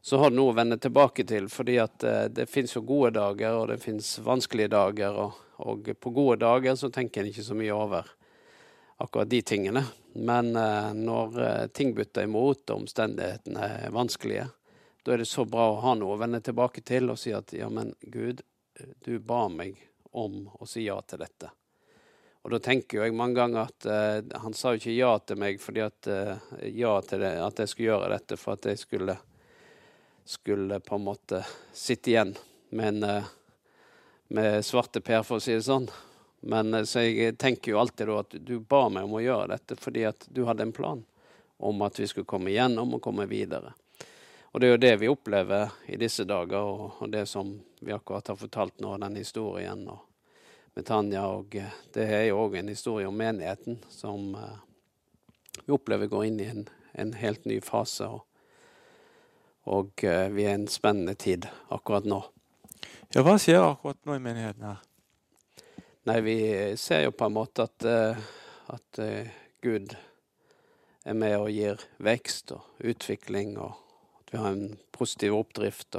så 0.00 0.16
har 0.16 0.32
noe 0.32 0.52
å 0.52 0.56
vende 0.56 0.78
tilbake 0.80 1.24
til. 1.28 1.48
fordi 1.48 1.78
at 1.78 2.04
eh, 2.04 2.24
det 2.32 2.46
fins 2.46 2.76
jo 2.76 2.82
gode 2.86 3.10
dager, 3.18 3.56
og 3.56 3.68
det 3.68 3.80
fins 3.82 4.18
vanskelige 4.24 4.72
dager. 4.72 5.16
Og, 5.16 5.32
og, 5.66 5.92
på 6.00 6.10
gode 6.10 6.40
dager 6.44 6.76
så 6.76 6.90
tenker 6.90 7.22
en 7.22 7.32
ikke 7.32 7.44
så 7.44 7.56
mye 7.58 7.76
over 7.76 8.08
akkurat 9.00 9.30
de 9.30 9.42
tingene. 9.42 9.84
Men 10.14 10.56
eh, 10.56 10.92
når 10.96 11.42
eh, 11.42 11.66
ting 11.76 11.94
butter 11.94 12.24
imot, 12.24 12.64
og 12.70 12.82
omstendighetene 12.82 13.70
er 13.84 13.94
vanskelige, 13.94 14.48
da 15.04 15.14
er 15.14 15.22
det 15.22 15.30
så 15.30 15.46
bra 15.48 15.70
å 15.70 15.80
ha 15.84 15.94
noe 15.96 16.16
å 16.16 16.20
vende 16.20 16.42
tilbake 16.44 16.84
til 16.84 17.12
og 17.12 17.20
si 17.20 17.32
at 17.32 17.54
ja, 17.56 17.70
men 17.72 17.94
Gud, 18.00 18.42
du 19.04 19.14
ba 19.18 19.46
meg 19.48 19.78
om 20.12 20.44
å 20.60 20.68
si 20.68 20.84
ja 20.84 20.98
til 21.08 21.22
dette. 21.22 21.48
Og 22.44 22.52
da 22.54 22.60
tenker 22.64 23.02
jeg 23.04 23.16
mange 23.16 23.36
ganger 23.36 23.68
at 23.68 23.86
uh, 23.88 24.38
han 24.42 24.54
sa 24.56 24.72
jo 24.72 24.80
ikke 24.80 24.96
ja 24.96 25.10
til 25.24 25.40
meg 25.40 25.58
fordi 25.60 25.82
at, 25.84 26.08
uh, 26.08 26.52
ja 26.68 26.94
til 27.04 27.20
det, 27.20 27.32
at 27.44 27.60
jeg 27.60 27.72
skulle 27.72 27.88
gjøre 27.90 28.12
dette 28.14 28.38
for 28.40 28.56
at 28.56 28.68
jeg 28.70 28.80
skulle 28.80 29.16
skulle 30.24 30.80
på 30.80 30.94
en 30.94 31.04
måte 31.04 31.44
sitte 31.72 32.10
igjen 32.10 32.34
med, 32.70 32.88
en, 32.88 33.02
eh, 33.02 33.24
med 34.28 34.64
svarte 34.64 35.00
per, 35.00 35.22
for 35.22 35.40
å 35.40 35.42
si 35.42 35.54
det 35.56 35.66
sånn. 35.66 35.88
Men 36.40 36.74
eh, 36.74 36.84
Så 36.84 37.04
jeg 37.04 37.38
tenker 37.38 37.72
jo 37.72 37.80
alltid 37.80 38.08
da 38.08 38.18
at 38.22 38.36
du 38.38 38.58
ba 38.60 38.88
meg 38.88 39.08
om 39.08 39.18
å 39.18 39.24
gjøre 39.24 39.52
dette 39.54 39.76
fordi 39.80 40.06
at 40.08 40.26
du 40.28 40.44
hadde 40.48 40.68
en 40.68 40.76
plan. 40.76 41.04
om 41.62 41.82
at 41.82 41.98
vi 42.00 42.06
skulle 42.08 42.24
komme 42.24 42.48
igjennom 42.50 42.94
og 42.96 43.02
komme 43.04 43.26
videre. 43.28 43.74
Og 44.52 44.60
det 44.60 44.66
er 44.66 44.70
jo 44.70 44.76
det 44.80 44.92
vi 44.96 45.08
opplever 45.12 45.74
i 45.92 45.98
disse 46.00 46.24
dager, 46.24 46.56
og, 46.56 47.02
og 47.04 47.10
det 47.12 47.26
som 47.28 47.50
vi 47.84 47.92
akkurat 47.92 48.28
har 48.32 48.38
fortalt 48.40 48.80
nå, 48.80 48.94
den 48.96 49.18
historien 49.20 49.82
og, 49.92 49.98
med 50.72 50.86
Tanja. 50.88 51.26
Og 51.28 51.56
eh, 51.60 51.76
det 51.92 52.06
er 52.08 52.24
jo 52.30 52.40
òg 52.46 52.56
en 52.56 52.72
historie 52.72 53.08
om 53.08 53.18
menigheten 53.18 53.76
som 53.92 54.32
vi 55.66 55.76
opplever 55.76 56.08
går 56.08 56.24
inn 56.30 56.40
i 56.40 56.48
en, 56.48 56.64
en 56.92 57.12
helt 57.12 57.44
ny 57.44 57.60
fase. 57.60 58.08
Og, 58.08 58.24
og 59.70 60.04
uh, 60.04 60.26
vi 60.34 60.44
er 60.46 60.54
i 60.54 60.58
en 60.58 60.68
spennende 60.70 61.14
tid 61.14 61.46
akkurat 61.70 62.08
nå. 62.08 62.20
Ja, 63.14 63.24
Hva 63.26 63.36
skjer 63.40 63.62
akkurat 63.62 64.00
nå 64.06 64.18
i 64.18 64.22
menigheten 64.22 64.66
her? 64.66 64.82
Nei, 66.08 66.20
vi 66.26 66.36
ser 66.80 67.04
jo 67.04 67.14
på 67.14 67.28
en 67.28 67.36
måte 67.36 67.66
at, 67.68 67.86
uh, 67.86 68.30
at 68.74 69.02
Gud 69.62 69.94
er 71.04 71.16
med 71.16 71.36
og 71.38 71.50
gir 71.52 71.80
vekst 72.02 72.54
og 72.56 72.84
utvikling, 72.84 73.56
og 73.60 73.76
at 74.20 74.32
vi 74.32 74.40
har 74.40 74.54
en 74.54 74.78
positiv 74.92 75.36
oppdrift. 75.38 75.96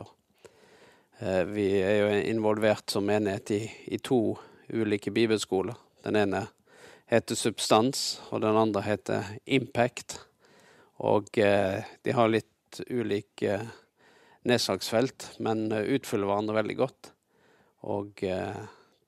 vi 1.53 1.67
er 1.81 1.95
jo 1.99 2.07
involvert 2.29 2.89
som 2.89 3.05
menighet 3.05 3.51
i, 3.51 3.61
i 3.85 3.97
to 3.97 4.37
ulike 4.73 5.11
bibelskoler. 5.11 5.75
Den 6.03 6.15
ene 6.15 6.47
heter 7.11 7.35
Substans, 7.35 8.21
og 8.31 8.41
den 8.41 8.57
andre 8.57 8.81
heter 8.85 9.33
Impact. 9.45 10.19
Og 11.03 11.27
eh, 11.37 11.83
de 12.05 12.15
har 12.15 12.31
litt 12.31 12.47
ulike 12.87 13.55
eh, 13.55 13.73
nedslagsfelt, 14.47 15.27
men 15.39 15.71
eh, 15.71 15.89
utfyller 15.97 16.29
hverandre 16.29 16.59
veldig 16.61 16.77
godt. 16.79 17.11
Og 17.91 18.23
eh, 18.23 18.61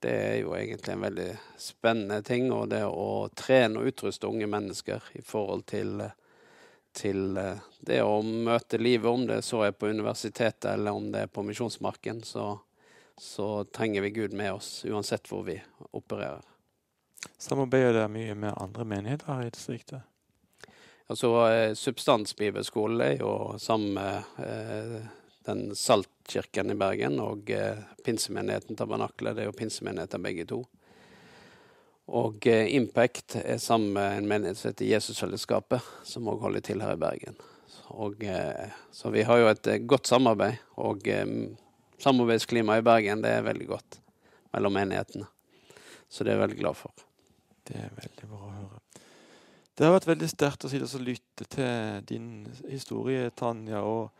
det 0.03 0.13
er 0.13 0.35
jo 0.41 0.55
egentlig 0.57 0.95
en 0.95 1.05
veldig 1.05 1.29
spennende 1.61 2.19
ting. 2.27 2.51
Og 2.51 2.67
det 2.73 2.83
å 2.87 3.29
trene 3.37 3.79
og 3.79 3.93
utruste 3.93 4.27
unge 4.27 4.49
mennesker 4.51 5.13
i 5.15 5.23
forhold 5.23 5.63
til, 5.71 6.03
til 6.91 7.39
det 7.79 8.01
å 8.03 8.19
møte 8.21 8.81
livet, 8.81 9.07
om 9.07 9.23
det 9.29 9.39
så 9.47 9.63
er 9.69 9.77
på 9.77 9.93
universitetet 9.93 10.73
eller 10.73 10.99
om 10.99 11.07
det 11.13 11.25
er 11.25 11.31
på 11.31 11.45
Misjonsmarken, 11.47 12.21
så 12.27 12.57
så 13.17 13.63
trenger 13.63 14.01
vi 14.01 14.09
Gud 14.09 14.33
med 14.33 14.53
oss 14.53 14.85
uansett 14.85 15.27
hvor 15.31 15.43
vi 15.43 15.61
opererer. 15.91 16.41
Samarbeider 17.37 17.93
dere 17.93 18.11
mye 18.11 18.35
med 18.35 18.57
andre 18.57 18.85
menigheter 18.87 19.45
i 19.45 19.51
distriktet? 19.53 20.01
Altså, 21.11 21.51
eh, 21.51 21.73
Substansbibelskolen 21.73 23.01
er 23.01 23.17
jo 23.19 23.57
sammen 23.59 23.93
med 23.97 24.45
eh, 24.45 25.01
den 25.45 25.75
Saltkirken 25.75 26.71
i 26.71 26.77
Bergen 26.79 27.19
og 27.19 27.51
eh, 27.51 27.81
pinsemenigheten 28.05 28.79
Tabernakle. 28.79 29.33
Det 29.35 29.43
er 29.43 29.49
jo 29.49 29.57
pinsemenigheter 29.57 30.23
begge 30.23 30.47
to. 30.49 30.61
Og 32.13 32.47
Impact 32.47 33.37
er 33.39 33.59
sammen 33.63 33.93
med 33.95 34.17
en 34.17 34.27
menighet 34.27 34.59
som 34.59 34.69
heter 34.69 34.89
Jesusfellesskapet, 34.89 35.85
som 36.03 36.27
òg 36.27 36.41
holder 36.43 36.63
til 36.67 36.83
her 36.83 36.97
i 36.97 36.99
Bergen. 36.99 37.37
Og, 37.95 38.25
så 38.91 39.11
vi 39.13 39.23
har 39.23 39.39
jo 39.39 39.47
et 39.47 39.69
godt 39.87 40.11
samarbeid. 40.11 40.59
og 40.75 41.07
samarbeidsklimaet 42.03 42.83
i 42.83 42.87
Bergen 42.89 43.23
det 43.23 43.31
er 43.37 43.47
veldig 43.47 43.69
godt 43.71 43.99
mellom 44.51 44.75
menighetene. 44.75 45.29
Så 46.09 46.23
det 46.23 46.33
er 46.33 46.41
jeg 46.41 46.43
veldig 46.43 46.59
glad 46.59 46.79
for. 46.83 46.91
Det 47.63 47.79
er 47.79 47.95
veldig 48.03 48.27
bra 48.27 48.41
å 48.43 48.53
høre. 48.57 48.62
Det 49.73 49.87
har 49.87 49.95
vært 49.95 50.05
veldig 50.05 50.27
sterkt 50.29 50.67
å 50.67 50.69
sitte 50.69 50.85
og 50.85 51.01
lytte 51.01 51.47
til 51.49 52.03
din 52.05 52.27
historie, 52.69 53.31
Tanja. 53.33 53.81
og 53.81 54.11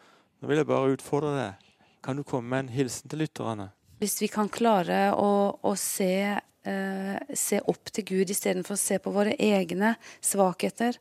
Nå 0.42 0.50
vil 0.50 0.60
jeg 0.60 0.68
bare 0.68 0.96
utfordre 0.96 1.34
deg. 1.38 1.68
Kan 2.04 2.18
du 2.18 2.24
komme 2.26 2.50
med 2.50 2.66
en 2.66 2.72
hilsen 2.74 3.12
til 3.12 3.22
lytterne? 3.22 3.70
Hvis 4.02 4.18
vi 4.20 4.32
kan 4.34 4.50
klare 4.52 5.14
å, 5.14 5.54
å 5.62 5.76
se, 5.78 6.16
eh, 6.34 7.36
se, 7.38 7.60
opp 7.70 7.94
til 7.94 8.08
Gud 8.10 8.34
istedenfor 8.34 8.76
å 8.76 8.82
se 8.82 8.98
på 9.00 9.14
våre 9.14 9.38
egne 9.38 9.94
svakheter. 10.26 10.98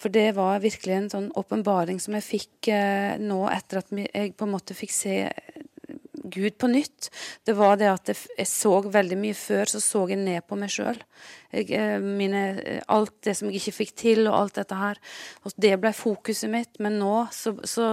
For 0.00 0.10
det 0.10 0.30
var 0.40 0.64
virkelig 0.64 0.96
en 0.96 1.12
sånn 1.12 1.28
åpenbaring 1.38 2.00
som 2.02 2.16
jeg 2.16 2.26
fikk 2.26 2.72
eh, 2.72 3.20
nå 3.20 3.44
etter 3.52 3.84
at 3.84 3.92
jeg 4.00 4.32
på 4.32 4.48
en 4.48 4.54
måte 4.56 4.74
fikk 4.74 4.96
se 4.96 5.16
Gud 6.22 6.58
på 6.60 6.68
nytt. 6.68 7.08
Det 7.44 7.54
var 7.56 7.78
det 7.80 7.88
at 7.90 8.10
jeg 8.12 8.48
så 8.48 8.74
veldig 8.84 9.18
mye 9.20 9.36
før, 9.36 9.70
så 9.72 9.80
så 9.82 10.04
jeg 10.10 10.20
ned 10.20 10.44
på 10.48 10.58
meg 10.60 10.72
sjøl. 10.72 10.98
Eh, 11.50 12.80
alt 12.86 13.14
det 13.26 13.34
som 13.38 13.48
jeg 13.48 13.60
ikke 13.60 13.76
fikk 13.78 13.94
til, 14.02 14.22
og 14.28 14.36
alt 14.36 14.60
dette 14.60 14.78
her. 14.78 15.00
Og 15.44 15.56
det 15.56 15.74
ble 15.80 15.92
fokuset 15.96 16.52
mitt. 16.52 16.80
Men 16.82 16.98
nå 17.00 17.14
så, 17.34 17.54
så, 17.64 17.88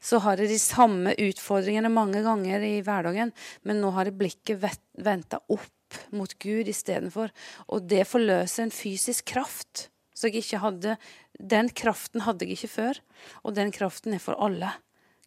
så 0.00 0.22
har 0.24 0.40
jeg 0.40 0.54
de 0.54 0.60
samme 0.62 1.16
utfordringene 1.26 1.92
mange 1.92 2.24
ganger 2.26 2.64
i 2.64 2.80
hverdagen. 2.86 3.34
Men 3.68 3.82
nå 3.82 3.92
har 3.96 4.08
jeg 4.08 4.18
blikket 4.20 4.64
venta 4.96 5.42
opp 5.52 6.00
mot 6.16 6.32
Gud 6.42 6.68
istedenfor. 6.70 7.34
Og 7.70 7.86
det 7.90 8.06
forløser 8.08 8.66
en 8.66 8.74
fysisk 8.74 9.28
kraft. 9.34 9.88
Så 10.16 10.30
jeg 10.30 10.46
ikke 10.46 10.62
hadde 10.62 10.96
Den 11.36 11.68
kraften 11.68 12.22
hadde 12.24 12.46
jeg 12.46 12.56
ikke 12.56 12.72
før. 12.72 13.00
Og 13.44 13.56
den 13.58 13.72
kraften 13.74 14.16
er 14.16 14.22
for 14.22 14.38
alle. 14.40 14.72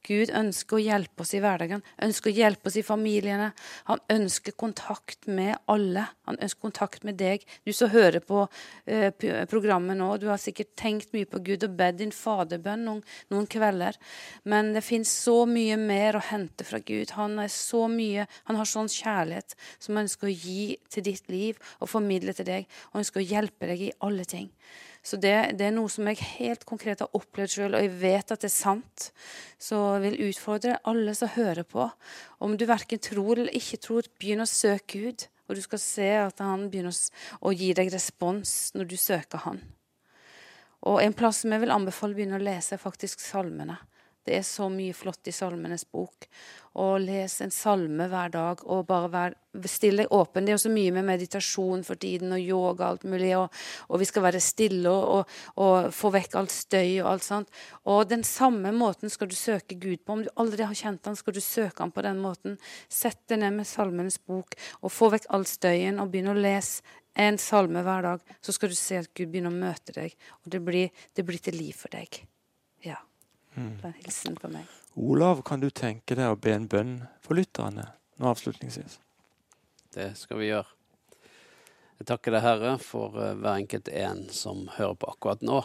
Gud 0.08 0.32
ønsker 0.32 0.78
å 0.78 0.82
hjelpe 0.82 1.24
oss 1.26 1.34
i 1.36 1.42
hverdagen, 1.44 1.82
ønsker 2.02 2.32
å 2.32 2.36
hjelpe 2.38 2.70
oss 2.70 2.78
i 2.80 2.86
familiene. 2.86 3.50
Han 3.90 4.00
ønsker 4.14 4.56
kontakt 4.58 5.28
med 5.28 5.58
alle. 5.70 6.06
Han 6.30 6.40
ønsker 6.40 6.64
kontakt 6.64 7.04
med 7.08 7.20
deg. 7.20 7.44
Du 7.68 7.74
som 7.76 7.92
hører 7.92 8.24
på 8.24 8.46
eh, 8.86 9.12
programmet 9.52 10.00
nå, 10.00 10.10
du 10.18 10.30
har 10.32 10.40
sikkert 10.42 10.72
tenkt 10.80 11.14
mye 11.16 11.28
på 11.30 11.42
Gud 11.44 11.68
og 11.68 11.76
bedt 11.80 12.00
din 12.00 12.16
faderbønn 12.16 12.88
noen, 12.88 13.04
noen, 13.34 13.48
kvelder. 13.50 14.00
Men 14.50 14.72
det 14.76 14.86
fins 14.88 15.12
så 15.26 15.44
mye 15.50 15.78
mer 15.82 16.18
å 16.18 16.26
hente 16.30 16.68
fra 16.68 16.80
Gud. 16.80 17.12
Han, 17.20 17.36
er 17.44 17.52
så 17.54 17.86
mye, 17.92 18.28
han 18.48 18.60
har 18.60 18.70
sånn 18.70 18.92
kjærlighet 18.92 19.58
som 19.78 19.98
han 19.98 20.08
ønsker 20.08 20.30
å 20.30 20.36
gi 20.36 20.78
til 20.90 21.10
ditt 21.12 21.28
liv 21.32 21.60
og 21.80 21.92
formidle 21.92 22.36
til 22.38 22.48
deg. 22.48 22.70
Og 22.94 23.04
ønsker 23.04 23.22
å 23.22 23.30
hjelpe 23.36 23.68
deg 23.70 23.90
i 23.90 23.96
alle 24.06 24.28
ting. 24.30 24.48
Så 25.04 25.18
det, 25.18 25.34
det, 25.58 25.70
er 25.70 25.76
noe 25.76 25.90
som 25.92 26.08
jeg 26.10 26.20
helt 26.36 26.66
konkret 26.68 27.02
har 27.04 27.16
opplevd 27.16 27.54
sjøl, 27.54 27.76
og 27.78 27.84
jeg 27.86 27.96
vet 28.02 28.34
at 28.34 28.44
det 28.44 28.50
er 28.50 28.56
sant. 28.56 29.10
Så 29.62 29.80
jeg 29.96 30.04
vil 30.06 30.22
utfordre 30.30 30.80
alle 30.90 31.16
som 31.18 31.32
hører 31.34 31.66
på. 31.68 31.88
Om 32.44 32.58
du 32.60 32.66
verken 32.70 33.02
tror 33.04 33.38
eller 33.38 33.56
ikke 33.56 33.80
tror, 33.86 34.10
begynn 34.20 34.44
å 34.44 34.50
søke 34.50 35.00
Gud. 35.00 35.28
Og 35.50 35.58
du 35.58 35.64
skal 35.66 35.82
se 35.82 36.10
at 36.22 36.44
han 36.46 36.68
begynner 36.70 36.94
å 37.42 37.54
gi 37.56 37.72
deg 37.74 37.90
respons 37.94 38.72
når 38.76 38.92
du 38.92 38.98
søker 39.02 39.48
han. 39.48 39.64
Og 40.88 41.02
en 41.04 41.16
plass 41.16 41.42
som 41.44 41.52
jeg 41.52 41.64
vil 41.64 41.74
anbefale 41.74 42.14
å 42.14 42.20
begynne 42.20 42.38
å 42.38 42.44
lese, 42.44 42.76
er 42.76 42.84
faktisk 42.84 43.24
salmene. 43.24 43.80
Det 44.30 44.36
er 44.38 44.46
så 44.46 44.68
mye 44.70 44.94
flott 44.94 45.26
i 45.26 45.34
Salmenes 45.34 45.88
bok. 45.90 46.28
Og 46.78 47.00
les 47.02 47.34
en 47.42 47.50
salme 47.50 48.06
hver 48.12 48.30
dag 48.30 48.60
og 48.70 48.84
bare 48.88 49.10
vær 49.10 49.36
stille 49.66 50.06
åpen. 50.14 50.46
Det 50.46 50.54
er 50.54 50.58
jo 50.60 50.68
så 50.68 50.72
mye 50.72 50.94
med 50.94 51.08
meditasjon 51.08 51.82
for 51.88 51.98
tiden 51.98 52.36
og 52.36 52.44
yoga 52.44 52.84
og 52.84 52.92
alt 52.92 53.08
mulig. 53.10 53.32
Og, 53.40 53.58
og 53.90 54.04
vi 54.04 54.06
skal 54.06 54.28
være 54.28 54.44
stille 54.44 54.94
og, 54.94 55.34
og, 55.58 55.90
få 55.98 56.14
vekk 56.14 56.38
alt 56.38 56.54
støy 56.54 57.00
og 57.00 57.10
alt 57.16 57.26
sånt. 57.26 57.50
Og 57.90 58.06
den 58.12 58.22
samme 58.28 58.76
måten 58.78 59.10
skal 59.10 59.34
du 59.34 59.36
søke 59.40 59.80
Gud 59.82 60.06
på. 60.06 60.14
Om 60.14 60.24
du 60.28 60.32
aldri 60.38 60.70
har 60.70 60.78
kjent 60.78 61.10
han, 61.10 61.18
skal 61.18 61.34
du 61.34 61.42
søke 61.42 61.82
han 61.82 61.96
på 61.96 62.06
den 62.06 62.22
måten. 62.22 62.62
Sett 62.86 63.24
deg 63.34 63.42
ned 63.42 63.58
med 63.58 63.70
Salmenes 63.70 64.22
bok 64.22 64.54
og 64.84 64.94
få 64.94 65.10
vekk 65.18 65.26
all 65.34 65.50
støyen 65.50 65.98
og 65.98 66.14
begynne 66.14 66.38
å 66.38 66.44
lese 66.46 66.86
en 67.18 67.42
salme 67.42 67.82
hver 67.82 68.12
dag. 68.12 68.36
Så 68.46 68.54
skal 68.54 68.70
du 68.70 68.78
se 68.78 69.02
at 69.02 69.10
Gud 69.18 69.34
begynner 69.34 69.50
å 69.50 69.58
møte 69.58 69.98
deg, 69.98 70.14
og 70.46 70.54
det 70.54 70.62
blir, 70.62 71.08
det 71.18 71.26
blir 71.26 71.42
til 71.42 71.58
liv 71.58 71.74
for 71.74 71.90
deg. 71.98 72.22
Ja. 73.56 73.62
Mm. 73.62 73.76
Det 73.82 73.84
er 73.84 73.94
en 73.94 74.02
hilsen 74.04 74.38
for 74.40 74.54
meg. 74.54 74.76
Olav, 75.00 75.42
kan 75.48 75.62
du 75.62 75.70
tenke 75.70 76.16
deg 76.18 76.32
å 76.32 76.40
be 76.40 76.54
en 76.56 76.68
bønn 76.70 76.98
for 77.24 77.40
lytterne 77.40 77.86
nå 78.20 78.28
avslutningsvis? 78.32 79.00
Det 79.96 80.12
skal 80.20 80.42
vi 80.42 80.50
gjøre. 80.52 80.68
Jeg 82.00 82.08
takker 82.12 82.36
deg, 82.36 82.44
Herre, 82.46 82.74
for 82.80 83.16
uh, 83.20 83.34
hver 83.36 83.58
enkelt 83.60 83.90
en 83.92 84.26
som 84.32 84.68
hører 84.78 84.96
på 85.00 85.10
akkurat 85.12 85.42
nå. 85.44 85.62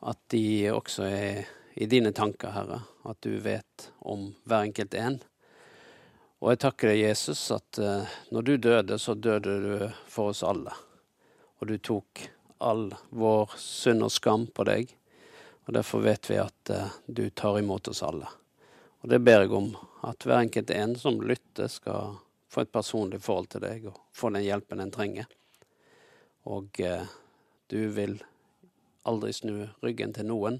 At 0.00 0.20
de 0.32 0.70
også 0.72 1.04
er 1.08 1.48
i 1.76 1.88
dine 1.90 2.12
tanker, 2.16 2.54
Herre. 2.54 2.82
At 3.08 3.20
du 3.24 3.34
vet 3.44 3.90
om 4.00 4.30
hver 4.48 4.68
enkelt 4.68 4.96
en. 4.96 5.18
Og 6.38 6.52
jeg 6.54 6.62
takker 6.62 6.92
deg, 6.92 7.02
Jesus, 7.02 7.42
at 7.52 7.80
uh, 7.82 8.08
når 8.32 8.46
du 8.46 8.54
døde, 8.68 8.98
så 9.02 9.16
døde 9.18 9.58
du 9.64 9.72
for 10.08 10.32
oss 10.32 10.44
alle. 10.46 10.72
Og 11.58 11.68
du 11.72 11.76
tok 11.82 12.28
all 12.64 12.88
vår 13.10 13.56
synd 13.60 14.06
og 14.06 14.14
skam 14.14 14.46
på 14.54 14.66
deg. 14.68 14.94
Og 15.68 15.74
Derfor 15.76 16.00
vet 16.00 16.30
vi 16.30 16.38
at 16.40 16.70
uh, 16.72 16.94
du 17.06 17.26
tar 17.30 17.58
imot 17.60 17.88
oss 17.92 18.00
alle. 18.02 18.24
Og 19.04 19.10
Det 19.12 19.18
ber 19.20 19.44
jeg 19.44 19.52
om 19.52 19.74
at 20.08 20.24
hver 20.24 20.40
enkelt 20.40 20.70
en 20.72 20.94
som 20.96 21.20
lytter, 21.20 21.68
skal 21.68 22.16
få 22.48 22.64
et 22.64 22.72
personlig 22.72 23.20
forhold 23.20 23.50
til 23.52 23.60
deg 23.60 23.84
og 23.90 23.98
få 24.16 24.30
den 24.32 24.46
hjelpen 24.46 24.80
en 24.80 24.94
trenger. 24.94 25.28
Og 26.48 26.80
eh, 26.80 27.04
du 27.68 27.90
vil 27.92 28.16
aldri 29.04 29.34
snu 29.36 29.68
ryggen 29.84 30.16
til 30.16 30.30
noen, 30.30 30.56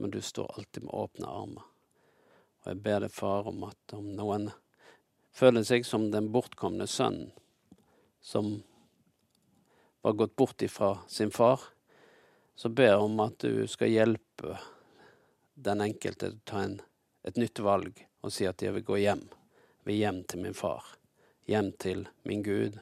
men 0.00 0.16
du 0.16 0.22
står 0.24 0.54
alltid 0.56 0.86
med 0.86 0.96
åpne 0.96 1.28
armer. 1.28 1.68
Og 2.64 2.72
jeg 2.72 2.82
ber 2.88 3.04
deg, 3.04 3.12
far, 3.12 3.52
om 3.52 3.68
at 3.68 3.96
om 4.00 4.08
noen 4.16 4.48
føler 5.36 5.68
seg 5.68 5.84
som 5.84 6.08
den 6.14 6.32
bortkomne 6.32 6.88
sønnen 6.88 7.34
som 8.24 8.62
var 10.00 10.16
gått 10.16 10.36
bort 10.40 10.64
ifra 10.64 10.96
sin 11.12 11.30
far, 11.30 11.60
så 12.58 12.68
ber 12.68 12.90
jeg 12.90 12.98
om 12.98 13.20
at 13.22 13.38
du 13.38 13.66
skal 13.70 13.92
hjelpe 13.92 14.56
den 15.54 15.82
enkelte 15.84 16.32
til 16.32 16.40
å 16.40 16.46
ta 16.50 16.62
en, 16.66 16.80
et 17.22 17.38
nytt 17.38 17.62
valg 17.62 18.00
og 18.26 18.34
si 18.34 18.48
at 18.50 18.62
jeg 18.64 18.74
vil 18.74 18.86
gå 18.88 18.98
hjem. 18.98 19.22
Jeg 19.30 19.86
vil 19.86 20.00
hjem 20.00 20.18
til 20.26 20.42
min 20.42 20.56
far. 20.58 20.88
Hjem 21.46 21.70
til 21.78 22.08
min 22.26 22.42
Gud. 22.42 22.80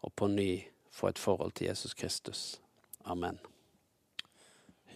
Og 0.00 0.14
på 0.16 0.28
ny 0.32 0.50
få 0.88 1.10
et 1.12 1.20
forhold 1.20 1.52
til 1.58 1.68
Jesus 1.68 1.92
Kristus. 1.94 2.44
Amen. 3.04 3.36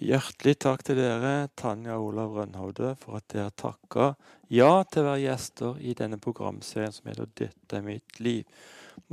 Hjertelig 0.01 0.57
takk 0.65 0.87
til 0.89 0.99
dere, 0.99 1.51
Tanja 1.55 1.99
og 2.01 2.15
Olav 2.15 2.33
Rønhovde, 2.39 2.95
for 2.99 3.21
at 3.21 3.29
dere 3.31 3.53
takka 3.53 4.15
ja 4.49 4.73
til 4.89 5.05
å 5.05 5.11
være 5.11 5.23
gjester 5.27 5.85
i 5.85 5.93
denne 6.01 6.17
programserien 6.17 6.97
som 6.97 7.13
heter 7.13 7.29
'Dette 7.29 7.77
er 7.77 7.85
mitt 7.85 8.21
liv'. 8.25 8.49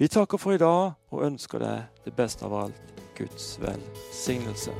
Vi 0.00 0.08
takker 0.08 0.38
for 0.38 0.56
i 0.56 0.58
dag 0.58 0.92
og 1.12 1.24
ønsker 1.26 1.60
deg 1.60 2.04
det 2.06 2.14
beste 2.16 2.46
av 2.46 2.54
alt 2.56 3.00
Guds 3.18 3.58
velsignelse. 3.60 4.72